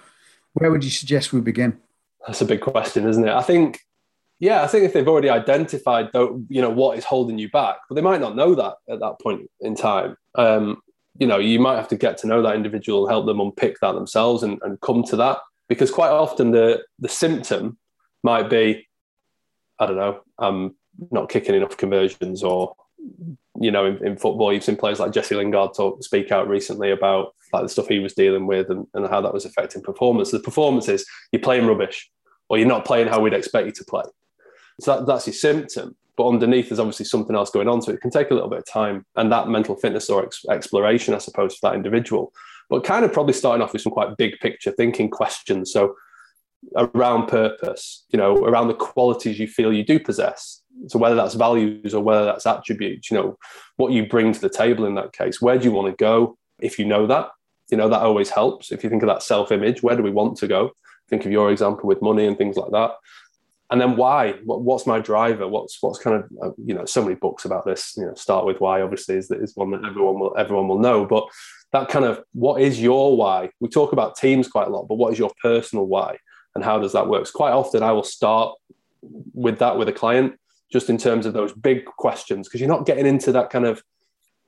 where 0.54 0.70
would 0.70 0.84
you 0.84 0.90
suggest 0.90 1.32
we 1.32 1.40
begin? 1.40 1.78
That's 2.26 2.40
a 2.40 2.46
big 2.46 2.60
question 2.60 3.06
isn't 3.08 3.26
it? 3.26 3.32
I 3.32 3.42
think 3.42 3.80
yeah 4.40 4.64
i 4.64 4.66
think 4.66 4.84
if 4.84 4.92
they've 4.92 5.06
already 5.06 5.30
identified 5.30 6.08
though, 6.12 6.42
you 6.48 6.60
know 6.60 6.70
what 6.70 6.98
is 6.98 7.04
holding 7.04 7.38
you 7.38 7.48
back 7.50 7.76
but 7.88 7.94
they 7.94 8.00
might 8.00 8.20
not 8.20 8.34
know 8.34 8.54
that 8.56 8.74
at 8.88 9.00
that 9.00 9.20
point 9.20 9.48
in 9.60 9.74
time. 9.74 10.16
Um, 10.34 10.82
you 11.18 11.26
know, 11.26 11.38
you 11.38 11.60
might 11.60 11.76
have 11.76 11.88
to 11.88 11.96
get 11.96 12.18
to 12.18 12.26
know 12.26 12.42
that 12.42 12.56
individual, 12.56 13.08
help 13.08 13.26
them 13.26 13.40
unpick 13.40 13.78
that 13.80 13.92
themselves 13.92 14.42
and, 14.42 14.58
and 14.62 14.80
come 14.80 15.04
to 15.04 15.16
that. 15.16 15.38
Because 15.68 15.90
quite 15.90 16.10
often 16.10 16.50
the 16.50 16.84
the 16.98 17.08
symptom 17.08 17.78
might 18.22 18.50
be, 18.50 18.86
I 19.78 19.86
don't 19.86 19.96
know, 19.96 20.20
I'm 20.38 20.74
not 21.10 21.28
kicking 21.28 21.54
enough 21.54 21.76
conversions 21.76 22.42
or 22.42 22.74
you 23.60 23.70
know, 23.70 23.86
in, 23.86 24.04
in, 24.06 24.16
football, 24.16 24.52
you've 24.52 24.64
seen 24.64 24.76
players 24.76 25.00
like 25.00 25.12
Jesse 25.12 25.34
Lingard 25.34 25.74
talk, 25.74 26.02
speak 26.02 26.32
out 26.32 26.48
recently 26.48 26.90
about 26.90 27.34
like 27.52 27.62
the 27.62 27.68
stuff 27.68 27.88
he 27.88 28.00
was 28.00 28.14
dealing 28.14 28.46
with 28.46 28.70
and, 28.70 28.86
and 28.94 29.06
how 29.06 29.20
that 29.20 29.32
was 29.32 29.44
affecting 29.44 29.82
performance. 29.82 30.30
The 30.30 30.40
performance 30.40 30.88
is 30.88 31.06
you're 31.32 31.42
playing 31.42 31.66
rubbish 31.66 32.10
or 32.48 32.58
you're 32.58 32.66
not 32.66 32.84
playing 32.84 33.08
how 33.08 33.20
we'd 33.20 33.32
expect 33.32 33.66
you 33.66 33.72
to 33.72 33.84
play. 33.84 34.02
So 34.80 34.96
that, 34.96 35.06
that's 35.06 35.26
your 35.26 35.34
symptom 35.34 35.96
but 36.16 36.28
underneath 36.28 36.68
there's 36.68 36.78
obviously 36.78 37.06
something 37.06 37.34
else 37.34 37.50
going 37.50 37.68
on. 37.68 37.82
So 37.82 37.92
it 37.92 38.00
can 38.00 38.10
take 38.10 38.30
a 38.30 38.34
little 38.34 38.48
bit 38.48 38.60
of 38.60 38.66
time 38.66 39.04
and 39.16 39.32
that 39.32 39.48
mental 39.48 39.74
fitness 39.76 40.08
or 40.08 40.24
ex- 40.24 40.44
exploration, 40.48 41.14
I 41.14 41.18
suppose, 41.18 41.56
for 41.56 41.70
that 41.70 41.76
individual. 41.76 42.32
But 42.70 42.84
kind 42.84 43.04
of 43.04 43.12
probably 43.12 43.34
starting 43.34 43.62
off 43.62 43.72
with 43.72 43.82
some 43.82 43.92
quite 43.92 44.16
big 44.16 44.38
picture 44.40 44.70
thinking 44.70 45.10
questions. 45.10 45.72
So 45.72 45.96
around 46.76 47.26
purpose, 47.26 48.04
you 48.10 48.18
know, 48.18 48.36
around 48.36 48.68
the 48.68 48.74
qualities 48.74 49.38
you 49.38 49.46
feel 49.46 49.72
you 49.72 49.84
do 49.84 49.98
possess. 49.98 50.62
So 50.88 50.98
whether 50.98 51.14
that's 51.14 51.34
values 51.34 51.94
or 51.94 52.02
whether 52.02 52.24
that's 52.24 52.46
attributes, 52.46 53.10
you 53.10 53.16
know, 53.16 53.38
what 53.76 53.92
you 53.92 54.06
bring 54.06 54.32
to 54.32 54.40
the 54.40 54.48
table 54.48 54.86
in 54.86 54.94
that 54.96 55.12
case. 55.12 55.40
Where 55.40 55.58
do 55.58 55.64
you 55.64 55.72
want 55.72 55.88
to 55.88 55.96
go? 55.96 56.36
If 56.60 56.78
you 56.78 56.84
know 56.84 57.06
that, 57.06 57.30
you 57.70 57.76
know, 57.76 57.88
that 57.88 58.02
always 58.02 58.30
helps. 58.30 58.72
If 58.72 58.84
you 58.84 58.90
think 58.90 59.02
of 59.02 59.08
that 59.08 59.22
self-image, 59.22 59.82
where 59.82 59.96
do 59.96 60.02
we 60.02 60.10
want 60.10 60.36
to 60.38 60.46
go? 60.46 60.72
Think 61.08 61.24
of 61.24 61.32
your 61.32 61.50
example 61.50 61.86
with 61.86 62.02
money 62.02 62.26
and 62.26 62.36
things 62.36 62.56
like 62.56 62.72
that 62.72 62.92
and 63.70 63.80
then 63.80 63.96
why 63.96 64.32
what, 64.44 64.62
what's 64.62 64.86
my 64.86 65.00
driver 65.00 65.48
what's 65.48 65.82
what's 65.82 65.98
kind 65.98 66.16
of 66.16 66.30
uh, 66.42 66.52
you 66.64 66.74
know 66.74 66.84
so 66.84 67.02
many 67.02 67.14
books 67.14 67.44
about 67.44 67.64
this 67.64 67.94
you 67.96 68.04
know 68.04 68.14
start 68.14 68.46
with 68.46 68.60
why 68.60 68.80
obviously 68.80 69.16
is, 69.16 69.30
is 69.30 69.56
one 69.56 69.70
that 69.70 69.84
everyone 69.84 70.18
will 70.18 70.34
everyone 70.38 70.68
will 70.68 70.78
know 70.78 71.04
but 71.04 71.26
that 71.72 71.88
kind 71.88 72.04
of 72.04 72.22
what 72.32 72.60
is 72.60 72.80
your 72.80 73.16
why 73.16 73.50
we 73.60 73.68
talk 73.68 73.92
about 73.92 74.16
teams 74.16 74.48
quite 74.48 74.68
a 74.68 74.70
lot 74.70 74.86
but 74.86 74.96
what 74.96 75.12
is 75.12 75.18
your 75.18 75.32
personal 75.42 75.86
why 75.86 76.16
and 76.54 76.64
how 76.64 76.78
does 76.78 76.92
that 76.92 77.08
work 77.08 77.26
so 77.26 77.32
quite 77.32 77.52
often 77.52 77.82
i 77.82 77.90
will 77.90 78.04
start 78.04 78.54
with 79.32 79.58
that 79.58 79.76
with 79.76 79.88
a 79.88 79.92
client 79.92 80.38
just 80.74 80.90
in 80.90 80.98
terms 80.98 81.24
of 81.24 81.34
those 81.34 81.52
big 81.52 81.84
questions 81.84 82.48
because 82.48 82.60
you're 82.60 82.68
not 82.68 82.84
getting 82.84 83.06
into 83.06 83.30
that 83.30 83.48
kind 83.48 83.64
of 83.64 83.80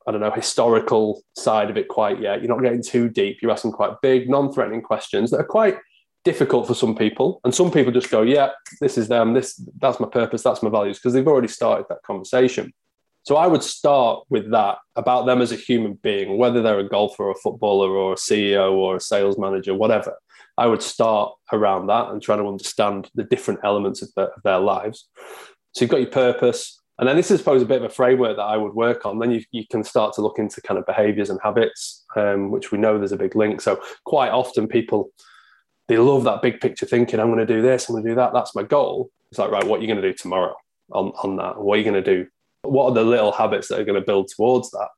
I 0.09 0.13
don't 0.13 0.21
know, 0.21 0.31
historical 0.31 1.23
side 1.35 1.69
of 1.69 1.77
it 1.77 1.89
quite 1.89 2.21
yet. 2.21 2.41
You're 2.41 2.55
not 2.55 2.63
getting 2.63 2.83
too 2.83 3.09
deep. 3.09 3.39
You're 3.43 3.51
asking 3.51 3.73
quite 3.73 4.01
big, 4.03 4.29
non 4.29 4.53
threatening 4.53 4.83
questions 4.83 5.31
that 5.31 5.39
are 5.39 5.45
quite 5.45 5.79
difficult 6.25 6.67
for 6.67 6.75
some 6.75 6.97
people. 6.97 7.41
And 7.45 7.55
some 7.55 7.71
people 7.71 7.93
just 7.93 8.11
go 8.11 8.23
yeah 8.23 8.51
this 8.81 8.99
is 8.99 9.07
them. 9.07 9.35
This 9.35 9.55
that's 9.79 10.01
my 10.01 10.09
purpose. 10.09 10.43
That's 10.43 10.65
my 10.65 10.69
values 10.69 10.99
because 10.99 11.13
they've 11.13 11.27
already 11.27 11.49
started 11.49 11.87
that 11.89 12.03
conversation. 12.03 12.73
So 13.23 13.37
i 13.37 13.47
would 13.47 13.63
start 13.63 14.25
with 14.29 14.51
that 14.51 14.79
about 14.97 15.27
them 15.27 15.41
as 15.41 15.53
a 15.53 15.57
human 15.69 15.95
being 15.95 16.39
whether 16.39 16.61
they're 16.63 16.87
a 16.87 16.89
golfer 16.89 17.25
or 17.25 17.33
a 17.33 17.43
footballer 17.45 17.91
or 17.91 18.13
a 18.13 18.23
ceo 18.27 18.73
or 18.73 18.97
a 18.97 19.01
sales 19.01 19.39
manager 19.39 19.75
whatever. 19.75 20.15
I 20.59 20.67
would 20.67 20.83
start 20.83 21.35
around 21.53 21.89
that 21.89 22.09
and 22.11 22.23
try 22.23 22.37
to 22.37 22.49
understand 22.49 23.11
the 23.15 23.25
different 23.25 23.61
elements 23.63 24.01
of, 24.01 24.09
the, 24.17 24.23
of 24.23 24.43
their 24.43 24.59
lives 24.59 25.09
So 25.77 25.85
you've 25.85 25.91
got 25.91 26.01
your 26.01 26.11
purpose. 26.11 26.81
And 26.99 27.07
then 27.07 27.17
this 27.17 27.31
is, 27.31 27.41
I 27.41 27.43
suppose, 27.43 27.61
a 27.61 27.67
bit 27.67 27.83
of 27.83 27.91
a 27.91 27.95
framework 27.95 28.39
that 28.39 28.43
I 28.43 28.57
would 28.57 28.73
work 28.73 29.05
on. 29.05 29.19
Then 29.19 29.31
you, 29.31 29.45
you 29.51 29.67
can 29.71 29.85
start 29.85 30.15
to 30.15 30.23
look 30.23 30.39
into 30.39 30.63
kind 30.63 30.79
of 30.79 30.87
behaviors 30.87 31.29
and 31.29 31.39
habits, 31.43 32.03
um, 32.17 32.51
which 32.51 32.73
we 32.73 32.79
know 32.79 32.97
there's 32.97 33.13
a 33.13 33.19
big 33.19 33.37
link. 33.37 33.61
So 33.61 33.79
quite 34.05 34.31
often 34.31 34.69
people, 34.69 35.11
they 35.89 35.99
love 35.99 36.25
that 36.25 36.41
big 36.41 36.61
picture 36.63 36.87
thinking, 36.87 37.21
I'm 37.21 37.27
going 37.27 37.47
to 37.47 37.55
do 37.55 37.61
this, 37.61 37.91
I'm 37.91 37.95
going 37.95 38.05
to 38.05 38.11
do 38.11 38.15
that. 38.15 38.33
That's 38.33 38.55
my 38.55 38.63
goal. 38.63 39.11
It's 39.31 39.39
like, 39.39 39.51
right, 39.51 39.67
what 39.67 39.81
are 39.81 39.83
you 39.83 39.87
going 39.87 40.01
to 40.01 40.11
do 40.11 40.15
tomorrow 40.15 40.55
on, 40.93 41.13
on 41.23 41.37
that? 41.37 41.61
What 41.61 41.75
are 41.75 41.79
you 41.83 41.85
going 41.85 42.03
to 42.03 42.15
do? 42.15 42.27
What 42.63 42.87
are 42.87 42.95
the 42.95 43.05
little 43.05 43.33
habits 43.33 43.69
that 43.69 43.79
are 43.79 43.85
going 43.85 44.01
to 44.01 44.07
build 44.07 44.29
towards 44.35 44.71
that? 44.71 44.89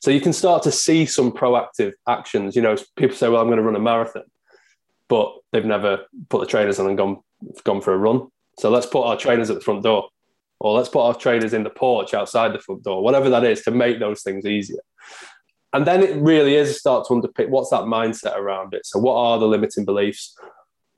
So 0.00 0.10
you 0.10 0.20
can 0.20 0.32
start 0.32 0.64
to 0.64 0.72
see 0.72 1.06
some 1.06 1.30
proactive 1.30 1.92
actions. 2.08 2.56
You 2.56 2.62
know, 2.62 2.76
people 2.96 3.16
say, 3.16 3.28
well, 3.28 3.40
I'm 3.40 3.46
going 3.46 3.58
to 3.58 3.62
run 3.62 3.76
a 3.76 3.78
marathon, 3.78 4.24
but 5.08 5.32
they've 5.52 5.64
never 5.64 6.00
put 6.28 6.40
the 6.40 6.46
trainers 6.46 6.80
on 6.80 6.88
and 6.88 6.98
gone, 6.98 7.20
gone 7.62 7.80
for 7.80 7.94
a 7.94 7.98
run. 7.98 8.26
So 8.58 8.68
let's 8.70 8.86
put 8.86 9.04
our 9.04 9.16
trainers 9.16 9.48
at 9.50 9.54
the 9.54 9.62
front 9.62 9.84
door 9.84 10.08
or 10.60 10.74
let's 10.74 10.88
put 10.88 11.04
our 11.04 11.14
trainers 11.14 11.52
in 11.52 11.64
the 11.64 11.70
porch 11.70 12.14
outside 12.14 12.52
the 12.52 12.58
front 12.58 12.82
door, 12.82 13.02
whatever 13.02 13.28
that 13.30 13.44
is 13.44 13.62
to 13.62 13.70
make 13.70 13.98
those 13.98 14.22
things 14.22 14.46
easier. 14.46 14.80
And 15.72 15.86
then 15.86 16.02
it 16.02 16.16
really 16.16 16.54
is 16.54 16.78
start 16.78 17.06
to 17.08 17.14
underpick 17.14 17.48
what's 17.48 17.70
that 17.70 17.82
mindset 17.82 18.36
around 18.36 18.74
it. 18.74 18.86
So, 18.86 19.00
what 19.00 19.16
are 19.16 19.38
the 19.38 19.46
limiting 19.46 19.84
beliefs? 19.84 20.36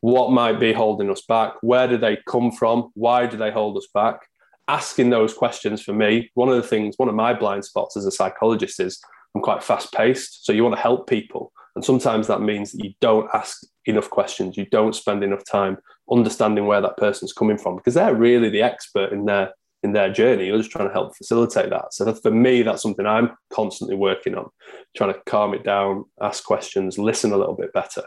What 0.03 0.31
might 0.31 0.61
be 0.61 0.75
holding 0.75 1.11
us 1.11 1.23
back? 1.23 1.55
Where 1.63 1.89
do 1.89 1.97
they 1.97 2.19
come 2.29 2.53
from? 2.53 2.91
Why 2.95 3.27
do 3.27 3.39
they 3.39 3.51
hold 3.51 3.79
us 3.79 3.89
back? 3.95 4.21
Asking 4.69 5.09
those 5.09 5.33
questions 5.33 5.81
for 5.83 5.95
me, 5.95 6.31
one 6.35 6.51
of 6.51 6.57
the 6.57 6.63
things, 6.63 6.97
one 6.99 7.09
of 7.09 7.15
my 7.15 7.33
blind 7.33 7.65
spots 7.65 7.97
as 7.97 8.05
a 8.05 8.11
psychologist 8.11 8.79
is 8.79 9.01
I'm 9.35 9.41
quite 9.41 9.63
fast 9.63 9.93
paced. 9.93 10.45
So, 10.45 10.53
you 10.53 10.63
want 10.63 10.77
to 10.77 10.83
help 10.83 11.09
people. 11.09 11.53
And 11.75 11.83
sometimes 11.83 12.27
that 12.27 12.43
means 12.43 12.73
that 12.73 12.85
you 12.85 12.93
don't 13.01 13.29
ask 13.33 13.63
enough 13.87 14.11
questions, 14.11 14.59
you 14.59 14.67
don't 14.67 14.95
spend 14.95 15.25
enough 15.25 15.45
time 15.51 15.79
understanding 16.11 16.67
where 16.67 16.81
that 16.81 16.97
person's 16.97 17.33
coming 17.33 17.59
from 17.59 17.77
because 17.77 17.95
they're 17.95 18.15
really 18.15 18.49
the 18.49 18.63
expert 18.63 19.13
in 19.13 19.25
their 19.25 19.53
in 19.83 19.93
their 19.93 20.13
journey. 20.13 20.47
You're 20.47 20.59
just 20.59 20.71
trying 20.71 20.89
to 20.89 20.93
help 20.93 21.17
facilitate 21.17 21.71
that. 21.71 21.93
So 21.95 22.13
for 22.15 22.31
me, 22.31 22.63
that's 22.63 22.83
something 22.83 23.07
I'm 23.07 23.37
constantly 23.51 23.97
working 23.97 24.35
on, 24.35 24.49
trying 24.97 25.13
to 25.13 25.21
calm 25.27 25.55
it 25.55 25.65
down, 25.65 26.05
ask 26.21 26.45
questions, 26.45 26.99
listen 26.99 27.33
a 27.33 27.37
little 27.37 27.55
bit 27.55 27.73
better. 27.73 28.03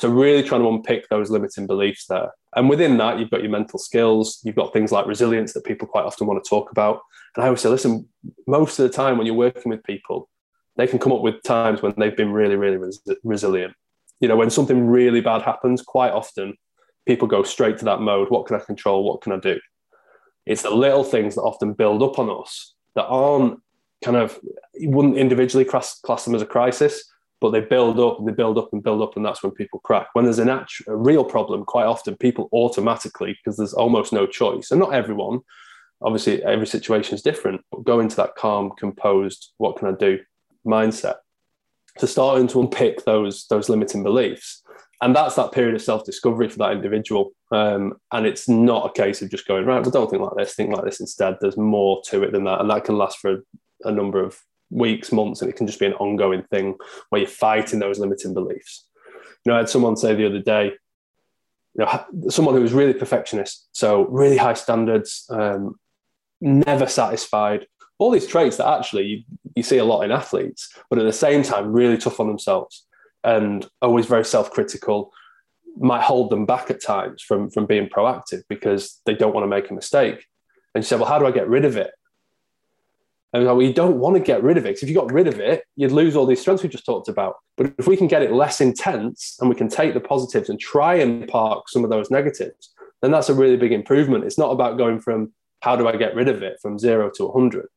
So 0.00 0.08
really 0.08 0.42
trying 0.42 0.62
to 0.62 0.68
unpick 0.68 1.08
those 1.08 1.30
limiting 1.30 1.66
beliefs 1.66 2.06
there. 2.06 2.30
And 2.56 2.68
within 2.68 2.98
that, 2.98 3.18
you've 3.18 3.30
got 3.30 3.42
your 3.42 3.50
mental 3.50 3.78
skills, 3.78 4.40
you've 4.42 4.56
got 4.56 4.72
things 4.72 4.92
like 4.92 5.06
resilience 5.06 5.52
that 5.52 5.64
people 5.64 5.86
quite 5.86 6.04
often 6.04 6.26
want 6.26 6.42
to 6.42 6.48
talk 6.48 6.70
about. 6.70 7.00
And 7.36 7.44
I 7.44 7.46
always 7.46 7.60
say, 7.60 7.68
listen, 7.68 8.08
most 8.46 8.78
of 8.78 8.82
the 8.82 8.94
time 8.94 9.16
when 9.16 9.26
you're 9.26 9.36
working 9.36 9.70
with 9.70 9.84
people, 9.84 10.28
they 10.76 10.86
can 10.86 10.98
come 10.98 11.12
up 11.12 11.22
with 11.22 11.42
times 11.42 11.82
when 11.82 11.94
they've 11.96 12.16
been 12.16 12.32
really, 12.32 12.56
really 12.56 12.78
res- 12.78 13.02
resilient. 13.22 13.74
You 14.20 14.28
know, 14.28 14.36
when 14.36 14.50
something 14.50 14.86
really 14.86 15.20
bad 15.20 15.42
happens, 15.42 15.82
quite 15.82 16.12
often 16.12 16.56
people 17.06 17.28
go 17.28 17.42
straight 17.42 17.78
to 17.78 17.84
that 17.86 18.00
mode. 18.00 18.30
What 18.30 18.46
can 18.46 18.56
I 18.56 18.60
control? 18.60 19.04
What 19.04 19.22
can 19.22 19.32
I 19.32 19.38
do? 19.38 19.58
It's 20.46 20.62
the 20.62 20.70
little 20.70 21.04
things 21.04 21.34
that 21.34 21.42
often 21.42 21.72
build 21.72 22.02
up 22.02 22.18
on 22.18 22.28
us 22.30 22.74
that 22.94 23.04
aren't 23.04 23.60
kind 24.04 24.16
of, 24.16 24.38
you 24.74 24.90
wouldn't 24.90 25.16
individually 25.16 25.64
class, 25.64 26.00
class 26.00 26.24
them 26.24 26.34
as 26.34 26.42
a 26.42 26.46
crisis, 26.46 27.04
but 27.40 27.50
they 27.50 27.60
build 27.60 27.98
up 27.98 28.18
and 28.18 28.26
they 28.26 28.32
build 28.32 28.58
up 28.58 28.72
and 28.72 28.82
build 28.82 29.02
up. 29.02 29.16
And 29.16 29.24
that's 29.24 29.42
when 29.42 29.52
people 29.52 29.80
crack. 29.80 30.08
When 30.12 30.24
there's 30.24 30.38
an 30.38 30.48
actual, 30.48 30.92
a 30.92 30.96
real 30.96 31.24
problem, 31.24 31.64
quite 31.64 31.86
often 31.86 32.16
people 32.16 32.48
automatically, 32.52 33.32
because 33.32 33.56
there's 33.56 33.74
almost 33.74 34.12
no 34.12 34.26
choice, 34.26 34.70
and 34.70 34.80
not 34.80 34.94
everyone, 34.94 35.40
obviously 36.02 36.42
every 36.42 36.66
situation 36.66 37.14
is 37.14 37.22
different, 37.22 37.60
but 37.70 37.84
go 37.84 38.00
into 38.00 38.16
that 38.16 38.34
calm, 38.36 38.72
composed, 38.78 39.52
what 39.58 39.76
can 39.76 39.88
I 39.88 39.92
do 39.92 40.18
mindset. 40.66 41.16
So 41.98 42.06
starting 42.06 42.46
to 42.48 42.60
unpick 42.60 43.04
those 43.04 43.46
those 43.48 43.68
limiting 43.68 44.02
beliefs, 44.02 44.61
and 45.02 45.16
that's 45.16 45.34
that 45.34 45.50
period 45.50 45.74
of 45.74 45.82
self 45.82 46.04
discovery 46.04 46.48
for 46.48 46.58
that 46.58 46.72
individual. 46.72 47.32
Um, 47.50 47.94
and 48.12 48.24
it's 48.24 48.48
not 48.48 48.86
a 48.86 48.92
case 48.92 49.20
of 49.20 49.30
just 49.30 49.46
going 49.46 49.66
right. 49.66 49.82
Well, 49.82 49.90
don't 49.90 50.08
think 50.08 50.22
like 50.22 50.36
this. 50.36 50.54
Think 50.54 50.74
like 50.74 50.84
this 50.84 51.00
instead. 51.00 51.36
There's 51.40 51.56
more 51.56 52.00
to 52.06 52.22
it 52.22 52.32
than 52.32 52.44
that, 52.44 52.60
and 52.60 52.70
that 52.70 52.84
can 52.84 52.96
last 52.96 53.18
for 53.18 53.32
a, 53.32 53.38
a 53.88 53.92
number 53.92 54.24
of 54.24 54.38
weeks, 54.70 55.10
months, 55.10 55.42
and 55.42 55.50
it 55.50 55.56
can 55.56 55.66
just 55.66 55.80
be 55.80 55.86
an 55.86 55.94
ongoing 55.94 56.44
thing 56.44 56.76
where 57.10 57.20
you're 57.20 57.28
fighting 57.28 57.80
those 57.80 57.98
limiting 57.98 58.32
beliefs. 58.32 58.86
You 59.44 59.50
know, 59.50 59.56
I 59.56 59.58
had 59.58 59.68
someone 59.68 59.96
say 59.96 60.14
the 60.14 60.26
other 60.26 60.38
day, 60.38 60.72
you 61.74 61.84
know, 61.84 62.30
someone 62.30 62.54
who 62.54 62.62
was 62.62 62.72
really 62.72 62.94
perfectionist, 62.94 63.68
so 63.72 64.06
really 64.06 64.36
high 64.36 64.54
standards, 64.54 65.26
um, 65.30 65.80
never 66.40 66.86
satisfied, 66.86 67.66
all 67.98 68.12
these 68.12 68.26
traits 68.26 68.56
that 68.56 68.68
actually 68.68 69.04
you, 69.04 69.22
you 69.56 69.62
see 69.64 69.78
a 69.78 69.84
lot 69.84 70.02
in 70.02 70.12
athletes, 70.12 70.72
but 70.88 70.98
at 71.00 71.04
the 71.04 71.12
same 71.12 71.42
time, 71.42 71.72
really 71.72 71.98
tough 71.98 72.20
on 72.20 72.28
themselves 72.28 72.86
and 73.24 73.66
always 73.80 74.06
very 74.06 74.24
self-critical 74.24 75.12
might 75.76 76.02
hold 76.02 76.30
them 76.30 76.44
back 76.44 76.70
at 76.70 76.82
times 76.82 77.22
from 77.22 77.50
from 77.50 77.66
being 77.66 77.88
proactive 77.88 78.42
because 78.48 79.00
they 79.06 79.14
don't 79.14 79.34
want 79.34 79.44
to 79.44 79.48
make 79.48 79.70
a 79.70 79.74
mistake. 79.74 80.26
And 80.74 80.82
you 80.82 80.86
say, 80.86 80.96
well, 80.96 81.06
how 81.06 81.18
do 81.18 81.26
I 81.26 81.30
get 81.30 81.48
rid 81.48 81.64
of 81.64 81.76
it? 81.76 81.92
And 83.32 83.44
like, 83.44 83.56
well, 83.56 83.66
you 83.66 83.72
don't 83.72 83.98
want 83.98 84.16
to 84.16 84.20
get 84.20 84.42
rid 84.42 84.58
of 84.58 84.66
it 84.66 84.70
because 84.70 84.82
if 84.82 84.88
you 84.90 84.94
got 84.94 85.10
rid 85.10 85.26
of 85.26 85.40
it, 85.40 85.64
you'd 85.76 85.92
lose 85.92 86.16
all 86.16 86.26
these 86.26 86.40
strengths 86.40 86.62
we 86.62 86.68
just 86.68 86.84
talked 86.84 87.08
about. 87.08 87.36
But 87.56 87.74
if 87.78 87.86
we 87.86 87.96
can 87.96 88.06
get 88.06 88.22
it 88.22 88.32
less 88.32 88.60
intense 88.60 89.36
and 89.40 89.48
we 89.48 89.56
can 89.56 89.68
take 89.68 89.94
the 89.94 90.00
positives 90.00 90.50
and 90.50 90.60
try 90.60 90.96
and 90.96 91.26
park 91.28 91.68
some 91.68 91.84
of 91.84 91.90
those 91.90 92.10
negatives, 92.10 92.74
then 93.00 93.10
that's 93.10 93.30
a 93.30 93.34
really 93.34 93.56
big 93.56 93.72
improvement. 93.72 94.24
It's 94.24 94.38
not 94.38 94.50
about 94.50 94.76
going 94.76 95.00
from 95.00 95.32
how 95.60 95.76
do 95.76 95.88
I 95.88 95.96
get 95.96 96.14
rid 96.14 96.28
of 96.28 96.42
it 96.42 96.58
from 96.60 96.78
zero 96.78 97.10
to 97.14 97.26
100. 97.26 97.68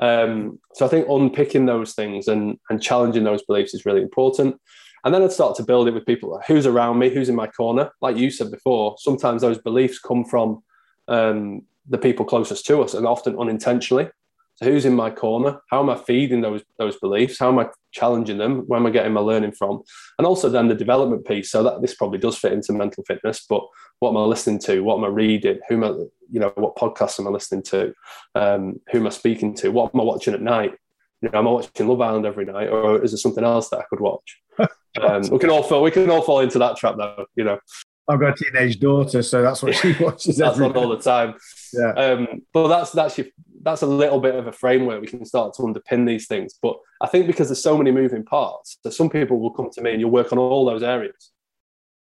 Um, 0.00 0.58
so 0.74 0.86
I 0.86 0.88
think 0.88 1.08
unpicking 1.08 1.66
those 1.66 1.94
things 1.94 2.28
and, 2.28 2.58
and 2.70 2.82
challenging 2.82 3.24
those 3.24 3.42
beliefs 3.42 3.74
is 3.74 3.86
really 3.86 4.02
important. 4.02 4.60
And 5.04 5.14
then 5.14 5.22
I'd 5.22 5.32
start 5.32 5.56
to 5.56 5.62
build 5.62 5.88
it 5.88 5.94
with 5.94 6.06
people 6.06 6.40
who's 6.46 6.66
around 6.66 6.98
me, 6.98 7.08
who's 7.08 7.28
in 7.28 7.34
my 7.34 7.46
corner. 7.46 7.90
Like 8.00 8.16
you 8.16 8.30
said 8.30 8.50
before, 8.50 8.96
sometimes 8.98 9.42
those 9.42 9.58
beliefs 9.58 9.98
come 9.98 10.24
from 10.24 10.62
um, 11.08 11.62
the 11.88 11.98
people 11.98 12.24
closest 12.24 12.66
to 12.66 12.82
us 12.82 12.94
and 12.94 13.06
often 13.06 13.38
unintentionally. 13.38 14.08
So 14.62 14.70
who's 14.70 14.84
in 14.84 14.94
my 14.94 15.10
corner? 15.10 15.60
How 15.70 15.80
am 15.80 15.88
I 15.88 15.96
feeding 15.96 16.42
those 16.42 16.62
those 16.78 16.96
beliefs? 16.98 17.38
How 17.38 17.48
am 17.48 17.58
I 17.58 17.68
challenging 17.92 18.38
them? 18.38 18.60
Where 18.66 18.78
am 18.78 18.86
I 18.86 18.90
getting 18.90 19.12
my 19.12 19.20
learning 19.20 19.52
from? 19.52 19.82
And 20.18 20.26
also 20.26 20.50
then 20.50 20.68
the 20.68 20.74
development 20.74 21.26
piece. 21.26 21.50
So 21.50 21.62
that 21.62 21.80
this 21.80 21.94
probably 21.94 22.18
does 22.18 22.36
fit 22.36 22.52
into 22.52 22.72
mental 22.72 23.02
fitness, 23.04 23.44
but 23.48 23.62
what 24.00 24.10
am 24.10 24.18
I 24.18 24.22
listening 24.22 24.58
to? 24.60 24.80
What 24.80 24.98
am 24.98 25.04
I 25.04 25.08
reading? 25.08 25.60
Who 25.68 25.76
am 25.76 25.84
I, 25.84 25.88
you 26.30 26.40
know, 26.40 26.52
what 26.56 26.76
podcasts 26.76 27.18
am 27.18 27.26
I 27.26 27.30
listening 27.30 27.62
to? 27.64 27.94
Um, 28.34 28.80
who 28.90 28.98
am 28.98 29.06
I 29.06 29.10
speaking 29.10 29.54
to? 29.56 29.70
What 29.70 29.94
am 29.94 30.00
I 30.00 30.04
watching 30.04 30.34
at 30.34 30.42
night? 30.42 30.74
You 31.22 31.30
know, 31.30 31.38
am 31.38 31.48
I 31.48 31.50
watching 31.52 31.88
Love 31.88 32.00
Island 32.00 32.26
every 32.26 32.44
night, 32.44 32.68
or 32.68 33.02
is 33.02 33.12
there 33.12 33.18
something 33.18 33.44
else 33.44 33.68
that 33.70 33.80
I 33.80 33.84
could 33.88 34.00
watch? 34.00 34.40
um, 35.00 35.22
we 35.30 35.38
can 35.38 35.50
all 35.50 35.62
fall 35.62 35.82
we 35.82 35.90
can 35.90 36.10
all 36.10 36.22
fall 36.22 36.40
into 36.40 36.58
that 36.58 36.76
trap 36.76 36.96
though, 36.98 37.24
you 37.34 37.44
know. 37.44 37.58
I've 38.08 38.18
got 38.18 38.40
a 38.40 38.44
teenage 38.44 38.80
daughter, 38.80 39.22
so 39.22 39.40
that's 39.40 39.62
what 39.62 39.74
she 39.74 39.92
watches. 40.00 40.36
that's 40.36 40.58
not 40.58 40.76
all 40.76 40.88
the 40.88 40.98
time. 40.98 41.34
Yeah. 41.72 41.92
Um, 41.92 42.42
but 42.52 42.68
that's 42.68 42.90
that's 42.90 43.18
your, 43.18 43.28
that's 43.62 43.82
a 43.82 43.86
little 43.86 44.20
bit 44.20 44.34
of 44.34 44.46
a 44.46 44.52
framework 44.52 45.00
we 45.00 45.06
can 45.06 45.24
start 45.24 45.54
to 45.54 45.62
underpin 45.62 46.06
these 46.06 46.26
things. 46.26 46.54
But 46.62 46.76
I 47.00 47.06
think 47.06 47.26
because 47.26 47.48
there's 47.48 47.62
so 47.62 47.76
many 47.76 47.90
moving 47.90 48.24
parts, 48.24 48.78
that 48.84 48.92
some 48.92 49.10
people 49.10 49.38
will 49.38 49.52
come 49.52 49.70
to 49.70 49.82
me 49.82 49.92
and 49.92 50.00
you'll 50.00 50.10
work 50.10 50.32
on 50.32 50.38
all 50.38 50.64
those 50.64 50.82
areas, 50.82 51.32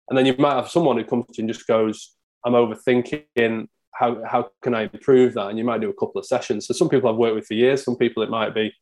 and 0.09 0.17
then 0.17 0.27
you 0.27 0.35
might 0.39 0.55
have 0.55 0.71
someone 0.71 0.97
who 0.97 1.05
comes 1.05 1.27
to 1.27 1.33
you 1.39 1.45
and 1.45 1.53
just 1.53 1.67
goes, 1.67 2.15
"I'm 2.45 2.53
overthinking. 2.53 3.67
How 3.93 4.25
how 4.25 4.51
can 4.63 4.75
I 4.75 4.83
improve 4.93 5.35
that?" 5.35 5.49
And 5.49 5.59
you 5.59 5.65
might 5.65 5.81
do 5.81 5.91
a 5.91 5.95
couple 5.95 6.19
of 6.19 6.27
sessions. 6.27 6.67
So 6.67 6.75
some 6.75 6.89
people 6.89 7.11
I've 7.11 7.17
worked 7.17 7.35
with 7.35 7.47
for 7.47 7.55
years. 7.55 7.85
Some 7.85 7.97
people 7.97 8.23
it 8.23 8.31
might 8.31 8.55
be 8.55 8.73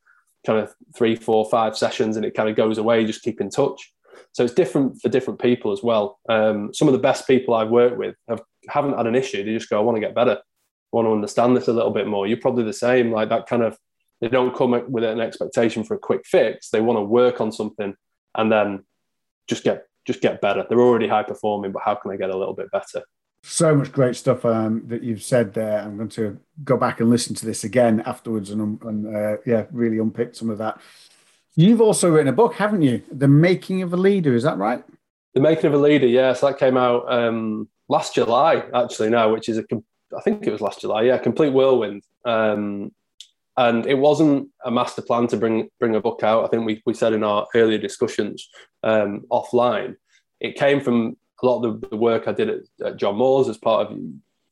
kind 0.47 0.61
of 0.61 0.73
three, 0.97 1.17
four, 1.17 1.49
five 1.51 1.77
sessions, 1.77 2.17
and 2.17 2.25
it 2.25 2.35
kind 2.35 2.49
of 2.49 2.57
goes 2.57 2.79
away. 2.79 3.05
Just 3.05 3.23
keep 3.23 3.41
in 3.41 3.51
touch. 3.51 3.93
So 4.33 4.45
it's 4.45 4.55
different 4.55 5.01
for 5.01 5.09
different 5.09 5.41
people 5.41 5.73
as 5.73 5.83
well. 5.83 6.19
Um, 6.29 6.73
some 6.75 6.89
of 6.89 6.93
the 6.93 6.99
best 6.99 7.27
people 7.27 7.55
I've 7.55 7.71
worked 7.71 7.97
with 7.97 8.15
have, 8.29 8.43
haven't 8.69 8.97
had 8.97 9.07
an 9.07 9.15
issue. 9.15 9.45
They 9.45 9.53
just 9.53 9.71
go, 9.71 9.79
I 9.79 9.83
want 9.83 9.97
to 9.97 10.01
get 10.01 10.15
better. 10.15 10.39
Want 10.97 11.09
to 11.09 11.13
understand 11.13 11.55
this 11.55 11.69
a 11.69 11.75
little 11.75 11.91
bit 11.91 12.07
more. 12.07 12.27
You're 12.27 12.39
probably 12.39 12.65
the 12.65 12.73
same. 12.73 13.13
Like 13.13 13.29
that 13.29 13.47
kind 13.47 13.63
of, 13.63 13.77
they 14.23 14.29
don't 14.29 14.57
come 14.57 14.71
with 14.91 15.05
an 15.05 15.21
expectation 15.21 15.85
for 15.85 15.95
a 15.95 15.99
quick 15.99 16.25
fix. 16.25 16.71
They 16.71 16.81
want 16.81 16.97
to 16.97 17.03
work 17.03 17.39
on 17.39 17.53
something 17.53 17.95
and 18.35 18.51
then 18.51 18.83
just 19.47 19.63
get 19.63 19.85
just 20.07 20.23
get 20.23 20.41
better. 20.41 20.65
They're 20.67 20.81
already 20.81 21.07
high 21.07 21.25
performing, 21.25 21.73
but 21.73 21.83
how 21.85 21.97
can 21.97 22.11
they 22.11 22.17
get 22.17 22.31
a 22.31 22.37
little 22.37 22.55
bit 22.55 22.71
better? 22.71 23.03
So 23.43 23.75
much 23.75 23.93
great 23.93 24.17
stuff 24.17 24.47
um, 24.47 24.85
that 24.87 25.03
you've 25.03 25.23
said 25.23 25.53
there. 25.53 25.81
I'm 25.81 25.99
going 25.99 26.09
to 26.11 26.41
go 26.65 26.79
back 26.79 27.01
and 27.01 27.11
listen 27.11 27.35
to 27.37 27.45
this 27.45 27.63
again 27.65 28.01
afterwards 28.07 28.51
and, 28.51 28.83
and 28.83 29.15
uh, 29.15 29.37
yeah, 29.45 29.67
really 29.73 29.99
unpick 29.99 30.35
some 30.35 30.49
of 30.49 30.57
that. 30.59 30.81
You've 31.57 31.83
also 31.83 32.11
written 32.11 32.29
a 32.29 32.33
book, 32.33 32.55
haven't 32.55 32.83
you? 32.83 33.03
The 33.13 33.29
Making 33.29 33.83
of 33.83 33.93
a 33.93 33.97
Leader, 33.99 34.35
is 34.35 34.45
that 34.45 34.57
right? 34.57 34.83
The 35.35 35.41
Making 35.41 35.67
of 35.67 35.75
a 35.75 35.79
Leader, 35.79 36.07
yes. 36.07 36.41
that 36.41 36.59
came 36.59 36.79
out 36.79 37.13
um, 37.13 37.69
last 37.89 38.15
July, 38.15 38.65
actually, 38.73 39.11
now, 39.11 39.31
which 39.33 39.51
is 39.51 39.59
a, 39.59 39.65
I 40.17 40.21
think 40.21 40.47
it 40.47 40.53
was 40.53 40.61
last 40.61 40.81
July, 40.81 41.03
yeah, 41.03 41.19
complete 41.19 41.53
whirlwind. 41.53 42.03
Um, 42.25 42.93
and 43.57 43.87
it 43.87 43.99
wasn't 43.99 44.49
a 44.65 44.71
master 44.71 45.03
plan 45.03 45.27
to 45.29 45.37
bring 45.37 45.69
bring 45.81 45.95
a 45.95 46.01
book 46.01 46.23
out. 46.23 46.45
I 46.45 46.49
think 46.49 46.67
we, 46.67 46.83
we 46.85 46.95
said 46.95 47.13
in 47.13 47.25
our 47.25 47.47
earlier 47.55 47.79
discussions 47.79 48.49
um, 48.83 49.23
offline. 49.31 49.97
It 50.41 50.57
came 50.57 50.81
from 50.81 51.17
a 51.43 51.47
lot 51.47 51.65
of 51.65 51.81
the, 51.81 51.89
the 51.89 51.97
work 51.97 52.29
I 52.29 52.33
did 52.33 52.51
at, 52.51 52.61
at 52.85 52.97
John 52.99 53.17
Moores 53.17 53.49
as 53.49 53.57
part 53.57 53.87
of 53.87 53.99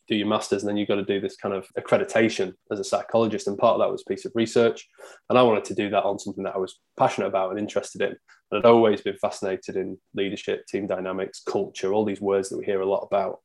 do 0.08 0.14
your 0.14 0.26
masters 0.26 0.62
and 0.62 0.68
then 0.68 0.76
you've 0.76 0.88
got 0.88 0.96
to 0.96 1.04
do 1.04 1.20
this 1.20 1.36
kind 1.36 1.54
of 1.54 1.66
accreditation 1.78 2.52
as 2.70 2.78
a 2.78 2.84
psychologist 2.84 3.46
and 3.46 3.56
part 3.56 3.74
of 3.74 3.80
that 3.80 3.90
was 3.90 4.02
piece 4.02 4.24
of 4.24 4.32
research 4.34 4.86
and 5.30 5.38
i 5.38 5.42
wanted 5.42 5.64
to 5.64 5.74
do 5.74 5.88
that 5.88 6.04
on 6.04 6.18
something 6.18 6.44
that 6.44 6.54
i 6.54 6.58
was 6.58 6.80
passionate 6.98 7.26
about 7.26 7.50
and 7.50 7.58
interested 7.58 8.02
in 8.02 8.08
and 8.08 8.18
i'd 8.58 8.66
always 8.66 9.00
been 9.00 9.16
fascinated 9.16 9.76
in 9.76 9.96
leadership 10.14 10.66
team 10.66 10.86
dynamics 10.86 11.42
culture 11.48 11.92
all 11.92 12.04
these 12.04 12.20
words 12.20 12.48
that 12.48 12.58
we 12.58 12.64
hear 12.64 12.82
a 12.82 12.88
lot 12.88 13.06
about 13.10 13.40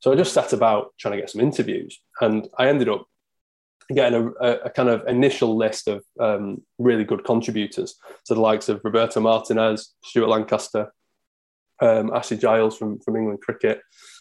So 0.00 0.12
I 0.12 0.16
just 0.16 0.32
set 0.32 0.52
about 0.52 0.94
trying 0.98 1.12
to 1.12 1.20
get 1.20 1.30
some 1.30 1.40
interviews, 1.40 2.00
and 2.20 2.48
I 2.58 2.68
ended 2.68 2.88
up 2.88 3.06
getting 3.94 4.32
a, 4.40 4.50
a 4.50 4.70
kind 4.70 4.88
of 4.88 5.06
initial 5.08 5.56
list 5.56 5.88
of 5.88 6.04
um, 6.20 6.62
really 6.78 7.04
good 7.04 7.24
contributors. 7.24 7.96
So 8.24 8.34
the 8.34 8.40
likes 8.40 8.68
of 8.68 8.80
Roberto 8.84 9.20
Martinez, 9.20 9.94
Stuart 10.04 10.28
Lancaster, 10.28 10.92
um, 11.80 12.12
Ashley 12.14 12.36
Giles 12.36 12.76
from, 12.76 13.00
from 13.00 13.16
England 13.16 13.40
Cricket. 13.40 13.80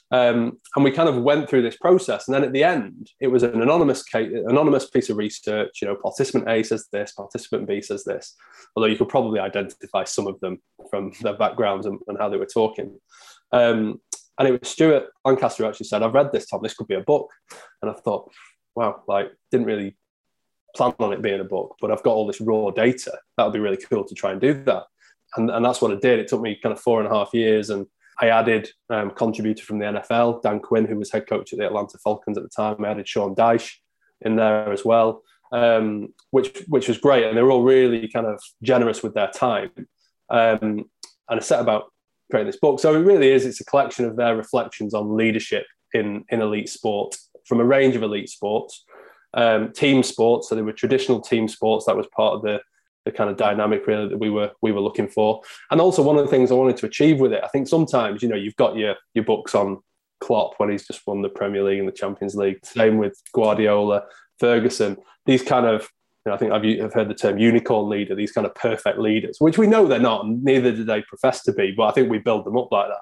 Um, 0.10 0.60
and 0.76 0.86
we 0.86 0.92
kind 0.92 1.10
of 1.10 1.22
went 1.22 1.50
through 1.50 1.64
this 1.64 1.76
process. 1.76 2.28
And 2.28 2.36
then 2.36 2.46
at 2.46 2.54
the 2.54 2.64
end, 2.64 3.10
it 3.20 3.28
was 3.28 3.44
an 3.44 3.62
anonymous 3.62 4.04
case, 4.04 4.32
anonymous 4.48 4.90
piece 4.90 5.10
of 5.10 5.18
research. 5.18 5.80
You 5.82 5.90
know, 5.90 5.98
participant 6.02 6.50
A 6.50 6.64
says 6.64 6.88
this, 6.94 7.12
participant 7.12 7.68
B 7.68 7.82
says 7.82 8.06
this. 8.06 8.36
Although 8.76 8.88
you 8.88 8.96
could 8.96 9.10
probably 9.10 9.42
identify 9.42 10.06
some 10.06 10.28
of 10.28 10.40
them 10.40 10.62
from 10.90 11.12
their 11.22 11.36
backgrounds 11.36 11.86
and, 11.86 12.00
and 12.08 12.18
how 12.18 12.30
they 12.30 12.38
were 12.38 12.46
talking. 12.46 12.98
Um, 13.52 14.00
and 14.40 14.48
it 14.48 14.60
was 14.60 14.70
Stuart 14.70 15.10
Lancaster 15.26 15.64
who 15.64 15.70
actually 15.70 15.88
said, 15.88 16.04
I've 16.04 16.14
read 16.14 16.32
this, 16.32 16.48
Tom, 16.48 16.62
this 16.62 16.74
could 16.74 16.88
be 16.88 16.96
a 16.96 17.02
book. 17.02 17.30
And 17.82 17.90
I 17.90 17.94
thought, 17.94 18.32
wow, 18.76 19.04
like, 19.08 19.32
didn't 19.52 19.66
really 19.66 19.98
plan 20.76 20.94
on 21.00 21.14
it 21.14 21.22
being 21.22 21.40
a 21.40 21.46
book, 21.46 21.76
but 21.82 21.92
I've 21.92 22.04
got 22.04 22.14
all 22.14 22.28
this 22.28 22.42
raw 22.42 22.70
data. 22.70 23.18
That 23.38 23.46
would 23.46 23.54
be 23.54 23.60
really 23.60 23.78
cool 23.78 24.04
to 24.04 24.16
try 24.16 24.32
and 24.32 24.42
do 24.42 24.54
that. 24.66 24.84
And, 25.36 25.50
and 25.50 25.66
that's 25.66 25.82
what 25.82 25.92
I 25.92 25.96
did. 25.96 26.20
It 26.20 26.28
took 26.28 26.42
me 26.42 26.60
kind 26.62 26.74
of 26.74 26.80
four 26.80 27.00
and 27.00 27.12
a 27.12 27.14
half 27.14 27.34
years. 27.34 27.72
And 27.72 27.88
I 28.22 28.30
added 28.30 28.70
um, 28.90 29.12
contributor 29.12 29.64
from 29.64 29.80
the 29.80 29.86
NFL, 29.86 30.44
Dan 30.44 30.60
Quinn, 30.60 30.86
who 30.86 30.98
was 30.98 31.12
head 31.12 31.28
coach 31.28 31.54
at 31.54 31.60
the 31.60 31.66
Atlanta 31.66 31.98
Falcons 31.98 32.38
at 32.38 32.44
the 32.44 32.50
time. 32.50 32.84
I 32.84 32.90
added 32.90 33.08
Sean 33.08 33.36
Dyche 33.36 33.74
in 34.22 34.36
there 34.36 34.72
as 34.72 34.86
well, 34.86 35.24
um, 35.52 36.14
which 36.32 36.64
which 36.68 36.88
was 36.88 36.98
great. 36.98 37.26
And 37.26 37.38
they 37.38 37.44
were 37.44 37.52
all 37.52 37.64
really 37.64 38.08
kind 38.08 38.26
of 38.26 38.42
generous 38.64 39.04
with 39.04 39.14
their 39.14 39.30
time. 39.30 39.72
Um, 40.30 40.90
and 41.30 41.40
I 41.40 41.40
set 41.40 41.60
about 41.60 41.92
creating 42.30 42.48
this 42.48 42.60
book. 42.60 42.80
So 42.80 42.94
it 42.96 43.00
really 43.00 43.32
is, 43.32 43.46
it's 43.46 43.62
a 43.62 43.66
collection 43.66 44.06
of 44.06 44.16
their 44.16 44.36
reflections 44.36 44.94
on 44.94 45.16
leadership 45.16 45.66
in, 45.94 46.26
in 46.30 46.42
elite 46.42 46.70
sport 46.70 47.16
from 47.46 47.60
a 47.60 47.66
range 47.66 47.96
of 47.96 48.04
elite 48.04 48.30
sports, 48.30 48.84
um, 49.34 49.72
team 49.72 50.04
sports. 50.04 50.50
So 50.50 50.56
they 50.56 50.62
were 50.62 50.74
traditional 50.74 51.22
team 51.22 51.48
sports. 51.48 51.86
That 51.86 51.96
was 51.96 52.08
part 52.08 52.36
of 52.36 52.42
the, 52.42 52.62
the 53.06 53.12
kind 53.12 53.30
of 53.30 53.38
dynamic 53.38 53.88
really 53.88 54.10
that 54.10 54.18
we 54.18 54.30
were 54.30 54.52
we 54.62 54.74
were 54.74 54.82
looking 54.82 55.08
for. 55.08 55.42
And 55.72 55.80
also 55.80 56.02
one 56.02 56.18
of 56.18 56.26
the 56.26 56.32
things 56.32 56.52
I 56.52 56.56
wanted 56.56 56.78
to 56.78 56.86
achieve 56.86 57.20
with 57.20 57.32
it, 57.32 57.42
I 57.44 57.48
think 57.48 57.68
sometimes 57.68 58.22
you 58.22 58.28
know 58.28 58.36
you've 58.36 58.58
got 58.58 58.76
your 58.76 58.96
your 59.14 59.24
books 59.24 59.56
on 59.56 59.78
Klopp 60.20 60.56
when 60.58 60.70
he's 60.70 60.86
just 60.86 61.08
won 61.08 61.22
the 61.22 61.30
Premier 61.30 61.64
League 61.64 61.80
and 61.80 61.88
the 61.88 61.94
Champions 61.94 62.36
League. 62.36 62.60
Same 62.66 62.98
with 62.98 63.18
Guardiola, 63.34 64.04
Ferguson. 64.40 64.98
These 65.26 65.44
kind 65.44 65.66
of 65.66 65.90
know, 66.28 66.34
I 66.34 66.38
think 66.38 66.52
I've, 66.52 66.86
I've 66.86 66.94
heard 66.94 67.10
the 67.10 67.16
term 67.16 67.38
unicorn 67.38 67.90
leader, 67.90 68.16
these 68.16 68.32
kind 68.32 68.46
of 68.46 68.56
perfect 68.56 69.00
leaders, 69.00 69.38
which 69.40 69.58
we 69.58 69.68
know 69.68 69.88
they're 69.88 70.00
not, 70.00 70.26
and 70.26 70.44
neither 70.44 70.72
do 70.72 70.84
they 70.84 71.02
profess 71.04 71.44
to 71.44 71.54
be, 71.54 71.72
but 71.72 71.88
I 71.88 71.92
think 71.92 72.10
we 72.10 72.20
build 72.20 72.46
them 72.46 72.58
up 72.58 72.72
like 72.72 72.88
that. 72.88 73.02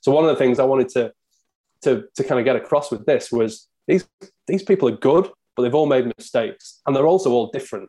So 0.00 0.12
one 0.12 0.24
of 0.24 0.30
the 0.30 0.36
things 0.36 0.58
I 0.58 0.64
wanted 0.64 0.88
to 0.90 1.12
to, 1.82 2.04
to 2.16 2.24
kind 2.24 2.40
of 2.40 2.44
get 2.44 2.56
across 2.56 2.90
with 2.90 3.06
this 3.06 3.30
was 3.30 3.68
these 3.86 4.06
these 4.46 4.62
people 4.62 4.88
are 4.88 4.96
good, 4.96 5.30
but 5.56 5.62
they've 5.62 5.74
all 5.74 5.86
made 5.86 6.12
mistakes, 6.16 6.80
and 6.86 6.94
they're 6.94 7.06
also 7.06 7.30
all 7.30 7.50
different. 7.50 7.88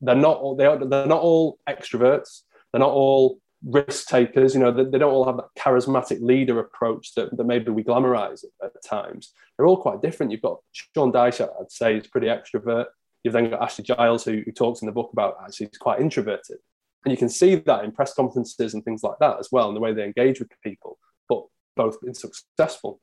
They're 0.00 0.14
not 0.14 0.38
all, 0.38 0.56
they 0.56 0.66
are, 0.66 0.78
they're 0.84 1.06
not 1.06 1.22
all 1.22 1.58
extroverts. 1.68 2.42
They're 2.72 2.80
not 2.80 2.90
all 2.90 3.38
risk 3.64 4.08
takers. 4.08 4.54
You 4.54 4.60
know, 4.60 4.70
they, 4.70 4.84
they, 4.84 4.98
don't 4.98 5.12
all 5.12 5.24
have 5.24 5.36
that 5.36 5.48
charismatic 5.58 6.20
leader 6.20 6.58
approach 6.60 7.14
that, 7.14 7.34
that 7.36 7.44
maybe 7.44 7.70
we 7.70 7.82
glamorize 7.82 8.44
at, 8.44 8.66
at 8.66 8.84
times. 8.84 9.32
They're 9.56 9.66
all 9.66 9.80
quite 9.80 10.02
different. 10.02 10.32
You've 10.32 10.42
got 10.42 10.60
Sean 10.72 11.12
Dyche, 11.12 11.48
I'd 11.60 11.72
say, 11.72 11.96
is 11.96 12.06
pretty 12.06 12.26
extrovert. 12.26 12.86
You've 13.26 13.32
then 13.32 13.50
got 13.50 13.60
Ashley 13.60 13.82
Giles, 13.82 14.24
who, 14.24 14.42
who 14.44 14.52
talks 14.52 14.82
in 14.82 14.86
the 14.86 14.92
book 14.92 15.10
about 15.12 15.38
actually 15.42 15.66
he's 15.66 15.78
quite 15.78 16.00
introverted. 16.00 16.58
And 17.04 17.10
you 17.10 17.16
can 17.16 17.28
see 17.28 17.56
that 17.56 17.82
in 17.82 17.90
press 17.90 18.14
conferences 18.14 18.72
and 18.72 18.84
things 18.84 19.02
like 19.02 19.18
that 19.18 19.40
as 19.40 19.48
well, 19.50 19.66
and 19.66 19.76
the 19.76 19.80
way 19.80 19.92
they 19.92 20.04
engage 20.04 20.38
with 20.38 20.48
people, 20.62 20.96
but 21.28 21.42
both 21.74 22.00
been 22.00 22.14
successful. 22.14 23.00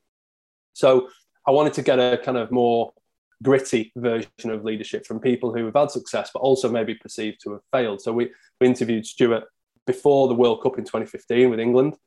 So 0.72 1.10
I 1.46 1.52
wanted 1.52 1.74
to 1.74 1.82
get 1.82 2.00
a 2.00 2.18
kind 2.24 2.38
of 2.38 2.52
more 2.52 2.94
gritty 3.44 3.92
version 3.98 4.30
of 4.46 4.64
leadership 4.64 5.06
from 5.06 5.20
people 5.20 5.54
who 5.54 5.66
have 5.66 5.76
had 5.76 5.92
success, 5.92 6.32
but 6.34 6.40
also 6.40 6.72
maybe 6.72 6.96
perceived 6.96 7.42
to 7.44 7.52
have 7.52 7.62
failed. 7.74 8.02
So 8.02 8.14
we, 8.14 8.32
we 8.62 8.68
interviewed 8.68 9.06
Stuart 9.06 9.44
before 9.86 10.30
the 10.30 10.36
World 10.36 10.64
Cup 10.64 10.78
in 10.78 10.86
2015 10.86 11.50
with 11.50 11.60
England. 11.60 11.98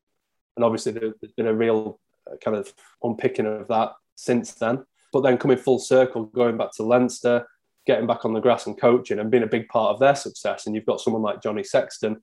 And 0.56 0.64
obviously, 0.64 0.92
there's 0.92 1.32
been 1.36 1.48
a 1.48 1.54
real 1.54 2.00
uh, 2.26 2.36
kind 2.42 2.56
of 2.56 2.72
unpicking 3.02 3.44
of 3.44 3.68
that 3.68 3.92
since 4.14 4.54
then. 4.54 4.86
But 5.12 5.20
then 5.20 5.36
coming 5.36 5.58
full 5.58 5.78
circle, 5.78 6.24
going 6.24 6.56
back 6.56 6.72
to 6.76 6.82
Leinster, 6.82 7.46
getting 7.86 8.06
back 8.06 8.24
on 8.24 8.32
the 8.32 8.40
grass 8.40 8.66
and 8.66 8.78
coaching 8.78 9.18
and 9.18 9.30
being 9.30 9.42
a 9.42 9.48
big 9.48 9.68
part 9.68 9.94
of 9.94 10.00
their 10.00 10.14
success. 10.14 10.66
And 10.66 10.74
you've 10.74 10.86
got 10.86 11.00
someone 11.00 11.22
like 11.22 11.42
Johnny 11.42 11.62
Sexton, 11.62 12.22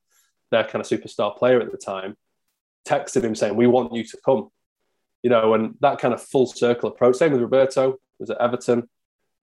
their 0.51 0.63
kind 0.63 0.83
of 0.83 0.87
superstar 0.87 1.37
player 1.37 1.61
at 1.61 1.71
the 1.71 1.77
time, 1.77 2.15
texted 2.87 3.23
him 3.23 3.35
saying, 3.35 3.55
"We 3.55 3.67
want 3.67 3.93
you 3.93 4.03
to 4.03 4.17
come." 4.23 4.49
You 5.21 5.29
know, 5.29 5.53
and 5.53 5.75
that 5.79 5.99
kind 5.99 6.13
of 6.13 6.21
full 6.21 6.47
circle 6.47 6.89
approach. 6.89 7.15
Same 7.15 7.31
with 7.31 7.41
Roberto, 7.41 7.97
was 8.19 8.29
at 8.29 8.41
Everton, 8.41 8.89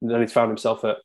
and 0.02 0.11
then 0.11 0.20
he 0.20 0.26
found 0.26 0.50
himself 0.50 0.85
at, 0.85 0.98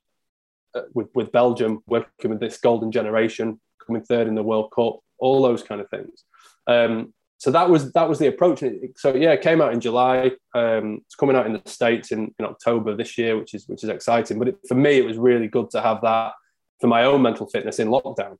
with 0.94 1.08
with 1.16 1.32
Belgium, 1.32 1.82
working 1.88 2.32
with 2.32 2.40
this 2.40 2.58
golden 2.58 2.92
generation, 2.92 3.60
coming 3.86 4.04
third 4.04 4.28
in 4.28 4.36
the 4.36 4.44
World 4.44 4.72
Cup, 4.76 5.00
all 5.18 5.42
those 5.42 5.64
kind 5.64 5.82
of 5.82 5.90
things. 5.90 6.24
Um, 6.68 7.14
so 7.38 7.52
that 7.52 7.70
was 7.70 7.92
that 7.94 8.08
was 8.08 8.20
the 8.20 8.28
approach. 8.28 8.64
So 8.96 9.14
yeah, 9.14 9.32
it 9.32 9.42
came 9.42 9.62
out 9.62 9.74
in 9.74 9.82
July. 9.82 10.32
Um, 10.54 11.02
it's 11.06 11.16
coming 11.16 11.36
out 11.36 11.46
in 11.46 11.54
the 11.54 11.62
states 11.66 12.12
in, 12.12 12.34
in 12.40 12.46
October 12.46 12.96
this 12.96 13.18
year, 13.18 13.38
which 13.38 13.54
is 13.54 13.68
which 13.68 13.84
is 13.84 13.90
exciting. 13.90 14.40
But 14.40 14.50
it, 14.50 14.58
for 14.68 14.76
me, 14.76 14.98
it 14.98 15.06
was 15.06 15.18
really 15.18 15.48
good 15.48 15.70
to 15.72 15.82
have 15.82 16.02
that 16.02 16.34
for 16.80 16.88
my 16.88 17.04
own 17.04 17.22
mental 17.22 17.48
fitness 17.48 17.80
in 17.80 17.90
lockdown 17.90 18.38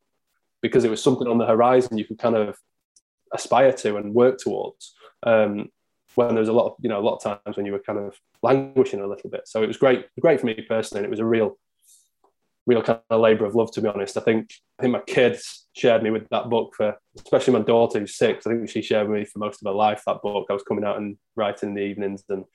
because 0.62 0.84
it 0.84 0.90
was 0.90 1.04
something 1.04 1.28
on 1.28 1.38
the 1.38 1.46
horizon 1.46 1.98
you 1.98 2.06
could 2.06 2.20
kind 2.20 2.36
of 2.36 2.58
aspire 3.34 3.74
to 3.74 3.98
and 3.98 4.14
work 4.14 4.38
towards. 4.38 4.94
Um, 5.24 5.70
when 6.16 6.30
there 6.30 6.40
was 6.40 6.50
a 6.50 6.54
lot 6.54 6.68
of 6.68 6.76
you 6.80 6.90
know 6.90 7.00
a 7.00 7.02
lot 7.02 7.18
of 7.18 7.24
times 7.24 7.58
when 7.58 7.66
you 7.66 7.74
were 7.74 7.80
kind 7.80 8.00
of 8.00 8.18
languishing 8.42 9.02
a 9.02 9.08
little 9.08 9.30
bit. 9.30 9.48
So 9.48 9.62
it 9.62 9.68
was 9.68 9.78
great, 9.78 10.08
great 10.20 10.40
for 10.40 10.46
me 10.46 10.66
personally, 10.68 11.00
and 11.00 11.06
it 11.06 11.12
was 11.12 11.20
a 11.20 11.26
real 11.26 11.58
real 12.66 12.82
kind 12.82 13.00
of 13.10 13.22
labor 13.22 13.46
of 13.46 13.56
love, 13.56 13.72
to 13.74 13.82
be 13.82 13.88
honest. 13.88 14.18
I 14.18 14.22
think 14.22 14.52
I 14.80 14.84
think 14.84 14.94
my 14.94 15.02
kids 15.02 15.68
shared 15.74 16.04
me 16.04 16.10
with 16.10 16.28
that 16.30 16.50
book 16.50 16.74
for, 16.76 16.98
especially 17.18 17.54
my 17.54 17.62
daughter 17.62 18.00
who's 18.00 18.18
six. 18.18 18.48
I 18.48 18.52
think 18.52 18.70
she 18.70 18.82
shared 18.82 19.08
with 19.08 19.20
me 19.20 19.26
for 19.26 19.40
most 19.40 19.62
of 19.62 19.68
her 19.68 19.76
life 19.76 20.02
that 20.08 20.22
book. 20.22 20.48
I 20.50 20.54
was 20.54 20.64
coming 20.64 20.84
out 20.84 20.98
and 20.98 21.18
writing 21.36 21.70
in 21.70 21.76
the 21.76 21.82
evenings 21.82 22.24
and 22.30 22.46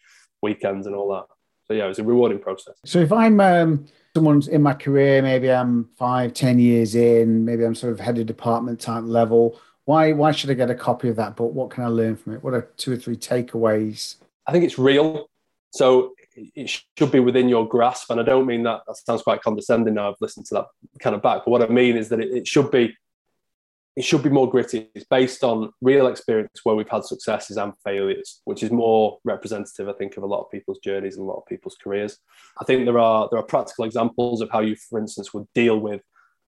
weekends 0.42 0.86
and 0.86 0.96
all 0.96 1.12
that. 1.12 1.26
So 1.66 1.74
yeah, 1.74 1.84
it 1.84 1.88
was 1.88 2.00
a 2.00 2.04
rewarding 2.04 2.40
process. 2.40 2.74
So 2.84 2.98
if 2.98 3.12
I'm 3.12 3.40
um, 3.40 3.86
someone's 4.14 4.48
in 4.48 4.62
my 4.62 4.74
career, 4.74 5.22
maybe 5.22 5.52
I'm 5.52 5.88
five, 5.96 6.34
ten 6.34 6.58
years 6.58 6.94
in, 6.94 7.44
maybe 7.44 7.64
I'm 7.64 7.76
sort 7.76 7.92
of 7.92 8.00
head 8.00 8.18
of 8.18 8.26
department 8.26 8.80
type 8.80 9.04
level. 9.04 9.60
Why 9.84 10.12
why 10.12 10.32
should 10.32 10.50
I 10.50 10.54
get 10.54 10.70
a 10.70 10.74
copy 10.74 11.08
of 11.08 11.16
that 11.16 11.36
book? 11.36 11.52
What 11.52 11.70
can 11.70 11.84
I 11.84 11.88
learn 11.88 12.16
from 12.16 12.34
it? 12.34 12.42
What 12.42 12.54
are 12.54 12.62
two 12.76 12.92
or 12.92 12.96
three 12.96 13.16
takeaways? 13.16 14.16
I 14.46 14.52
think 14.52 14.64
it's 14.64 14.78
real. 14.78 15.28
So 15.72 16.14
it 16.54 16.70
should 16.96 17.12
be 17.12 17.20
within 17.20 17.48
your 17.48 17.66
grasp. 17.66 18.10
And 18.10 18.20
I 18.20 18.22
don't 18.22 18.46
mean 18.46 18.62
that, 18.64 18.82
that 18.86 18.96
sounds 18.96 19.22
quite 19.22 19.42
condescending 19.42 19.94
now. 19.94 20.10
I've 20.10 20.16
listened 20.20 20.46
to 20.46 20.54
that 20.54 20.66
kind 21.00 21.14
of 21.14 21.22
back. 21.22 21.42
But 21.44 21.50
what 21.50 21.62
I 21.62 21.68
mean 21.68 21.96
is 21.96 22.08
that 22.08 22.20
it, 22.20 22.30
it 22.32 22.48
should 22.48 22.70
be 22.70 22.96
it 23.96 24.04
should 24.04 24.22
be 24.22 24.30
more 24.30 24.48
gritty. 24.48 24.88
It's 24.94 25.04
based 25.04 25.42
on 25.42 25.72
real 25.80 26.06
experience 26.06 26.60
where 26.62 26.76
we've 26.76 26.88
had 26.88 27.04
successes 27.04 27.56
and 27.56 27.72
failures, 27.84 28.40
which 28.44 28.62
is 28.62 28.70
more 28.70 29.18
representative, 29.24 29.88
I 29.88 29.92
think, 29.94 30.16
of 30.16 30.22
a 30.22 30.26
lot 30.26 30.42
of 30.42 30.50
people's 30.50 30.78
journeys 30.78 31.16
and 31.16 31.24
a 31.24 31.28
lot 31.28 31.38
of 31.38 31.46
people's 31.46 31.76
careers. 31.82 32.16
I 32.60 32.64
think 32.64 32.84
there 32.84 32.98
are 32.98 33.28
there 33.30 33.40
are 33.40 33.44
practical 33.44 33.84
examples 33.84 34.40
of 34.40 34.50
how 34.50 34.60
you, 34.60 34.76
for 34.76 34.98
instance, 34.98 35.34
would 35.34 35.46
deal 35.54 35.78
with 35.78 36.02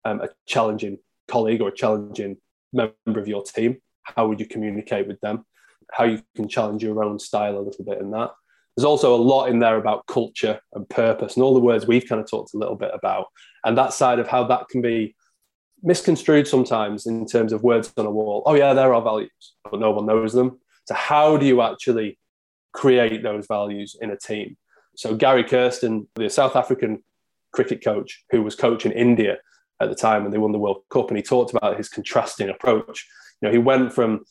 um, 0.05 0.21
a 0.21 0.29
challenging 0.47 0.99
colleague 1.29 1.61
or 1.61 1.69
a 1.69 1.75
challenging 1.75 2.37
member 2.73 3.21
of 3.21 3.29
your 3.29 3.43
team. 3.43 3.83
How 4.05 4.29
would 4.29 4.41
you 4.41 4.47
communicate 4.47 5.09
with 5.09 5.21
them? 5.21 5.45
How 5.91 6.05
you 6.05 6.23
can 6.37 6.49
challenge 6.49 6.83
your 6.83 7.05
own 7.05 7.19
style 7.19 7.59
a 7.59 7.61
little 7.61 7.85
bit 7.85 7.99
in 7.99 8.13
that 8.13 8.31
there's 8.77 8.85
also 8.85 9.15
a 9.15 9.17
lot 9.17 9.47
in 9.47 9.59
there 9.59 9.77
about 9.77 10.07
culture 10.07 10.61
and 10.73 10.89
purpose 10.89 11.37
and 11.37 11.45
all 11.45 11.55
the 11.55 11.61
words 11.61 11.87
we've 11.87 12.09
kind 12.09 12.21
of 12.21 12.31
talked 12.31 12.55
a 12.55 12.59
little 12.59 12.77
bit 12.77 12.91
about. 12.95 13.27
And 13.65 13.77
that 13.77 13.93
side 13.93 14.19
of 14.19 14.29
how 14.29 14.45
that 14.45 14.69
can 14.69 14.81
be 14.81 15.15
misconstrued 15.83 16.49
sometimes 16.49 17.07
in 17.07 17.27
terms 17.27 17.53
of 17.53 17.63
words 17.63 17.93
on 17.97 18.07
a 18.07 18.11
wall. 18.11 18.43
Oh 18.47 18.55
yeah 18.55 18.73
there 18.73 18.95
are 18.95 19.03
values 19.03 19.55
but 19.71 19.81
no 19.81 19.91
one 19.91 20.07
knows 20.07 20.33
them. 20.33 20.59
So 20.87 20.95
how 20.95 21.37
do 21.37 21.47
you 21.47 21.61
actually 21.61 22.19
create 22.73 23.23
those 23.23 23.47
values 23.47 23.97
in 24.01 24.11
a 24.11 24.17
team? 24.17 24.57
So 24.97 25.15
gary 25.15 25.45
kirsten 25.45 26.09
the 26.15 26.31
south 26.31 26.57
african 26.57 27.03
cricket 27.53 27.85
coach 27.85 28.25
who 28.31 28.43
was 28.43 28.55
coaching 28.55 28.93
india 28.93 29.37
at 29.81 29.91
the 29.91 29.95
time 29.95 30.23
when 30.23 30.33
they 30.33 30.39
won 30.39 30.53
the 30.53 30.59
world 30.59 30.83
cup 30.91 31.09
and 31.09 31.17
he 31.17 31.23
talked 31.23 31.53
about 31.53 31.77
his 31.77 31.89
contrasting 31.89 32.49
approach. 32.49 33.07
You 33.41 33.49
know 33.49 33.53
he 33.53 33.59
went 33.59 33.93
from 33.93 34.25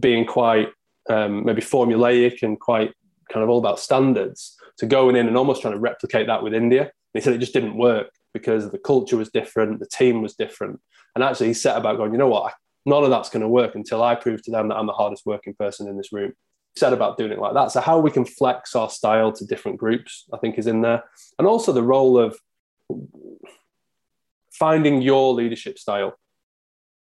being 0.00 0.24
quite 0.24 0.68
um, 1.10 1.44
maybe 1.44 1.60
formulaic 1.60 2.42
and 2.42 2.58
quite 2.58 2.94
kind 3.32 3.42
of 3.42 3.50
all 3.50 3.58
about 3.58 3.80
standards 3.80 4.56
to 4.78 4.86
going 4.86 5.16
in 5.16 5.26
and 5.26 5.36
almost 5.36 5.62
trying 5.62 5.74
to 5.74 5.80
replicate 5.80 6.26
that 6.26 6.42
with 6.42 6.54
India. 6.54 6.82
And 6.82 6.90
he 7.14 7.20
said 7.20 7.32
it 7.32 7.38
just 7.38 7.52
didn't 7.52 7.76
work 7.76 8.10
because 8.32 8.70
the 8.70 8.78
culture 8.78 9.16
was 9.16 9.30
different, 9.30 9.80
the 9.80 9.86
team 9.86 10.22
was 10.22 10.34
different. 10.34 10.80
And 11.14 11.22
actually, 11.22 11.48
he 11.48 11.54
set 11.54 11.76
about 11.76 11.96
going, 11.96 12.12
you 12.12 12.18
know 12.18 12.28
what, 12.28 12.52
none 12.84 13.04
of 13.04 13.10
that's 13.10 13.30
going 13.30 13.42
to 13.42 13.48
work 13.48 13.74
until 13.74 14.02
I 14.02 14.14
prove 14.14 14.42
to 14.42 14.50
them 14.50 14.68
that 14.68 14.76
I'm 14.76 14.86
the 14.86 14.92
hardest 14.92 15.24
working 15.24 15.54
person 15.54 15.88
in 15.88 15.96
this 15.96 16.12
room. 16.12 16.32
He 16.74 16.80
said 16.80 16.92
about 16.92 17.16
doing 17.16 17.32
it 17.32 17.38
like 17.38 17.54
that. 17.54 17.70
So, 17.70 17.80
how 17.80 17.98
we 17.98 18.10
can 18.10 18.24
flex 18.24 18.74
our 18.74 18.90
style 18.90 19.32
to 19.32 19.46
different 19.46 19.78
groups, 19.78 20.24
I 20.32 20.38
think, 20.38 20.58
is 20.58 20.66
in 20.66 20.82
there. 20.82 21.04
And 21.38 21.46
also 21.46 21.72
the 21.72 21.82
role 21.82 22.18
of 22.18 22.38
finding 24.52 25.02
your 25.02 25.32
leadership 25.32 25.78
style. 25.78 26.14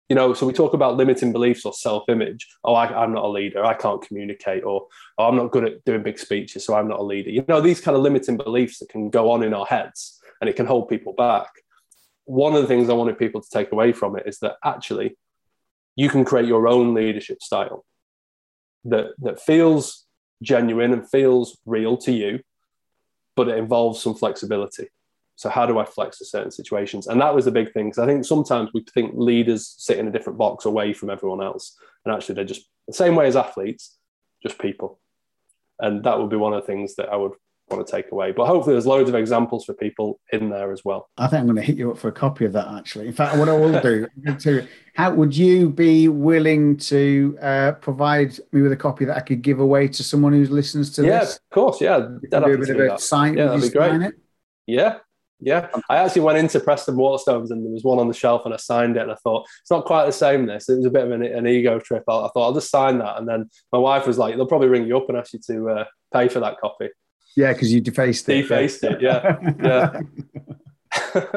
You 0.09 0.15
know, 0.15 0.35
so 0.35 0.47
we 0.47 0.53
talk 0.53 0.73
about 0.73 0.97
limiting 0.97 1.33
beliefs 1.33 1.65
or 1.65 1.73
self-image. 1.73 2.47
Oh, 2.63 2.75
I, 2.75 3.03
am 3.03 3.13
not 3.13 3.25
a 3.25 3.29
leader. 3.29 3.65
I 3.65 3.75
can't 3.75 4.01
communicate, 4.01 4.63
or 4.63 4.87
oh, 5.19 5.29
I'm 5.29 5.37
not 5.37 5.51
good 5.51 5.65
at 5.65 5.85
doing 5.85 6.05
big 6.05 6.19
speeches, 6.19 6.65
so 6.65 6.77
I'm 6.77 6.89
not 6.89 7.01
a 7.01 7.03
leader. 7.03 7.31
You 7.31 7.45
know, 7.49 7.61
these 7.61 7.81
kind 7.81 7.97
of 7.97 8.03
limiting 8.03 8.37
beliefs 8.37 8.79
that 8.79 8.89
can 8.89 9.11
go 9.11 9.31
on 9.33 9.43
in 9.43 9.53
our 9.53 9.67
heads, 9.67 10.21
and 10.41 10.49
it 10.49 10.55
can 10.55 10.67
hold 10.67 10.89
people 10.89 11.13
back. 11.13 11.49
One 12.25 12.55
of 12.55 12.63
the 12.63 12.69
things 12.69 12.89
I 12.89 12.95
wanted 12.95 13.19
people 13.19 13.41
to 13.41 13.51
take 13.51 13.73
away 13.73 13.93
from 13.93 14.17
it 14.17 14.25
is 14.27 14.39
that 14.41 14.57
actually, 14.65 15.17
you 15.97 16.09
can 16.09 16.25
create 16.25 16.47
your 16.47 16.69
own 16.69 16.95
leadership 16.95 17.43
style 17.43 17.85
that 18.85 19.07
that 19.19 19.41
feels 19.41 20.07
genuine 20.43 20.93
and 20.93 21.09
feels 21.09 21.59
real 21.67 21.97
to 21.97 22.13
you, 22.13 22.41
but 23.35 23.49
it 23.49 23.59
involves 23.59 24.03
some 24.03 24.15
flexibility. 24.15 24.89
So 25.37 25.49
how 25.49 25.67
do 25.67 25.79
I 25.79 25.85
flex 25.85 26.19
to 26.19 26.25
certain 26.25 26.51
situations? 26.51 27.07
And 27.07 27.21
that 27.21 27.35
was 27.35 27.45
the 27.45 27.51
big 27.51 27.73
thing. 27.73 27.87
Because 27.87 27.99
I 27.99 28.07
think 28.07 28.25
sometimes 28.25 28.71
we 28.75 28.85
think 28.93 29.13
leaders 29.15 29.75
sit 29.79 29.99
in 29.99 30.09
a 30.09 30.11
different 30.11 30.39
box 30.39 30.65
away 30.65 30.93
from 30.93 31.11
everyone 31.11 31.43
else. 31.43 31.77
And 32.05 32.15
actually 32.15 32.37
they're 32.37 32.45
just 32.45 32.69
the 32.87 32.95
same 32.95 33.15
way 33.15 33.27
as 33.27 33.37
athletes, 33.37 33.97
just 34.43 34.59
people. 34.59 34.99
And 35.79 36.03
that 36.05 36.19
would 36.19 36.31
be 36.31 36.37
one 36.37 36.55
of 36.55 36.63
the 36.63 36.67
things 36.67 36.97
that 36.97 37.11
I 37.11 37.17
would 37.17 37.33
want 37.69 37.87
to 37.87 37.91
take 37.91 38.13
away. 38.13 38.33
But 38.33 38.47
hopefully, 38.47 38.75
there's 38.75 38.87
loads 38.87 39.09
of 39.09 39.15
examples 39.15 39.65
for 39.65 39.75
people 39.75 40.21
in 40.33 40.51
there 40.51 40.73
as 40.73 40.85
well. 40.85 41.11
I 41.19 41.27
think 41.27 41.41
I'm 41.41 41.47
going 41.47 41.57
to 41.57 41.63
hit 41.63 41.77
you 41.77 41.91
up 41.91 41.99
for 41.99 42.09
a 42.09 42.13
copy 42.13 42.45
of 42.45 42.53
that. 42.53 42.69
Actually, 42.69 43.09
in 43.09 43.13
fact, 43.13 43.37
what 43.37 43.49
I 43.49 43.53
will 43.53 43.81
do, 43.81 44.07
to, 44.39 44.67
how 44.95 45.13
would 45.13 45.37
you 45.37 45.69
be 45.69 46.09
willing 46.09 46.77
to 46.79 47.39
uh, 47.43 47.73
provide 47.73 48.39
me 48.53 48.63
with 48.63 48.73
a 48.73 48.77
copy 48.77 49.05
that 49.05 49.17
I 49.17 49.21
could 49.21 49.43
give 49.43 49.61
away 49.61 49.89
to 49.89 50.03
someone 50.03 50.33
who 50.33 50.45
listens 50.47 50.91
to 50.93 51.05
yeah, 51.05 51.21
this? 51.21 51.31
Yeah, 51.31 51.35
of 51.35 51.51
course. 51.51 51.81
Yeah, 51.81 51.99
do 51.99 52.19
a 52.33 52.59
bit 52.59 52.71
of 52.71 52.79
a 52.79 52.99
sign. 52.99 53.37
Yeah, 53.37 53.47
that'd 53.47 53.63
be 53.63 53.71
great. 53.71 54.03
It? 54.03 54.15
Yeah, 54.67 54.99
yeah, 55.41 55.69
I 55.91 55.99
actually 55.99 56.23
went 56.23 56.39
into 56.39 56.61
Preston 56.61 56.97
Waterstones 56.97 57.51
and 57.51 57.65
there 57.65 57.73
was 57.73 57.85
one 57.85 57.99
on 57.99 58.09
the 58.09 58.15
shelf 58.15 58.43
and 58.45 58.55
I 58.55 58.57
signed 58.57 58.97
it 58.97 59.03
and 59.03 59.13
I 59.13 59.17
thought 59.17 59.47
it's 59.61 59.71
not 59.71 59.85
quite 59.85 60.07
the 60.07 60.13
same. 60.13 60.47
This 60.47 60.69
it 60.69 60.77
was 60.77 60.87
a 60.87 60.91
bit 60.91 61.05
of 61.05 61.11
an, 61.11 61.23
an 61.23 61.47
ego 61.47 61.79
trip. 61.79 62.05
I, 62.09 62.13
I, 62.13 62.29
thought 62.29 62.47
I'll 62.47 62.55
just 62.55 62.71
sign 62.71 62.99
that 62.99 63.19
and 63.19 63.29
then 63.29 63.51
my 63.73 63.79
wife 63.79 64.07
was 64.07 64.19
like, 64.19 64.37
"They'll 64.37 64.47
probably 64.47 64.69
ring 64.69 64.87
you 64.87 64.97
up 64.97 65.09
and 65.09 65.19
ask 65.19 65.33
you 65.35 65.41
to 65.49 65.71
uh, 65.71 65.85
pay 66.13 66.29
for 66.29 66.41
that 66.41 66.59
copy." 66.59 66.89
Yeah, 67.37 67.53
because 67.53 67.73
you 67.73 67.81
defaced 67.81 68.29
it. 68.29 68.43
Defaced 68.43 68.83
it. 68.85 69.03
Yeah, 69.03 69.37
yeah. 69.63 70.01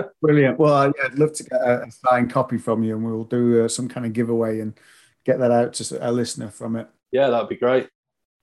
Brilliant. 0.21 0.57
Well, 0.57 0.93
yeah, 0.97 1.05
I'd 1.05 1.19
love 1.19 1.33
to 1.33 1.43
get 1.43 1.59
a, 1.59 1.91
signed 1.91 2.31
copy 2.31 2.57
from 2.57 2.83
you, 2.83 2.95
and 2.95 3.05
we'll 3.05 3.25
do 3.25 3.65
uh, 3.65 3.67
some 3.67 3.89
kind 3.89 4.05
of 4.05 4.13
giveaway 4.13 4.61
and 4.61 4.79
get 5.25 5.39
that 5.39 5.51
out 5.51 5.73
to 5.73 6.09
a 6.09 6.11
listener 6.11 6.49
from 6.49 6.77
it. 6.77 6.87
Yeah, 7.11 7.29
that'd 7.29 7.49
be 7.49 7.57
great. 7.57 7.89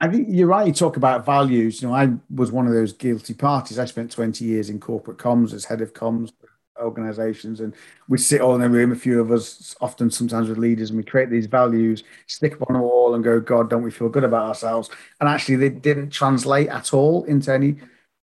I 0.01 0.09
think 0.09 0.29
you're 0.31 0.47
right. 0.47 0.67
You 0.67 0.73
talk 0.73 0.97
about 0.97 1.25
values. 1.25 1.81
You 1.81 1.89
know, 1.89 1.95
I 1.95 2.13
was 2.35 2.53
one 2.53 2.67
of 2.67 2.73
those 2.73 2.93
guilty 2.93 3.35
parties. 3.35 3.79
I 3.79 3.87
spent 3.87 4.11
20 4.11 4.45
years 4.45 4.69
in 4.69 4.79
corporate 4.79 5.17
comms 5.17 5.55
as 5.55 5.65
head 5.65 5.81
of 5.81 5.95
comms 5.95 6.33
organizations, 6.79 7.61
and 7.61 7.75
we 8.07 8.19
sit 8.19 8.43
all 8.43 8.55
in 8.55 8.61
a 8.61 8.69
room, 8.69 8.93
a 8.93 8.97
few 8.97 9.19
of 9.19 9.33
us, 9.33 9.75
often 9.81 10.11
sometimes 10.11 10.51
with 10.51 10.59
leaders, 10.59 10.91
and 10.91 10.99
we 10.99 11.05
create 11.05 11.31
these 11.31 11.47
values, 11.47 12.05
stick 12.27 12.53
up 12.61 12.69
on 12.69 12.77
a 12.77 12.83
wall, 12.83 13.15
and 13.15 13.25
go, 13.25 13.41
God, 13.41 13.71
don't 13.71 13.83
we 13.83 13.91
feel 13.91 14.11
good 14.11 14.25
about 14.25 14.47
ourselves? 14.47 14.91
And 15.19 15.29
actually, 15.29 15.57
they 15.57 15.71
didn't 15.71 16.11
translate 16.11 16.69
at 16.69 16.93
all 16.93 17.25
into 17.25 17.51
any. 17.51 17.77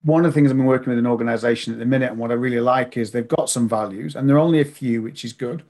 One 0.03 0.23
of 0.23 0.31
the 0.31 0.35
things 0.35 0.51
I've 0.51 0.57
been 0.57 0.67
working 0.67 0.89
with 0.89 0.99
an 0.99 1.07
organization 1.07 1.73
at 1.73 1.79
the 1.79 1.85
minute, 1.85 2.11
and 2.11 2.19
what 2.19 2.29
I 2.29 2.35
really 2.35 2.59
like 2.59 2.97
is 2.97 3.09
they've 3.09 3.27
got 3.27 3.49
some 3.49 3.67
values, 3.67 4.15
and 4.15 4.29
there 4.29 4.35
are 4.35 4.39
only 4.39 4.61
a 4.61 4.65
few, 4.65 5.01
which 5.01 5.25
is 5.25 5.33
good 5.33 5.63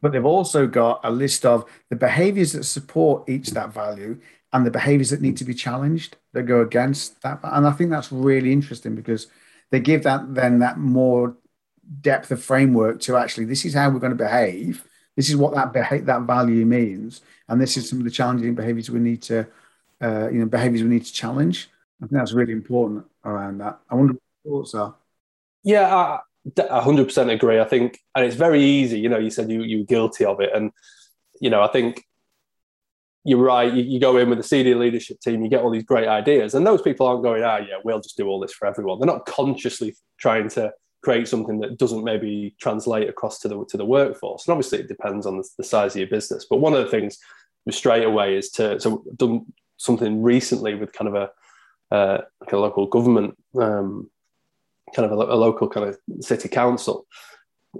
but 0.00 0.10
they've 0.10 0.24
also 0.24 0.66
got 0.66 1.00
a 1.04 1.10
list 1.10 1.46
of 1.46 1.64
the 1.88 1.94
behaviors 1.94 2.52
that 2.52 2.64
support 2.64 3.28
each 3.28 3.50
that 3.50 3.72
value 3.72 4.20
and 4.52 4.66
the 4.66 4.70
behaviors 4.70 5.10
that 5.10 5.20
need 5.20 5.36
to 5.38 5.44
be 5.44 5.54
challenged 5.54 6.16
that 6.32 6.42
go 6.42 6.60
against 6.60 7.22
that. 7.22 7.40
And 7.42 7.66
I 7.66 7.72
think 7.72 7.90
that's 7.90 8.12
really 8.12 8.52
interesting 8.52 8.94
because 8.94 9.28
they 9.70 9.80
give 9.80 10.02
that 10.02 10.34
then 10.34 10.58
that 10.58 10.78
more 10.78 11.36
depth 12.00 12.30
of 12.30 12.42
framework 12.42 13.00
to 13.00 13.16
actually 13.16 13.44
this 13.44 13.64
is 13.64 13.74
how 13.74 13.90
we're 13.90 13.98
going 13.98 14.16
to 14.16 14.24
behave. 14.24 14.84
This 15.16 15.28
is 15.28 15.36
what 15.36 15.54
that 15.54 15.72
beha- 15.72 16.02
that 16.02 16.22
value 16.22 16.64
means, 16.64 17.20
and 17.48 17.60
this 17.60 17.76
is 17.76 17.88
some 17.88 17.98
of 17.98 18.04
the 18.04 18.10
challenging 18.10 18.54
behaviors 18.54 18.90
we 18.90 19.00
need 19.00 19.22
to, 19.22 19.46
uh, 20.00 20.28
you 20.30 20.40
know, 20.40 20.46
behaviors 20.46 20.82
we 20.82 20.88
need 20.88 21.04
to 21.04 21.12
challenge. 21.12 21.68
I 22.02 22.06
think 22.06 22.12
that's 22.12 22.32
really 22.32 22.52
important 22.52 23.04
around 23.24 23.58
that. 23.58 23.78
I 23.90 23.94
wonder 23.94 24.14
what 24.14 24.22
your 24.44 24.60
thoughts 24.60 24.74
are. 24.74 24.94
Yeah, 25.62 25.94
I 25.94 26.20
100% 26.80 27.30
agree. 27.32 27.60
I 27.60 27.64
think, 27.64 28.00
and 28.14 28.24
it's 28.24 28.36
very 28.36 28.62
easy. 28.62 28.98
You 28.98 29.08
know, 29.08 29.18
you 29.18 29.30
said 29.30 29.50
you 29.50 29.62
you 29.62 29.78
were 29.78 29.84
guilty 29.84 30.24
of 30.24 30.40
it, 30.40 30.50
and 30.54 30.72
you 31.40 31.50
know, 31.50 31.62
I 31.62 31.68
think 31.68 32.04
you're 33.24 33.38
right. 33.38 33.72
You, 33.72 33.82
you, 33.84 34.00
go 34.00 34.16
in 34.16 34.28
with 34.28 34.38
the 34.38 34.44
senior 34.44 34.76
leadership 34.76 35.20
team, 35.20 35.42
you 35.42 35.48
get 35.48 35.62
all 35.62 35.70
these 35.70 35.84
great 35.84 36.08
ideas, 36.08 36.54
and 36.54 36.66
those 36.66 36.82
people 36.82 37.06
aren't 37.06 37.22
going, 37.22 37.42
ah, 37.42 37.58
yeah, 37.58 37.76
we'll 37.84 38.00
just 38.00 38.16
do 38.16 38.26
all 38.26 38.40
this 38.40 38.52
for 38.52 38.66
everyone. 38.66 38.98
They're 38.98 39.06
not 39.06 39.26
consciously 39.26 39.94
trying 40.18 40.48
to 40.50 40.72
create 41.02 41.28
something 41.28 41.60
that 41.60 41.78
doesn't 41.78 42.04
maybe 42.04 42.54
translate 42.60 43.08
across 43.08 43.38
to 43.40 43.48
the 43.48 43.64
to 43.68 43.76
the 43.76 43.84
workforce. 43.84 44.46
And 44.46 44.52
obviously, 44.52 44.80
it 44.80 44.88
depends 44.88 45.26
on 45.26 45.38
the, 45.38 45.48
the 45.58 45.64
size 45.64 45.94
of 45.94 46.00
your 46.00 46.08
business. 46.08 46.46
But 46.48 46.58
one 46.58 46.74
of 46.74 46.84
the 46.84 46.90
things 46.90 47.18
straight 47.70 48.04
away 48.04 48.36
is 48.36 48.50
to 48.50 48.80
so 48.80 49.04
done 49.16 49.46
something 49.76 50.22
recently 50.22 50.74
with 50.74 50.92
kind 50.92 51.08
of 51.08 51.14
a 51.14 51.94
uh, 51.94 52.22
like 52.40 52.52
a 52.52 52.58
local 52.58 52.86
government, 52.86 53.36
um, 53.60 54.10
kind 54.94 55.10
of 55.10 55.12
a, 55.12 55.32
a, 55.32 55.36
local 55.36 55.68
kind 55.68 55.86
of 55.86 55.98
city 56.24 56.48
council. 56.48 57.06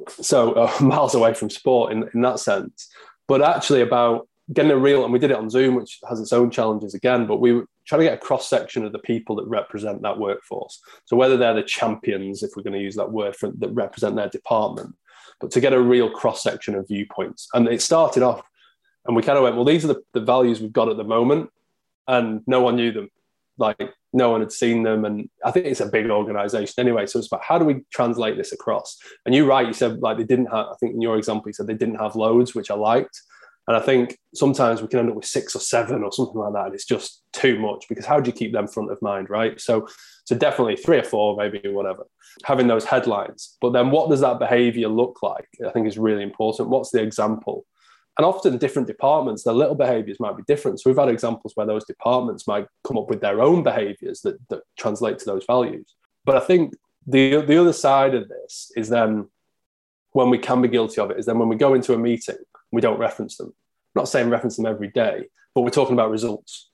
So 0.09 0.53
uh, 0.53 0.73
miles 0.85 1.15
away 1.15 1.35
from 1.35 1.51
sport 1.51 1.93
in 1.93 2.09
in 2.15 2.21
that 2.23 2.39
sense, 2.39 2.89
but 3.27 3.43
actually 3.43 3.81
about 3.81 4.29
getting 4.53 4.71
a 4.71 4.77
real, 4.77 5.05
and 5.05 5.13
we 5.13 5.19
did 5.19 5.31
it 5.31 5.37
on 5.37 5.51
Zoom, 5.51 5.75
which 5.75 6.01
has 6.09 6.21
its 6.21 6.33
own 6.33 6.51
challenges 6.51 6.95
again, 6.95 7.27
but 7.27 7.37
we 7.37 7.53
were 7.53 7.67
trying 7.87 8.01
to 8.01 8.07
get 8.07 8.15
a 8.15 8.19
cross 8.19 8.49
section 8.49 8.85
of 8.85 8.93
the 8.93 8.99
people 8.99 9.37
that 9.37 9.47
represent 9.47 10.03
that 10.03 10.19
workforce. 10.19 10.81
So 11.05 11.17
whether 11.17 11.37
they're 11.37 11.55
the 11.55 11.63
champions, 11.63 12.43
if 12.43 12.51
we're 12.57 12.63
going 12.63 12.75
to 12.75 12.85
use 12.85 12.97
that 12.97 13.13
word, 13.13 13.37
for, 13.37 13.51
that 13.59 13.71
represent 13.71 14.17
their 14.17 14.29
department, 14.29 14.95
but 15.41 15.51
to 15.53 15.61
get 15.61 15.73
a 15.73 15.81
real 15.81 16.11
cross 16.11 16.43
section 16.43 16.75
of 16.75 16.89
viewpoints. 16.89 17.49
And 17.55 17.69
it 17.69 17.83
started 17.83 18.23
off, 18.23 18.43
and 19.07 19.17
we 19.17 19.23
kind 19.23 19.37
of 19.37 19.45
went, 19.45 19.57
well, 19.57 19.65
these 19.65 19.85
are 19.85 19.89
the, 19.89 20.03
the 20.13 20.21
values 20.21 20.61
we've 20.61 20.73
got 20.73 20.89
at 20.89 20.97
the 20.97 21.05
moment, 21.05 21.51
and 22.09 22.43
no 22.47 22.61
one 22.61 22.77
knew 22.77 22.93
them. 22.93 23.11
Like 23.59 23.93
no 24.13 24.31
one 24.31 24.41
had 24.41 24.51
seen 24.51 24.83
them, 24.83 25.05
and 25.05 25.29
I 25.45 25.51
think 25.51 25.67
it's 25.67 25.81
a 25.81 25.87
big 25.87 26.09
organization 26.11 26.75
anyway. 26.79 27.07
So 27.07 27.19
it's 27.19 27.29
about 27.29 27.45
how 27.45 27.59
do 27.59 27.65
we 27.65 27.85
translate 27.93 28.37
this 28.37 28.53
across? 28.53 28.99
And 29.25 29.35
you're 29.35 29.47
right, 29.47 29.67
you 29.67 29.73
said 29.73 30.01
like 30.01 30.17
they 30.17 30.25
didn't 30.25 30.47
have. 30.47 30.67
I 30.67 30.75
think 30.81 30.95
in 30.95 31.03
your 31.03 31.17
example, 31.17 31.49
you 31.49 31.53
said 31.53 31.67
they 31.67 31.75
didn't 31.75 32.01
have 32.01 32.17
loads, 32.17 32.55
which 32.55 32.71
I 32.71 32.75
liked. 32.75 33.21
And 33.69 33.77
I 33.77 33.81
think 33.81 34.19
sometimes 34.35 34.83
we 34.83 34.89
can 34.89 34.99
end 34.99 35.11
up 35.11 35.17
with 35.17 35.25
six 35.25 35.55
or 35.55 35.61
seven 35.61 36.03
or 36.03 36.11
something 36.11 36.37
like 36.37 36.53
that. 36.53 36.67
And 36.67 36.75
it's 36.75 36.85
just 36.85 37.23
too 37.33 37.59
much 37.61 37.87
because 37.89 38.05
how 38.05 38.19
do 38.19 38.29
you 38.29 38.35
keep 38.35 38.53
them 38.53 38.67
front 38.67 38.91
of 38.91 39.01
mind, 39.01 39.31
right? 39.31 39.61
So, 39.61 39.87
so 40.25 40.37
definitely 40.37 40.77
three 40.77 40.99
or 40.99 41.05
four, 41.05 41.37
maybe 41.37 41.61
whatever, 41.69 42.07
having 42.45 42.67
those 42.67 42.85
headlines. 42.85 43.57
But 43.61 43.73
then 43.73 43.91
what 43.91 44.11
does 44.11 44.21
that 44.21 44.41
behavior 44.41 44.89
look 44.89 45.23
like? 45.23 45.49
I 45.65 45.71
think 45.71 45.87
is 45.87 45.99
really 45.99 46.25
important. 46.25 46.71
What's 46.71 46.91
the 46.91 47.03
example? 47.03 47.65
And 48.19 48.27
often 48.27 48.59
different 48.59 48.89
departments, 48.89 49.45
their 49.45 49.55
little 49.55 49.77
behaviors 49.77 50.21
might 50.21 50.37
be 50.37 50.43
different. 50.47 50.81
So 50.81 50.91
we've 50.91 50.99
had 50.99 51.09
examples 51.09 51.53
where 51.55 51.67
those 51.67 51.85
departments 51.85 52.47
might 52.47 52.67
come 52.85 52.99
up 52.99 53.09
with 53.09 53.21
their 53.21 53.41
own 53.41 53.63
behaviors 53.63 54.21
that, 54.23 54.37
that 54.49 54.63
translate 54.77 55.19
to 55.21 55.25
those 55.25 55.45
values. 55.47 55.95
But 56.25 56.37
I 56.37 56.41
think 56.41 56.75
the, 57.07 57.43
the 57.43 57.59
other 57.59 57.73
side 57.73 58.15
of 58.15 58.29
this 58.29 58.71
is 58.77 58.89
then 58.89 59.29
when 60.13 60.29
we 60.29 60.37
can 60.37 60.61
be 60.61 60.69
guilty 60.69 61.01
of 61.01 61.11
it 61.11 61.19
is 61.19 61.27
then 61.27 61.39
when 61.39 61.49
we 61.49 61.57
go 61.57 61.73
into 61.75 61.95
a 61.95 61.99
meeting 61.99 62.37
we 62.73 62.81
don't 62.81 62.99
reference 62.99 63.37
them. 63.37 63.49
I'm 63.49 64.01
not 64.01 64.09
saying 64.09 64.31
reference 64.31 64.57
them 64.57 64.67
every 64.67 64.89
day, 64.89 65.29
but 65.55 65.61
we're 65.61 65.71
talking 65.71 65.93
about 65.93 66.11
results. 66.11 66.71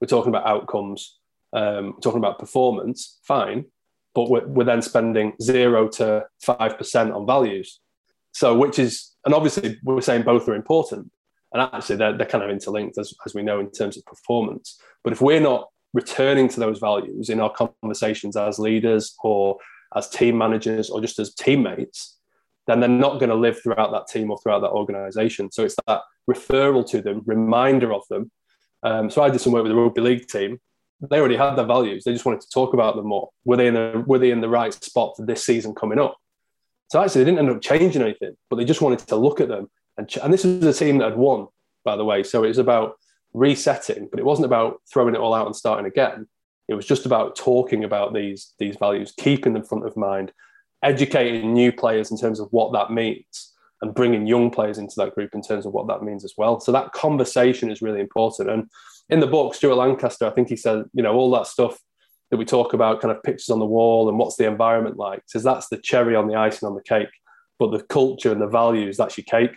We're 0.00 0.08
talking 0.08 0.30
about 0.30 0.46
outcomes. 0.46 1.18
Um, 1.52 1.92
we're 1.94 2.00
talking 2.00 2.18
about 2.18 2.38
performance. 2.38 3.18
Fine, 3.22 3.66
but 4.14 4.30
we're, 4.30 4.46
we're 4.46 4.64
then 4.64 4.82
spending 4.82 5.34
zero 5.40 5.88
to 5.88 6.26
five 6.40 6.78
percent 6.78 7.12
on 7.12 7.26
values. 7.26 7.78
So, 8.32 8.56
which 8.56 8.78
is, 8.78 9.14
and 9.26 9.34
obviously, 9.34 9.78
we're 9.84 10.00
saying 10.00 10.22
both 10.22 10.48
are 10.48 10.54
important, 10.54 11.12
and 11.52 11.62
actually, 11.62 11.96
they're, 11.96 12.16
they're 12.16 12.26
kind 12.26 12.42
of 12.42 12.50
interlinked 12.50 12.96
as, 12.96 13.12
as 13.26 13.34
we 13.34 13.42
know 13.42 13.60
in 13.60 13.70
terms 13.70 13.98
of 13.98 14.04
performance. 14.06 14.80
But 15.04 15.12
if 15.12 15.20
we're 15.20 15.40
not 15.40 15.68
returning 15.92 16.48
to 16.48 16.58
those 16.58 16.78
values 16.78 17.28
in 17.28 17.38
our 17.38 17.52
conversations 17.52 18.34
as 18.34 18.58
leaders 18.58 19.14
or 19.22 19.58
as 19.94 20.08
team 20.08 20.38
managers 20.38 20.88
or 20.88 21.02
just 21.02 21.18
as 21.18 21.34
teammates, 21.34 22.16
then 22.66 22.80
they're 22.80 22.88
not 22.88 23.18
going 23.18 23.30
to 23.30 23.34
live 23.34 23.60
throughout 23.60 23.90
that 23.92 24.06
team 24.08 24.30
or 24.30 24.38
throughout 24.38 24.60
that 24.60 24.70
organization. 24.70 25.50
So 25.50 25.64
it's 25.64 25.76
that 25.86 26.02
referral 26.30 26.88
to 26.90 27.00
them, 27.00 27.22
reminder 27.26 27.92
of 27.92 28.02
them. 28.08 28.30
Um, 28.82 29.10
so 29.10 29.22
I 29.22 29.30
did 29.30 29.40
some 29.40 29.52
work 29.52 29.62
with 29.62 29.72
the 29.72 29.76
rugby 29.76 30.00
league 30.00 30.26
team. 30.28 30.60
They 31.10 31.18
already 31.18 31.36
had 31.36 31.56
their 31.56 31.66
values. 31.66 32.04
They 32.04 32.12
just 32.12 32.24
wanted 32.24 32.42
to 32.42 32.50
talk 32.50 32.74
about 32.74 32.94
them 32.94 33.06
more. 33.06 33.30
Were 33.44 33.56
they 33.56 33.66
in 33.66 33.74
the 33.74 34.04
were 34.06 34.18
they 34.18 34.30
in 34.30 34.40
the 34.40 34.48
right 34.48 34.72
spot 34.72 35.14
for 35.16 35.26
this 35.26 35.44
season 35.44 35.74
coming 35.74 35.98
up? 35.98 36.16
So 36.90 37.02
actually, 37.02 37.24
they 37.24 37.30
didn't 37.30 37.48
end 37.48 37.56
up 37.56 37.62
changing 37.62 38.02
anything, 38.02 38.36
but 38.48 38.56
they 38.56 38.64
just 38.64 38.82
wanted 38.82 39.00
to 39.00 39.16
look 39.16 39.40
at 39.40 39.48
them. 39.48 39.68
And, 39.96 40.08
ch- 40.08 40.18
and 40.18 40.32
this 40.32 40.44
was 40.44 40.64
a 40.64 40.72
team 40.72 40.98
that 40.98 41.10
had 41.10 41.18
won, 41.18 41.48
by 41.84 41.96
the 41.96 42.04
way. 42.04 42.22
So 42.22 42.44
it 42.44 42.48
was 42.48 42.58
about 42.58 42.98
resetting, 43.32 44.08
but 44.10 44.20
it 44.20 44.26
wasn't 44.26 44.46
about 44.46 44.80
throwing 44.92 45.14
it 45.14 45.18
all 45.18 45.34
out 45.34 45.46
and 45.46 45.56
starting 45.56 45.86
again. 45.86 46.28
It 46.68 46.74
was 46.74 46.86
just 46.86 47.06
about 47.06 47.34
talking 47.34 47.82
about 47.84 48.14
these 48.14 48.54
these 48.58 48.76
values, 48.76 49.12
keeping 49.16 49.54
them 49.54 49.64
front 49.64 49.86
of 49.86 49.96
mind, 49.96 50.32
educating 50.82 51.52
new 51.52 51.72
players 51.72 52.10
in 52.10 52.18
terms 52.18 52.40
of 52.40 52.48
what 52.50 52.72
that 52.72 52.90
means 52.90 53.52
and 53.82 53.94
bringing 53.94 54.26
young 54.26 54.50
players 54.50 54.78
into 54.78 54.94
that 54.96 55.14
group 55.14 55.34
in 55.34 55.42
terms 55.42 55.66
of 55.66 55.72
what 55.72 55.88
that 55.88 56.02
means 56.02 56.24
as 56.24 56.34
well. 56.38 56.60
So 56.60 56.72
that 56.72 56.92
conversation 56.92 57.70
is 57.70 57.82
really 57.82 58.00
important. 58.00 58.48
And 58.48 58.68
in 59.10 59.20
the 59.20 59.26
book, 59.26 59.54
Stuart 59.54 59.74
Lancaster, 59.74 60.26
I 60.26 60.30
think 60.30 60.48
he 60.48 60.56
said, 60.56 60.84
you 60.94 61.02
know, 61.02 61.14
all 61.14 61.30
that 61.32 61.46
stuff 61.46 61.78
that 62.30 62.36
we 62.36 62.44
talk 62.44 62.72
about, 62.72 63.00
kind 63.00 63.14
of 63.14 63.22
pictures 63.22 63.50
on 63.50 63.58
the 63.58 63.66
wall 63.66 64.08
and 64.08 64.18
what's 64.18 64.36
the 64.36 64.46
environment 64.46 64.96
like, 64.96 65.22
says 65.26 65.42
that's 65.42 65.68
the 65.68 65.76
cherry 65.76 66.16
on 66.16 66.28
the 66.28 66.36
icing 66.36 66.66
on 66.66 66.74
the 66.74 66.82
cake. 66.82 67.10
But 67.58 67.72
the 67.72 67.82
culture 67.82 68.32
and 68.32 68.40
the 68.40 68.46
values, 68.46 68.96
that's 68.96 69.18
your 69.18 69.24
cake. 69.24 69.54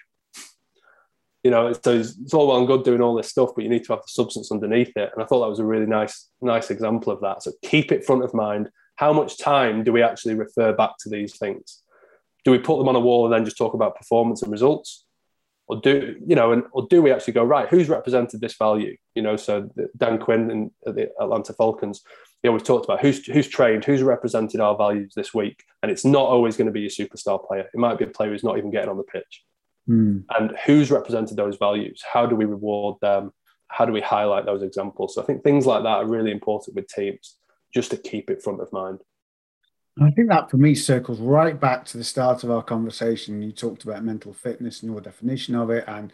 You 1.43 1.51
know, 1.51 1.71
so 1.73 1.93
it's, 1.93 2.17
it's 2.17 2.33
all 2.33 2.47
well 2.47 2.57
and 2.57 2.67
good 2.67 2.83
doing 2.83 3.01
all 3.01 3.15
this 3.15 3.29
stuff, 3.29 3.51
but 3.55 3.63
you 3.63 3.69
need 3.69 3.83
to 3.85 3.93
have 3.93 4.01
the 4.01 4.07
substance 4.07 4.51
underneath 4.51 4.91
it. 4.95 5.11
And 5.13 5.23
I 5.23 5.27
thought 5.27 5.41
that 5.41 5.49
was 5.49 5.59
a 5.59 5.65
really 5.65 5.85
nice, 5.85 6.29
nice 6.41 6.71
example 6.71 7.13
of 7.13 7.21
that. 7.21 7.43
So 7.43 7.51
keep 7.63 7.91
it 7.91 8.03
front 8.03 8.23
of 8.23 8.33
mind. 8.33 8.69
How 8.95 9.13
much 9.13 9.37
time 9.37 9.83
do 9.83 9.91
we 9.91 10.01
actually 10.01 10.35
refer 10.35 10.73
back 10.73 10.91
to 10.99 11.09
these 11.09 11.37
things? 11.37 11.81
Do 12.43 12.51
we 12.51 12.59
put 12.59 12.77
them 12.77 12.87
on 12.87 12.95
a 12.95 12.99
wall 12.99 13.25
and 13.25 13.33
then 13.33 13.45
just 13.45 13.57
talk 13.57 13.73
about 13.73 13.95
performance 13.95 14.41
and 14.41 14.51
results? 14.51 15.05
Or 15.67 15.81
do 15.81 16.15
you 16.25 16.35
know, 16.35 16.51
and 16.51 16.63
or 16.73 16.85
do 16.89 17.01
we 17.01 17.11
actually 17.11 17.33
go 17.33 17.43
right? 17.43 17.67
Who's 17.67 17.89
represented 17.89 18.39
this 18.39 18.55
value? 18.55 18.95
You 19.15 19.23
know, 19.23 19.35
so 19.35 19.67
Dan 19.97 20.19
Quinn 20.19 20.51
and 20.51 20.71
the 20.83 21.09
Atlanta 21.19 21.53
Falcons, 21.53 22.03
you 22.43 22.49
know, 22.49 22.53
we've 22.53 22.63
talked 22.63 22.85
about 22.85 23.01
who's 23.01 23.25
who's 23.25 23.47
trained, 23.47 23.83
who's 23.83 24.03
represented 24.03 24.61
our 24.61 24.77
values 24.77 25.13
this 25.15 25.33
week, 25.33 25.63
and 25.81 25.91
it's 25.91 26.05
not 26.05 26.27
always 26.27 26.55
going 26.55 26.67
to 26.67 26.71
be 26.71 26.85
a 26.85 26.89
superstar 26.89 27.43
player. 27.45 27.67
It 27.73 27.79
might 27.79 27.97
be 27.97 28.05
a 28.05 28.09
player 28.09 28.29
who's 28.29 28.43
not 28.43 28.59
even 28.59 28.69
getting 28.69 28.89
on 28.91 28.97
the 28.97 29.03
pitch. 29.03 29.43
Mm. 29.89 30.25
And 30.37 30.55
who's 30.65 30.91
represented 30.91 31.37
those 31.37 31.57
values? 31.57 32.03
How 32.11 32.27
do 32.27 32.35
we 32.35 32.45
reward 32.45 32.97
them? 33.01 33.31
How 33.67 33.85
do 33.85 33.91
we 33.91 34.01
highlight 34.01 34.45
those 34.45 34.61
examples? 34.61 35.15
So 35.15 35.23
I 35.23 35.25
think 35.25 35.43
things 35.43 35.65
like 35.65 35.81
that 35.83 35.97
are 35.97 36.05
really 36.05 36.31
important 36.31 36.75
with 36.75 36.87
teams, 36.87 37.37
just 37.75 37.91
to 37.91 37.97
keep 37.97 38.29
it 38.29 38.41
front 38.41 38.61
of 38.61 38.71
mind. 38.71 39.01
I 40.01 40.09
think 40.11 40.29
that 40.29 40.49
for 40.49 40.57
me 40.57 40.75
circles 40.75 41.19
right 41.19 41.59
back 41.59 41.85
to 41.85 41.97
the 41.97 42.03
start 42.03 42.43
of 42.43 42.51
our 42.51 42.63
conversation. 42.63 43.41
You 43.41 43.51
talked 43.51 43.83
about 43.83 44.03
mental 44.03 44.33
fitness 44.33 44.81
and 44.81 44.91
your 44.91 45.01
definition 45.01 45.55
of 45.55 45.69
it, 45.69 45.83
and 45.87 46.11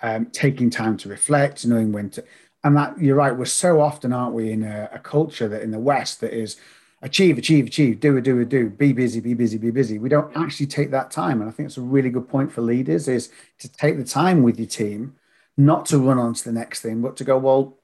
um, 0.00 0.26
taking 0.26 0.68
time 0.68 0.96
to 0.98 1.08
reflect, 1.08 1.64
knowing 1.64 1.92
when 1.92 2.10
to. 2.10 2.24
And 2.64 2.76
that 2.76 3.00
you're 3.00 3.16
right. 3.16 3.36
We're 3.36 3.44
so 3.44 3.80
often, 3.80 4.12
aren't 4.12 4.34
we, 4.34 4.50
in 4.50 4.64
a, 4.64 4.90
a 4.92 4.98
culture 4.98 5.48
that 5.48 5.62
in 5.62 5.70
the 5.70 5.78
West 5.78 6.20
that 6.20 6.32
is 6.32 6.56
achieve, 7.02 7.38
achieve, 7.38 7.66
achieve, 7.66 8.00
do 8.00 8.16
it, 8.16 8.22
do 8.22 8.38
it, 8.40 8.48
do, 8.48 8.68
be 8.68 8.92
busy, 8.92 9.20
be 9.20 9.34
busy, 9.34 9.58
be 9.58 9.70
busy. 9.70 9.98
We 9.98 10.08
don't 10.08 10.36
actually 10.36 10.66
take 10.66 10.90
that 10.90 11.10
time. 11.10 11.40
And 11.40 11.48
I 11.48 11.52
think 11.52 11.68
it's 11.68 11.76
a 11.76 11.82
really 11.82 12.10
good 12.10 12.28
point 12.28 12.50
for 12.50 12.62
leaders 12.62 13.06
is 13.06 13.30
to 13.60 13.70
take 13.70 13.96
the 13.96 14.04
time 14.04 14.42
with 14.42 14.58
your 14.58 14.68
team, 14.68 15.14
not 15.56 15.86
to 15.86 15.98
run 15.98 16.18
on 16.18 16.34
to 16.34 16.44
the 16.44 16.52
next 16.52 16.80
thing, 16.80 17.02
but 17.02 17.16
to 17.18 17.24
go, 17.24 17.38
well, 17.38 17.78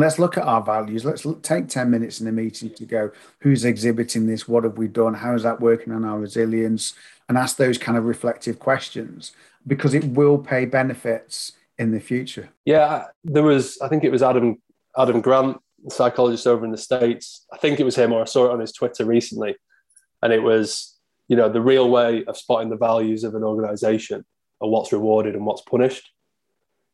let's 0.00 0.18
look 0.18 0.36
at 0.36 0.44
our 0.44 0.62
values. 0.62 1.04
Let's 1.04 1.26
take 1.42 1.68
10 1.68 1.90
minutes 1.90 2.20
in 2.20 2.26
the 2.26 2.32
meeting 2.32 2.70
to 2.74 2.84
go, 2.84 3.10
who's 3.40 3.64
exhibiting 3.64 4.26
this? 4.26 4.48
What 4.48 4.64
have 4.64 4.76
we 4.78 4.88
done? 4.88 5.14
How 5.14 5.34
is 5.34 5.42
that 5.44 5.60
working 5.60 5.92
on 5.92 6.04
our 6.04 6.18
resilience? 6.18 6.94
And 7.28 7.36
ask 7.36 7.56
those 7.56 7.78
kind 7.78 7.98
of 7.98 8.04
reflective 8.04 8.58
questions 8.58 9.32
because 9.66 9.94
it 9.94 10.04
will 10.04 10.38
pay 10.38 10.64
benefits 10.64 11.52
in 11.78 11.92
the 11.92 12.00
future. 12.00 12.48
Yeah, 12.64 13.06
there 13.22 13.42
was, 13.42 13.78
I 13.80 13.88
think 13.88 14.04
it 14.04 14.10
was 14.10 14.22
Adam 14.22 14.60
Adam 14.96 15.20
Grant 15.20 15.58
psychologist 15.88 16.46
over 16.46 16.64
in 16.64 16.72
the 16.72 16.78
States. 16.78 17.46
I 17.52 17.56
think 17.56 17.78
it 17.78 17.84
was 17.84 17.96
him 17.96 18.12
or 18.12 18.22
I 18.22 18.24
saw 18.24 18.46
it 18.46 18.52
on 18.52 18.60
his 18.60 18.72
Twitter 18.72 19.04
recently. 19.04 19.56
And 20.22 20.32
it 20.32 20.42
was, 20.42 20.96
you 21.28 21.36
know, 21.36 21.48
the 21.48 21.60
real 21.60 21.88
way 21.88 22.24
of 22.24 22.36
spotting 22.36 22.68
the 22.68 22.76
values 22.76 23.22
of 23.24 23.34
an 23.34 23.44
organization 23.44 24.24
and 24.60 24.70
what's 24.70 24.92
rewarded 24.92 25.34
and 25.34 25.46
what's 25.46 25.62
punished. 25.62 26.10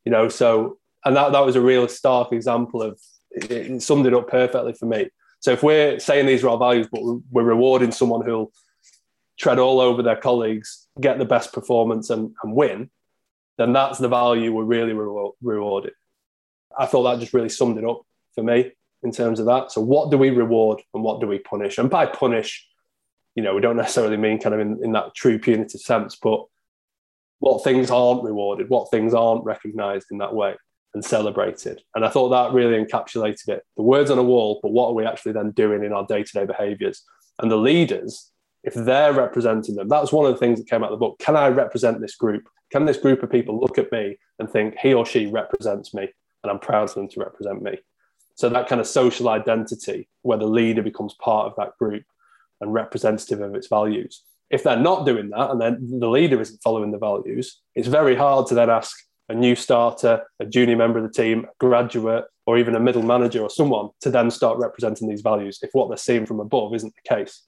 You 0.05 0.13
know, 0.13 0.29
so, 0.29 0.79
and 1.05 1.17
that, 1.17 1.33
that 1.33 1.45
was 1.45 1.57
a 1.57 1.61
real 1.61 1.89
stark 1.89 2.33
example 2.33 2.83
of 2.83 2.99
it, 3.31 3.51
it 3.51 3.83
summed 3.83 4.07
it 4.07 4.15
up 4.15 4.29
perfectly 4.29 4.73
for 4.73 4.87
me. 4.87 5.11
So 5.41 5.53
if 5.53 5.63
we're 5.63 5.99
saying 5.99 6.27
these 6.27 6.43
are 6.43 6.51
our 6.51 6.59
values, 6.59 6.89
but 6.91 7.03
we're 7.31 7.43
rewarding 7.43 7.93
someone 7.93 8.25
who'll 8.25 8.53
tread 9.39 9.59
all 9.59 9.81
over 9.81 10.03
their 10.03 10.17
colleagues, 10.17 10.87
get 11.01 11.19
the 11.19 11.25
best 11.25 11.53
performance 11.53 12.09
and, 12.11 12.35
and 12.43 12.55
win, 12.55 12.91
then 13.59 13.73
that's 13.73 13.99
the 13.99 14.09
value 14.09 14.53
we're 14.53 14.65
really 14.65 14.93
re- 14.93 15.31
rewarded. 15.43 15.93
I 16.79 16.87
thought 16.87 17.03
that 17.05 17.21
just 17.21 17.35
really 17.35 17.49
summed 17.49 17.79
it 17.79 17.85
up 17.85 18.03
for 18.35 18.43
me 18.43 18.73
in 19.03 19.13
terms 19.13 19.39
of 19.39 19.47
that. 19.47 19.71
So, 19.71 19.81
what 19.81 20.11
do 20.11 20.17
we 20.17 20.31
reward 20.31 20.83
and 20.95 21.05
what 21.05 21.21
do 21.21 21.27
we 21.27 21.39
punish? 21.39 21.79
And 21.79 21.91
by 21.91 22.07
punish, 22.07 22.67
you 23.35 23.43
know, 23.43 23.55
we 23.55 23.61
don't 23.61 23.77
necessarily 23.77 24.17
mean 24.17 24.41
kind 24.41 24.55
of 24.55 24.61
in, 24.61 24.83
in 24.83 24.93
that 24.93 25.15
true 25.15 25.39
punitive 25.39 25.81
sense, 25.81 26.17
but 26.17 26.45
what 27.41 27.63
things 27.63 27.91
aren't 27.91 28.25
rewarded, 28.25 28.71
what 28.71 28.91
things 28.91 29.13
aren't 29.13 29.45
recognized 29.45 30.07
in 30.11 30.19
that 30.19 30.35
way 30.35 30.55
and 30.95 31.05
celebrated. 31.05 31.83
And 31.95 32.05
I 32.05 32.09
thought 32.09 32.29
that 32.31 32.53
really 32.53 32.83
encapsulated 32.83 33.49
it. 33.49 33.65
The 33.77 33.83
words 33.83 34.11
on 34.11 34.19
a 34.19 34.23
wall, 34.23 34.61
but 34.63 34.73
what 34.73 34.89
are 34.89 34.95
we 34.95 35.05
actually 35.05 35.33
then 35.33 35.51
doing 35.51 35.85
in 35.85 35.93
our 35.93 36.07
day 36.07 36.23
to 36.23 36.33
day 36.33 36.47
behaviors? 36.47 37.03
And 37.41 37.51
the 37.51 37.57
leaders, 37.57 38.31
if 38.63 38.75
they're 38.75 39.13
representing 39.13 39.75
them, 39.75 39.89
that's 39.89 40.13
one 40.13 40.25
of 40.25 40.33
the 40.33 40.39
things 40.39 40.59
that 40.59 40.71
came 40.71 40.83
out 40.83 40.93
of 40.93 40.99
the 40.99 41.05
book. 41.05 41.19
Can 41.19 41.37
I 41.37 41.49
represent 41.49 42.01
this 42.01 42.15
group? 42.15 42.49
Can 42.71 42.87
this 42.87 42.97
group 42.97 43.23
of 43.23 43.31
people 43.31 43.61
look 43.61 43.77
at 43.77 43.93
me 43.93 44.17
and 44.39 44.49
think 44.49 44.77
he 44.79 44.95
or 44.95 45.05
she 45.05 45.27
represents 45.27 45.93
me 45.93 46.09
and 46.43 46.51
I'm 46.51 46.59
proud 46.59 46.89
of 46.89 46.95
them 46.95 47.09
to 47.09 47.21
represent 47.21 47.63
me? 47.63 47.79
So 48.37 48.49
that 48.49 48.69
kind 48.69 48.81
of 48.81 48.87
social 48.87 49.29
identity, 49.29 50.09
where 50.23 50.39
the 50.39 50.47
leader 50.47 50.83
becomes 50.83 51.15
part 51.15 51.47
of 51.47 51.55
that 51.57 51.77
group 51.79 52.05
and 52.61 52.73
representative 52.73 53.41
of 53.41 53.55
its 53.55 53.69
values. 53.69 54.23
If 54.51 54.63
they're 54.63 54.77
not 54.77 55.07
doing 55.07 55.31
that 55.31 55.51
and 55.51 55.61
then 55.61 56.01
the 56.01 56.09
leader 56.09 56.41
isn't 56.41 56.63
following 56.63 56.91
the 56.91 56.99
values, 56.99 57.61
it's 57.75 57.89
very 57.89 58.15
hard 58.15 58.47
to 58.49 58.55
then 58.55 58.71
ask 58.71 58.97
a 59.29 59.35
new 59.35 59.55
starter, 59.55 60.23
a 60.41 60.47
junior 60.47 60.77
member 60.77 60.99
of 60.99 61.05
the 61.05 61.23
team, 61.23 61.45
a 61.45 61.49
graduate, 61.59 62.25
or 62.47 62.59
even 62.59 62.75
a 62.75 62.81
middle 62.81 63.03
manager 63.03 63.41
or 63.41 63.51
someone 63.51 63.89
to 64.01 64.11
then 64.11 64.31
start 64.31 64.59
representing 64.59 65.09
these 65.09 65.23
values 65.23 65.59
if 65.63 65.71
what 65.73 65.89
they're 65.89 65.97
seeing 65.97 66.27
from 66.27 66.41
above 66.41 66.75
isn't 66.75 66.95
the 66.95 67.15
case. 67.15 67.43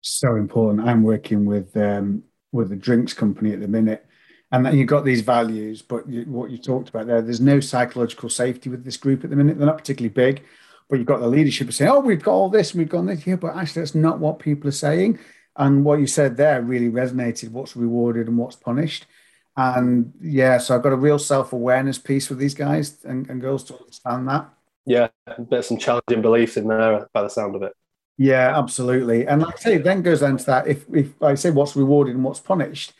So 0.00 0.36
important. 0.36 0.88
I'm 0.88 1.02
working 1.02 1.44
with 1.44 1.76
um, 1.76 2.22
with 2.52 2.72
a 2.72 2.76
drinks 2.76 3.12
company 3.12 3.52
at 3.52 3.60
the 3.60 3.68
minute, 3.68 4.06
and 4.52 4.66
then 4.66 4.76
you've 4.76 4.88
got 4.88 5.04
these 5.04 5.20
values 5.20 5.82
but 5.82 6.08
you, 6.08 6.22
what 6.22 6.50
you 6.50 6.58
talked 6.58 6.88
about 6.88 7.06
there 7.06 7.22
there's 7.22 7.40
no 7.40 7.60
psychological 7.60 8.28
safety 8.28 8.68
with 8.68 8.84
this 8.84 8.96
group 8.96 9.24
at 9.24 9.30
the 9.30 9.36
minute 9.36 9.58
they're 9.58 9.66
not 9.66 9.78
particularly 9.78 10.12
big 10.12 10.42
but 10.88 10.96
you've 10.96 11.06
got 11.06 11.20
the 11.20 11.26
leadership 11.26 11.72
saying 11.72 11.90
oh 11.90 12.00
we've 12.00 12.22
got 12.22 12.32
all 12.32 12.48
this 12.48 12.74
we've 12.74 12.88
got 12.88 13.06
this 13.06 13.22
here 13.22 13.36
but 13.36 13.56
actually 13.56 13.82
that's 13.82 13.94
not 13.94 14.18
what 14.18 14.38
people 14.38 14.68
are 14.68 14.72
saying 14.72 15.18
and 15.56 15.84
what 15.84 16.00
you 16.00 16.06
said 16.06 16.36
there 16.36 16.62
really 16.62 16.88
resonated 16.88 17.50
what's 17.50 17.76
rewarded 17.76 18.28
and 18.28 18.38
what's 18.38 18.56
punished 18.56 19.06
and 19.56 20.12
yeah 20.20 20.58
so 20.58 20.74
i've 20.74 20.82
got 20.82 20.92
a 20.92 20.96
real 20.96 21.18
self-awareness 21.18 21.98
piece 21.98 22.28
with 22.28 22.38
these 22.38 22.54
guys 22.54 23.04
and, 23.04 23.28
and 23.28 23.40
girls 23.40 23.64
to 23.64 23.76
understand 23.78 24.28
that 24.28 24.48
yeah 24.86 25.08
there's 25.50 25.66
some 25.66 25.78
challenging 25.78 26.22
beliefs 26.22 26.56
in 26.56 26.66
there 26.68 27.08
by 27.12 27.22
the 27.22 27.28
sound 27.28 27.54
of 27.54 27.62
it 27.62 27.72
yeah 28.16 28.56
absolutely 28.56 29.26
and 29.26 29.42
like 29.42 29.54
i 29.54 29.58
say 29.58 29.78
then 29.78 30.02
goes 30.02 30.20
down 30.20 30.36
to 30.36 30.46
that 30.46 30.66
if, 30.66 30.84
if 30.94 31.20
i 31.22 31.34
say 31.34 31.50
what's 31.50 31.76
rewarded 31.76 32.14
and 32.14 32.24
what's 32.24 32.40
punished 32.40 32.92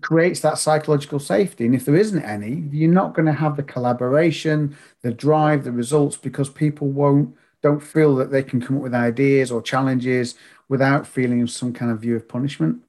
creates 0.00 0.40
that 0.40 0.58
psychological 0.58 1.18
safety. 1.18 1.66
And 1.66 1.74
if 1.74 1.84
there 1.84 1.96
isn't 1.96 2.22
any, 2.22 2.68
you're 2.70 2.90
not 2.90 3.14
going 3.14 3.26
to 3.26 3.32
have 3.32 3.56
the 3.56 3.62
collaboration, 3.62 4.76
the 5.02 5.12
drive, 5.12 5.64
the 5.64 5.72
results, 5.72 6.16
because 6.16 6.48
people 6.48 6.88
won't 6.88 7.36
don't 7.62 7.80
feel 7.80 8.16
that 8.16 8.32
they 8.32 8.42
can 8.42 8.60
come 8.60 8.76
up 8.76 8.82
with 8.82 8.94
ideas 8.94 9.52
or 9.52 9.62
challenges 9.62 10.34
without 10.68 11.06
feeling 11.06 11.46
some 11.46 11.72
kind 11.72 11.92
of 11.92 12.00
view 12.00 12.16
of 12.16 12.28
punishment. 12.28 12.82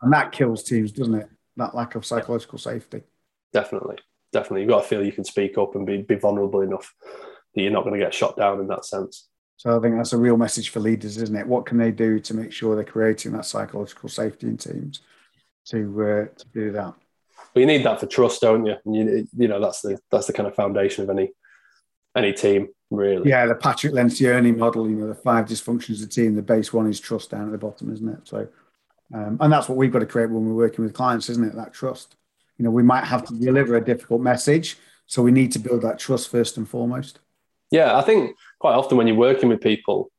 And 0.00 0.10
that 0.14 0.32
kills 0.32 0.62
teams, 0.64 0.90
doesn't 0.90 1.14
it? 1.14 1.28
That 1.56 1.74
lack 1.74 1.94
of 1.94 2.06
psychological 2.06 2.58
safety. 2.58 3.02
Definitely. 3.52 3.98
Definitely. 4.32 4.62
You've 4.62 4.70
got 4.70 4.82
to 4.82 4.88
feel 4.88 5.04
you 5.04 5.12
can 5.12 5.24
speak 5.24 5.58
up 5.58 5.74
and 5.74 5.86
be, 5.86 6.02
be 6.02 6.14
vulnerable 6.14 6.62
enough 6.62 6.94
that 7.54 7.60
you're 7.60 7.70
not 7.70 7.84
going 7.84 7.98
to 7.98 8.04
get 8.04 8.14
shot 8.14 8.36
down 8.36 8.60
in 8.60 8.68
that 8.68 8.84
sense. 8.84 9.28
So 9.58 9.76
I 9.76 9.80
think 9.80 9.96
that's 9.96 10.14
a 10.14 10.18
real 10.18 10.38
message 10.38 10.70
for 10.70 10.80
leaders, 10.80 11.18
isn't 11.18 11.36
it? 11.36 11.46
What 11.46 11.66
can 11.66 11.76
they 11.76 11.92
do 11.92 12.18
to 12.20 12.34
make 12.34 12.52
sure 12.52 12.74
they're 12.74 12.84
creating 12.84 13.32
that 13.32 13.44
psychological 13.44 14.08
safety 14.08 14.46
in 14.46 14.56
teams? 14.56 15.02
to 15.66 16.02
uh, 16.02 16.38
to 16.38 16.48
do 16.52 16.72
that. 16.72 16.94
But 17.54 17.60
you 17.60 17.66
need 17.66 17.84
that 17.84 18.00
for 18.00 18.06
trust, 18.06 18.40
don't 18.40 18.66
you? 18.66 18.76
And 18.84 18.94
you, 18.94 19.28
you 19.36 19.48
know 19.48 19.60
that's 19.60 19.82
the 19.82 19.98
that's 20.10 20.26
the 20.26 20.32
kind 20.32 20.46
of 20.46 20.54
foundation 20.54 21.04
of 21.04 21.10
any 21.10 21.32
any 22.16 22.32
team, 22.32 22.68
really. 22.90 23.28
Yeah, 23.28 23.46
the 23.46 23.54
Patrick 23.54 23.92
Lencioni 23.92 24.56
model. 24.56 24.88
You 24.88 24.96
know, 24.96 25.08
the 25.08 25.14
five 25.14 25.46
dysfunctions 25.46 26.02
of 26.02 26.08
the 26.08 26.14
team. 26.14 26.34
The 26.34 26.42
base 26.42 26.72
one 26.72 26.88
is 26.88 27.00
trust 27.00 27.30
down 27.30 27.46
at 27.46 27.52
the 27.52 27.58
bottom, 27.58 27.92
isn't 27.92 28.08
it? 28.08 28.20
So, 28.24 28.48
um, 29.12 29.38
and 29.40 29.52
that's 29.52 29.68
what 29.68 29.76
we've 29.76 29.92
got 29.92 30.00
to 30.00 30.06
create 30.06 30.30
when 30.30 30.46
we're 30.46 30.54
working 30.54 30.84
with 30.84 30.94
clients, 30.94 31.28
isn't 31.28 31.44
it? 31.44 31.54
That 31.54 31.72
trust. 31.72 32.16
You 32.58 32.64
know, 32.64 32.70
we 32.70 32.82
might 32.82 33.04
have 33.04 33.24
to 33.26 33.34
deliver 33.34 33.76
a 33.76 33.84
difficult 33.84 34.20
message, 34.20 34.78
so 35.06 35.22
we 35.22 35.32
need 35.32 35.52
to 35.52 35.58
build 35.58 35.82
that 35.82 35.98
trust 35.98 36.30
first 36.30 36.56
and 36.56 36.68
foremost. 36.68 37.18
Yeah, 37.70 37.96
I 37.96 38.02
think 38.02 38.36
quite 38.58 38.74
often 38.74 38.96
when 38.96 39.06
you're 39.06 39.16
working 39.16 39.48
with 39.48 39.60
people, 39.60 40.10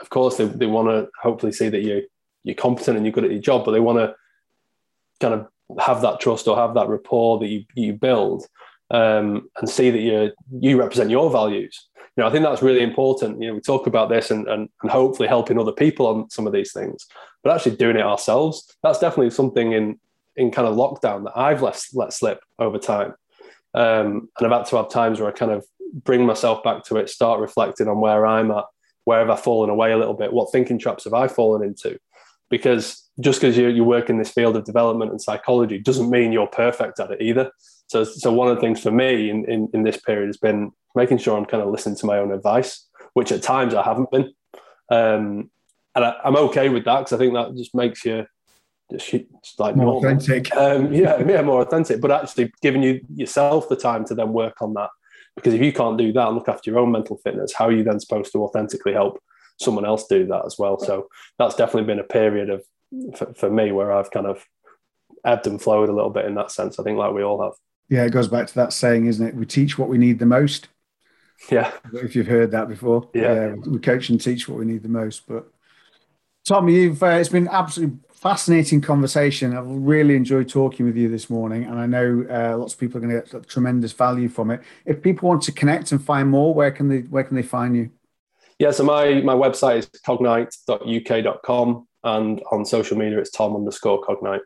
of 0.00 0.10
course 0.10 0.36
they, 0.36 0.44
they 0.44 0.66
want 0.66 0.88
to 0.88 1.08
hopefully 1.20 1.52
see 1.52 1.68
that 1.68 1.82
you 1.82 2.06
you're 2.42 2.54
competent 2.54 2.96
and 2.96 3.04
you're 3.04 3.12
good 3.12 3.24
at 3.24 3.32
your 3.32 3.40
job, 3.40 3.64
but 3.64 3.72
they 3.72 3.80
want 3.80 3.98
to 3.98 4.14
kind 5.20 5.34
of 5.34 5.48
have 5.78 6.00
that 6.02 6.20
trust 6.20 6.48
or 6.48 6.56
have 6.56 6.74
that 6.74 6.88
rapport 6.88 7.38
that 7.38 7.48
you, 7.48 7.64
you 7.74 7.92
build 7.92 8.46
um, 8.90 9.48
and 9.58 9.68
see 9.68 9.90
that 9.90 10.00
you 10.00 10.32
you 10.50 10.78
represent 10.78 11.10
your 11.10 11.30
values. 11.30 11.88
You 12.16 12.22
know, 12.22 12.28
I 12.28 12.32
think 12.32 12.44
that's 12.44 12.62
really 12.62 12.82
important. 12.82 13.40
You 13.40 13.48
know, 13.48 13.54
we 13.54 13.60
talk 13.60 13.86
about 13.86 14.08
this 14.08 14.30
and, 14.30 14.48
and, 14.48 14.68
and 14.82 14.90
hopefully 14.90 15.28
helping 15.28 15.58
other 15.58 15.72
people 15.72 16.06
on 16.06 16.28
some 16.28 16.46
of 16.46 16.52
these 16.52 16.72
things, 16.72 17.06
but 17.42 17.54
actually 17.54 17.76
doing 17.76 17.96
it 17.96 18.02
ourselves. 18.02 18.76
That's 18.82 18.98
definitely 18.98 19.30
something 19.30 19.72
in 19.72 19.98
in 20.36 20.50
kind 20.50 20.66
of 20.66 20.76
lockdown 20.76 21.24
that 21.24 21.36
I've 21.36 21.62
let 21.62 21.80
let 21.94 22.12
slip 22.12 22.40
over 22.58 22.78
time. 22.78 23.14
Um, 23.74 24.28
and 24.38 24.46
I've 24.46 24.50
had 24.50 24.66
to 24.66 24.76
have 24.76 24.90
times 24.90 25.20
where 25.20 25.28
I 25.28 25.32
kind 25.32 25.52
of 25.52 25.64
bring 25.92 26.24
myself 26.24 26.62
back 26.62 26.84
to 26.84 26.96
it, 26.96 27.08
start 27.08 27.40
reflecting 27.40 27.88
on 27.88 28.00
where 28.00 28.26
I'm 28.26 28.50
at, 28.50 28.64
where 29.04 29.20
have 29.20 29.30
I 29.30 29.36
fallen 29.36 29.70
away 29.70 29.92
a 29.92 29.96
little 29.96 30.14
bit, 30.14 30.32
what 30.32 30.50
thinking 30.52 30.78
traps 30.78 31.04
have 31.04 31.14
I 31.14 31.28
fallen 31.28 31.62
into, 31.62 31.98
because 32.48 33.08
just 33.20 33.40
because 33.40 33.56
you, 33.56 33.68
you 33.68 33.84
work 33.84 34.08
in 34.10 34.18
this 34.18 34.30
field 34.30 34.56
of 34.56 34.64
development 34.64 35.10
and 35.10 35.20
psychology 35.20 35.78
doesn't 35.78 36.10
mean 36.10 36.32
you're 36.32 36.46
perfect 36.46 37.00
at 37.00 37.10
it 37.10 37.20
either. 37.20 37.50
So, 37.90 38.04
so 38.04 38.32
one 38.32 38.46
of 38.46 38.54
the 38.54 38.60
things 38.60 38.80
for 38.80 38.92
me 38.92 39.30
in, 39.30 39.44
in, 39.46 39.68
in 39.74 39.82
this 39.82 39.96
period 39.96 40.28
has 40.28 40.36
been 40.36 40.70
making 40.94 41.18
sure 41.18 41.36
I'm 41.36 41.44
kind 41.44 41.60
of 41.60 41.70
listening 41.70 41.96
to 41.96 42.06
my 42.06 42.18
own 42.18 42.30
advice, 42.30 42.88
which 43.14 43.32
at 43.32 43.42
times 43.42 43.74
I 43.74 43.82
haven't 43.82 44.12
been. 44.12 44.32
Um, 44.92 45.50
and 45.96 46.04
I, 46.04 46.14
am 46.24 46.36
okay 46.36 46.68
with 46.68 46.84
that 46.84 47.00
because 47.00 47.12
I 47.12 47.18
think 47.18 47.34
that 47.34 47.56
just 47.56 47.74
makes 47.74 48.04
you 48.04 48.26
just 48.92 49.58
like 49.58 49.74
more 49.74 49.86
normal. 49.86 50.06
authentic. 50.06 50.54
Um, 50.54 50.92
yeah, 50.92 51.20
yeah, 51.26 51.42
more 51.42 51.62
authentic. 51.62 52.00
But 52.00 52.12
actually, 52.12 52.52
giving 52.62 52.84
you 52.84 53.00
yourself 53.12 53.68
the 53.68 53.74
time 53.74 54.04
to 54.04 54.14
then 54.14 54.32
work 54.32 54.62
on 54.62 54.72
that, 54.74 54.90
because 55.34 55.54
if 55.54 55.60
you 55.60 55.72
can't 55.72 55.98
do 55.98 56.12
that 56.12 56.28
and 56.28 56.36
look 56.36 56.48
after 56.48 56.70
your 56.70 56.78
own 56.78 56.92
mental 56.92 57.18
fitness, 57.24 57.52
how 57.52 57.66
are 57.66 57.72
you 57.72 57.82
then 57.82 57.98
supposed 57.98 58.30
to 58.32 58.44
authentically 58.44 58.92
help 58.92 59.20
someone 59.58 59.84
else 59.84 60.06
do 60.06 60.26
that 60.26 60.46
as 60.46 60.56
well? 60.60 60.78
So 60.78 61.08
that's 61.40 61.56
definitely 61.56 61.88
been 61.88 61.98
a 61.98 62.04
period 62.04 62.50
of 62.50 62.62
for, 63.16 63.34
for 63.34 63.50
me 63.50 63.72
where 63.72 63.90
I've 63.90 64.12
kind 64.12 64.26
of 64.26 64.44
ebbed 65.24 65.48
and 65.48 65.60
flowed 65.60 65.88
a 65.88 65.94
little 65.94 66.10
bit 66.10 66.26
in 66.26 66.36
that 66.36 66.52
sense. 66.52 66.78
I 66.78 66.84
think 66.84 66.98
like 66.98 67.12
we 67.12 67.24
all 67.24 67.42
have. 67.42 67.54
Yeah, 67.90 68.04
it 68.04 68.12
goes 68.12 68.28
back 68.28 68.46
to 68.46 68.54
that 68.54 68.72
saying, 68.72 69.06
isn't 69.06 69.26
it? 69.26 69.34
We 69.34 69.44
teach 69.44 69.76
what 69.76 69.88
we 69.88 69.98
need 69.98 70.20
the 70.20 70.26
most. 70.26 70.68
Yeah. 71.50 71.72
If 71.92 72.14
you've 72.14 72.28
heard 72.28 72.52
that 72.52 72.68
before. 72.68 73.10
Yeah. 73.14 73.34
yeah 73.34 73.54
we 73.66 73.80
coach 73.80 74.08
and 74.08 74.20
teach 74.20 74.48
what 74.48 74.58
we 74.58 74.64
need 74.64 74.82
the 74.82 74.88
most. 74.88 75.26
But 75.26 75.50
Tom, 76.46 76.68
you've 76.68 77.02
uh, 77.02 77.06
it's 77.06 77.28
been 77.28 77.48
absolutely 77.48 77.98
fascinating 78.12 78.80
conversation. 78.80 79.56
I've 79.56 79.66
really 79.66 80.14
enjoyed 80.14 80.48
talking 80.48 80.86
with 80.86 80.96
you 80.96 81.08
this 81.08 81.28
morning, 81.28 81.64
and 81.64 81.80
I 81.80 81.86
know 81.86 82.24
uh, 82.30 82.56
lots 82.56 82.74
of 82.74 82.80
people 82.80 82.98
are 82.98 83.00
going 83.00 83.22
to 83.22 83.28
get 83.28 83.48
tremendous 83.48 83.92
value 83.92 84.28
from 84.28 84.50
it. 84.50 84.60
If 84.84 85.02
people 85.02 85.28
want 85.28 85.42
to 85.42 85.52
connect 85.52 85.90
and 85.90 86.02
find 86.02 86.28
more, 86.28 86.54
where 86.54 86.70
can 86.70 86.88
they 86.88 87.00
where 87.00 87.24
can 87.24 87.34
they 87.34 87.42
find 87.42 87.76
you? 87.76 87.90
Yeah, 88.60 88.70
so 88.70 88.84
my 88.84 89.20
my 89.22 89.34
website 89.34 89.78
is 89.78 89.86
cognite.uk.com, 90.06 91.88
and 92.04 92.42
on 92.52 92.64
social 92.64 92.96
media 92.96 93.18
it's 93.18 93.30
Tom 93.30 93.56
underscore 93.56 94.02
cognite. 94.02 94.40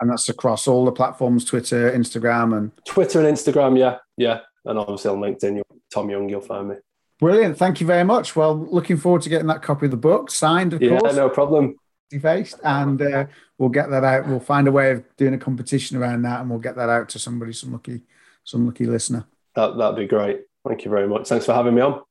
And 0.00 0.10
that's 0.10 0.28
across 0.28 0.66
all 0.66 0.84
the 0.84 0.92
platforms: 0.92 1.44
Twitter, 1.44 1.90
Instagram, 1.92 2.56
and 2.56 2.72
Twitter 2.86 3.20
and 3.20 3.36
Instagram. 3.36 3.78
Yeah, 3.78 3.98
yeah, 4.16 4.40
and 4.64 4.78
obviously 4.78 5.10
on 5.10 5.18
LinkedIn, 5.18 5.60
Tom 5.92 6.08
Young, 6.10 6.28
you'll 6.28 6.40
find 6.40 6.68
me. 6.68 6.76
Brilliant. 7.18 7.58
Thank 7.58 7.80
you 7.80 7.86
very 7.86 8.04
much. 8.04 8.34
Well, 8.34 8.56
looking 8.56 8.96
forward 8.96 9.22
to 9.22 9.28
getting 9.28 9.48
that 9.48 9.62
copy 9.62 9.84
of 9.86 9.90
the 9.90 9.98
book 9.98 10.30
signed, 10.30 10.72
of 10.72 10.80
yeah, 10.80 10.98
course. 10.98 11.12
Yeah, 11.12 11.18
no 11.18 11.28
problem. 11.28 11.76
Faced, 12.20 12.58
and 12.64 13.00
uh, 13.00 13.26
we'll 13.56 13.68
get 13.68 13.88
that 13.90 14.02
out. 14.02 14.26
We'll 14.26 14.40
find 14.40 14.66
a 14.66 14.72
way 14.72 14.90
of 14.90 15.04
doing 15.16 15.32
a 15.34 15.38
competition 15.38 15.96
around 15.96 16.22
that, 16.22 16.40
and 16.40 16.50
we'll 16.50 16.58
get 16.58 16.74
that 16.74 16.88
out 16.88 17.08
to 17.10 17.20
somebody, 17.20 17.52
some 17.52 17.70
lucky, 17.70 18.02
some 18.42 18.66
lucky 18.66 18.86
listener. 18.86 19.26
That 19.54 19.76
that'd 19.78 19.94
be 19.94 20.08
great. 20.08 20.40
Thank 20.66 20.84
you 20.84 20.90
very 20.90 21.06
much. 21.06 21.28
Thanks 21.28 21.46
for 21.46 21.54
having 21.54 21.76
me 21.76 21.82
on. 21.82 22.02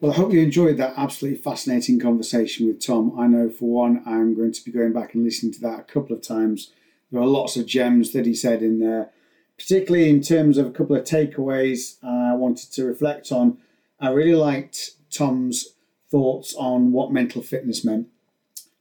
Well, 0.00 0.12
I 0.12 0.14
hope 0.14 0.32
you 0.32 0.40
enjoyed 0.40 0.76
that 0.76 0.94
absolutely 0.96 1.40
fascinating 1.42 1.98
conversation 1.98 2.68
with 2.68 2.84
Tom. 2.84 3.18
I 3.18 3.26
know 3.26 3.50
for 3.50 3.68
one, 3.68 4.00
I'm 4.06 4.36
going 4.36 4.52
to 4.52 4.64
be 4.64 4.70
going 4.70 4.92
back 4.92 5.14
and 5.14 5.24
listening 5.24 5.52
to 5.54 5.60
that 5.62 5.80
a 5.80 5.82
couple 5.82 6.14
of 6.14 6.22
times. 6.22 6.70
There 7.10 7.20
are 7.20 7.26
lots 7.26 7.56
of 7.56 7.66
gems 7.66 8.12
that 8.12 8.26
he 8.26 8.34
said 8.34 8.62
in 8.62 8.80
there, 8.80 9.10
particularly 9.58 10.10
in 10.10 10.20
terms 10.20 10.58
of 10.58 10.66
a 10.66 10.70
couple 10.70 10.96
of 10.96 11.04
takeaways 11.04 11.96
I 12.02 12.34
wanted 12.34 12.70
to 12.72 12.84
reflect 12.84 13.32
on. 13.32 13.58
I 14.00 14.10
really 14.10 14.34
liked 14.34 14.92
Tom's 15.10 15.74
thoughts 16.10 16.54
on 16.54 16.92
what 16.92 17.12
mental 17.12 17.42
fitness 17.42 17.84
meant 17.84 18.08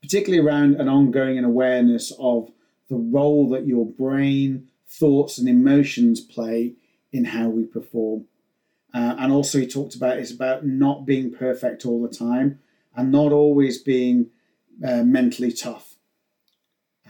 particularly 0.07 0.45
around 0.45 0.75
an 0.75 0.87
ongoing 0.87 1.43
awareness 1.43 2.13
of 2.17 2.49
the 2.89 2.95
role 2.95 3.49
that 3.49 3.67
your 3.67 3.85
brain, 3.85 4.69
thoughts, 4.87 5.37
and 5.37 5.49
emotions 5.49 6.21
play 6.21 6.75
in 7.11 7.25
how 7.25 7.49
we 7.49 7.65
perform. 7.65 8.25
Uh, 8.93 9.15
and 9.19 9.33
also, 9.33 9.59
he 9.59 9.67
talked 9.67 9.95
about 9.95 10.17
it's 10.17 10.31
about 10.31 10.65
not 10.65 11.05
being 11.05 11.29
perfect 11.29 11.85
all 11.85 12.01
the 12.01 12.15
time 12.15 12.59
and 12.95 13.11
not 13.11 13.33
always 13.33 13.81
being 13.81 14.27
uh, 14.85 15.03
mentally 15.03 15.51
tough. 15.51 15.96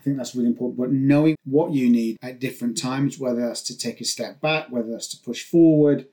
Think 0.07 0.19
that's 0.19 0.35
really 0.35 0.47
important. 0.47 0.79
But 0.79 0.93
knowing 0.93 1.35
what 1.43 1.73
you 1.73 1.89
need 1.89 2.17
at 2.21 2.39
different 2.39 2.77
times, 2.77 3.19
whether 3.19 3.45
that's 3.45 3.61
to 3.63 3.77
take 3.77 3.99
a 3.99 4.05
step 4.05 4.39
back, 4.39 4.67
whether 4.69 4.89
that's 4.89 5.09
to 5.09 5.17
push 5.21 5.43
forward, 5.43 6.07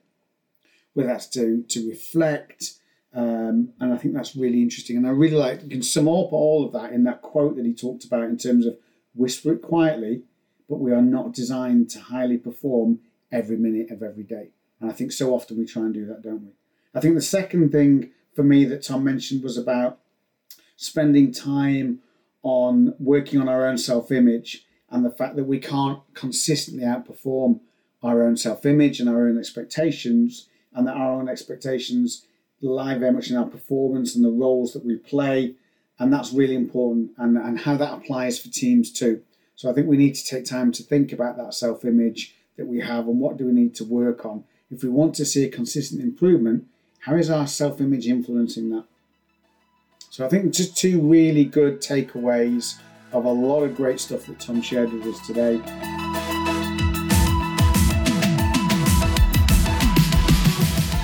whether 0.91 1.07
that's 1.07 1.27
to, 1.27 1.63
to 1.69 1.87
reflect, 1.87 2.73
um, 3.13 3.69
and 3.79 3.93
I 3.93 3.97
think 3.97 4.13
that's 4.13 4.35
really 4.35 4.61
interesting. 4.61 4.97
And 4.97 5.07
I 5.07 5.11
really 5.11 5.37
like, 5.37 5.63
you 5.63 5.69
can 5.69 5.81
sum 5.81 6.09
up 6.09 6.33
all 6.33 6.65
of 6.65 6.73
that 6.73 6.91
in 6.91 7.05
that 7.05 7.21
quote 7.21 7.55
that 7.55 7.65
he 7.65 7.73
talked 7.73 8.03
about 8.03 8.25
in 8.25 8.37
terms 8.37 8.65
of 8.65 8.77
whisper 9.13 9.53
it 9.53 9.61
quietly, 9.61 10.23
but 10.67 10.81
we 10.81 10.91
are 10.91 11.01
not 11.01 11.31
designed 11.31 11.89
to 11.91 12.01
highly 12.01 12.37
perform 12.37 12.99
every 13.31 13.55
minute 13.55 13.91
of 13.91 14.03
every 14.03 14.23
day. 14.23 14.49
And 14.81 14.91
I 14.91 14.93
think 14.93 15.13
so 15.13 15.33
often 15.33 15.57
we 15.57 15.65
try 15.65 15.83
and 15.83 15.93
do 15.93 16.05
that, 16.07 16.21
don't 16.21 16.43
we? 16.43 16.51
I 16.93 16.99
think 16.99 17.15
the 17.15 17.21
second 17.21 17.71
thing 17.71 18.11
for 18.35 18.43
me 18.43 18.65
that 18.65 18.83
Tom 18.83 19.05
mentioned 19.05 19.41
was 19.41 19.57
about 19.57 19.99
spending 20.75 21.31
time 21.31 22.01
on 22.45 22.93
working 22.99 23.41
on 23.41 23.49
our 23.49 23.65
own 23.67 23.77
self 23.77 24.11
image 24.11 24.65
and 24.91 25.03
the 25.03 25.09
fact 25.09 25.35
that 25.35 25.45
we 25.45 25.57
can't 25.57 25.99
consistently 26.13 26.85
outperform 26.85 27.59
our 28.03 28.23
own 28.23 28.37
self 28.37 28.65
image 28.67 28.99
and 28.99 29.09
our 29.09 29.27
own 29.27 29.37
expectations, 29.37 30.47
and 30.73 30.87
that 30.87 30.95
our 30.95 31.13
own 31.13 31.27
expectations 31.27 32.27
lie 32.61 32.97
very 32.97 33.11
much 33.11 33.31
in 33.31 33.35
our 33.35 33.47
performance 33.47 34.15
and 34.15 34.23
the 34.23 34.29
roles 34.29 34.73
that 34.73 34.85
we 34.85 34.95
play. 34.95 35.55
And 35.97 36.13
that's 36.13 36.33
really 36.33 36.55
important 36.55 37.11
and, 37.17 37.35
and 37.37 37.59
how 37.59 37.77
that 37.77 37.93
applies 37.93 38.37
for 38.37 38.49
teams 38.49 38.91
too. 38.91 39.23
So 39.55 39.69
I 39.69 39.73
think 39.73 39.87
we 39.87 39.97
need 39.97 40.13
to 40.15 40.25
take 40.25 40.45
time 40.45 40.71
to 40.73 40.83
think 40.83 41.11
about 41.11 41.37
that 41.37 41.55
self 41.55 41.83
image 41.83 42.35
that 42.57 42.67
we 42.67 42.81
have 42.81 43.07
and 43.07 43.19
what 43.19 43.37
do 43.37 43.47
we 43.47 43.53
need 43.53 43.73
to 43.75 43.83
work 43.83 44.23
on. 44.23 44.43
If 44.69 44.83
we 44.83 44.89
want 44.89 45.15
to 45.15 45.25
see 45.25 45.43
a 45.45 45.49
consistent 45.49 46.01
improvement, 46.01 46.67
how 46.99 47.15
is 47.15 47.31
our 47.31 47.47
self 47.47 47.81
image 47.81 48.05
influencing 48.05 48.69
that? 48.69 48.85
So 50.15 50.25
I 50.25 50.29
think 50.29 50.53
just 50.53 50.77
two 50.77 51.01
really 51.01 51.43
good 51.43 51.81
takeaways 51.81 52.75
of 53.11 53.25
a 53.25 53.29
lot 53.29 53.63
of 53.63 53.75
great 53.75 53.99
stuff 53.99 54.27
that 54.27 54.39
Tom 54.39 54.61
shared 54.61 54.93
with 54.93 55.05
us 55.07 55.27
today. 55.27 55.57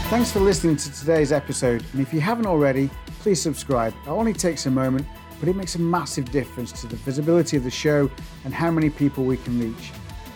Thanks 0.07 0.32
for 0.32 0.39
listening 0.39 0.78
to 0.78 0.93
today's 0.93 1.34
episode. 1.34 1.84
And 1.91 2.01
if 2.01 2.14
you 2.14 2.22
haven't 2.22 2.45
already, 2.45 2.89
please 3.20 3.41
subscribe. 3.41 3.93
It 4.05 4.09
only 4.09 4.32
takes 4.32 4.66
a 4.68 4.72
moment, 4.72 5.05
but 5.41 5.49
it 5.49 5.57
makes 5.57 5.76
a 5.76 5.80
massive 5.80 6.32
difference 6.32 6.72
to 6.80 6.88
the 6.88 6.95
visibility 6.95 7.57
of 7.57 7.66
the 7.66 7.70
show 7.70 8.09
and 8.45 8.53
how 8.53 8.72
many 8.72 8.89
people 8.89 9.26
we 9.26 9.36
can 9.36 9.59
reach. 9.59 9.91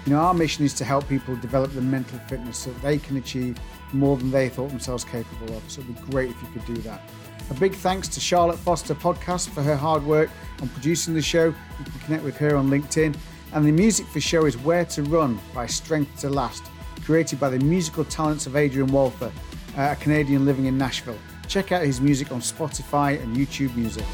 You 0.05 0.11
know, 0.11 0.19
our 0.19 0.33
mission 0.33 0.65
is 0.65 0.73
to 0.73 0.83
help 0.83 1.07
people 1.07 1.37
develop 1.37 1.71
the 1.71 1.81
mental 1.81 2.19
fitness 2.27 2.57
so 2.57 2.71
that 2.71 2.81
they 2.81 2.97
can 2.97 3.15
achieve 3.15 3.57
more 3.93 4.17
than 4.17 4.31
they 4.31 4.49
thought 4.49 4.67
themselves 4.67 5.05
capable 5.05 5.55
of. 5.55 5.63
So 5.71 5.79
it'd 5.79 5.95
be 5.95 6.11
great 6.11 6.31
if 6.31 6.41
you 6.41 6.49
could 6.49 6.65
do 6.65 6.81
that. 6.81 7.01
A 7.49 7.53
big 7.53 7.75
thanks 7.75 8.07
to 8.09 8.19
Charlotte 8.19 8.57
Foster 8.57 8.95
Podcast 8.95 9.49
for 9.49 9.61
her 9.61 9.75
hard 9.75 10.03
work 10.03 10.29
on 10.61 10.69
producing 10.69 11.13
the 11.13 11.21
show. 11.21 11.45
You 11.45 11.85
can 11.85 11.99
connect 12.05 12.23
with 12.23 12.37
her 12.37 12.55
on 12.55 12.69
LinkedIn. 12.69 13.15
And 13.53 13.65
the 13.65 13.71
music 13.71 14.07
for 14.07 14.19
show 14.19 14.45
is 14.45 14.57
Where 14.57 14.85
to 14.85 15.03
Run 15.03 15.39
by 15.53 15.67
Strength 15.67 16.19
to 16.21 16.29
Last, 16.29 16.63
created 17.03 17.39
by 17.39 17.49
the 17.49 17.59
musical 17.59 18.03
talents 18.03 18.47
of 18.47 18.55
Adrian 18.55 18.91
Walther 18.91 19.31
uh, 19.77 19.89
a 19.91 19.95
Canadian 19.95 20.45
living 20.45 20.65
in 20.65 20.77
Nashville. 20.77 21.17
Check 21.47 21.71
out 21.71 21.83
his 21.83 22.01
music 22.01 22.31
on 22.31 22.39
Spotify 22.39 23.21
and 23.21 23.35
YouTube 23.35 23.75
Music. 23.75 24.05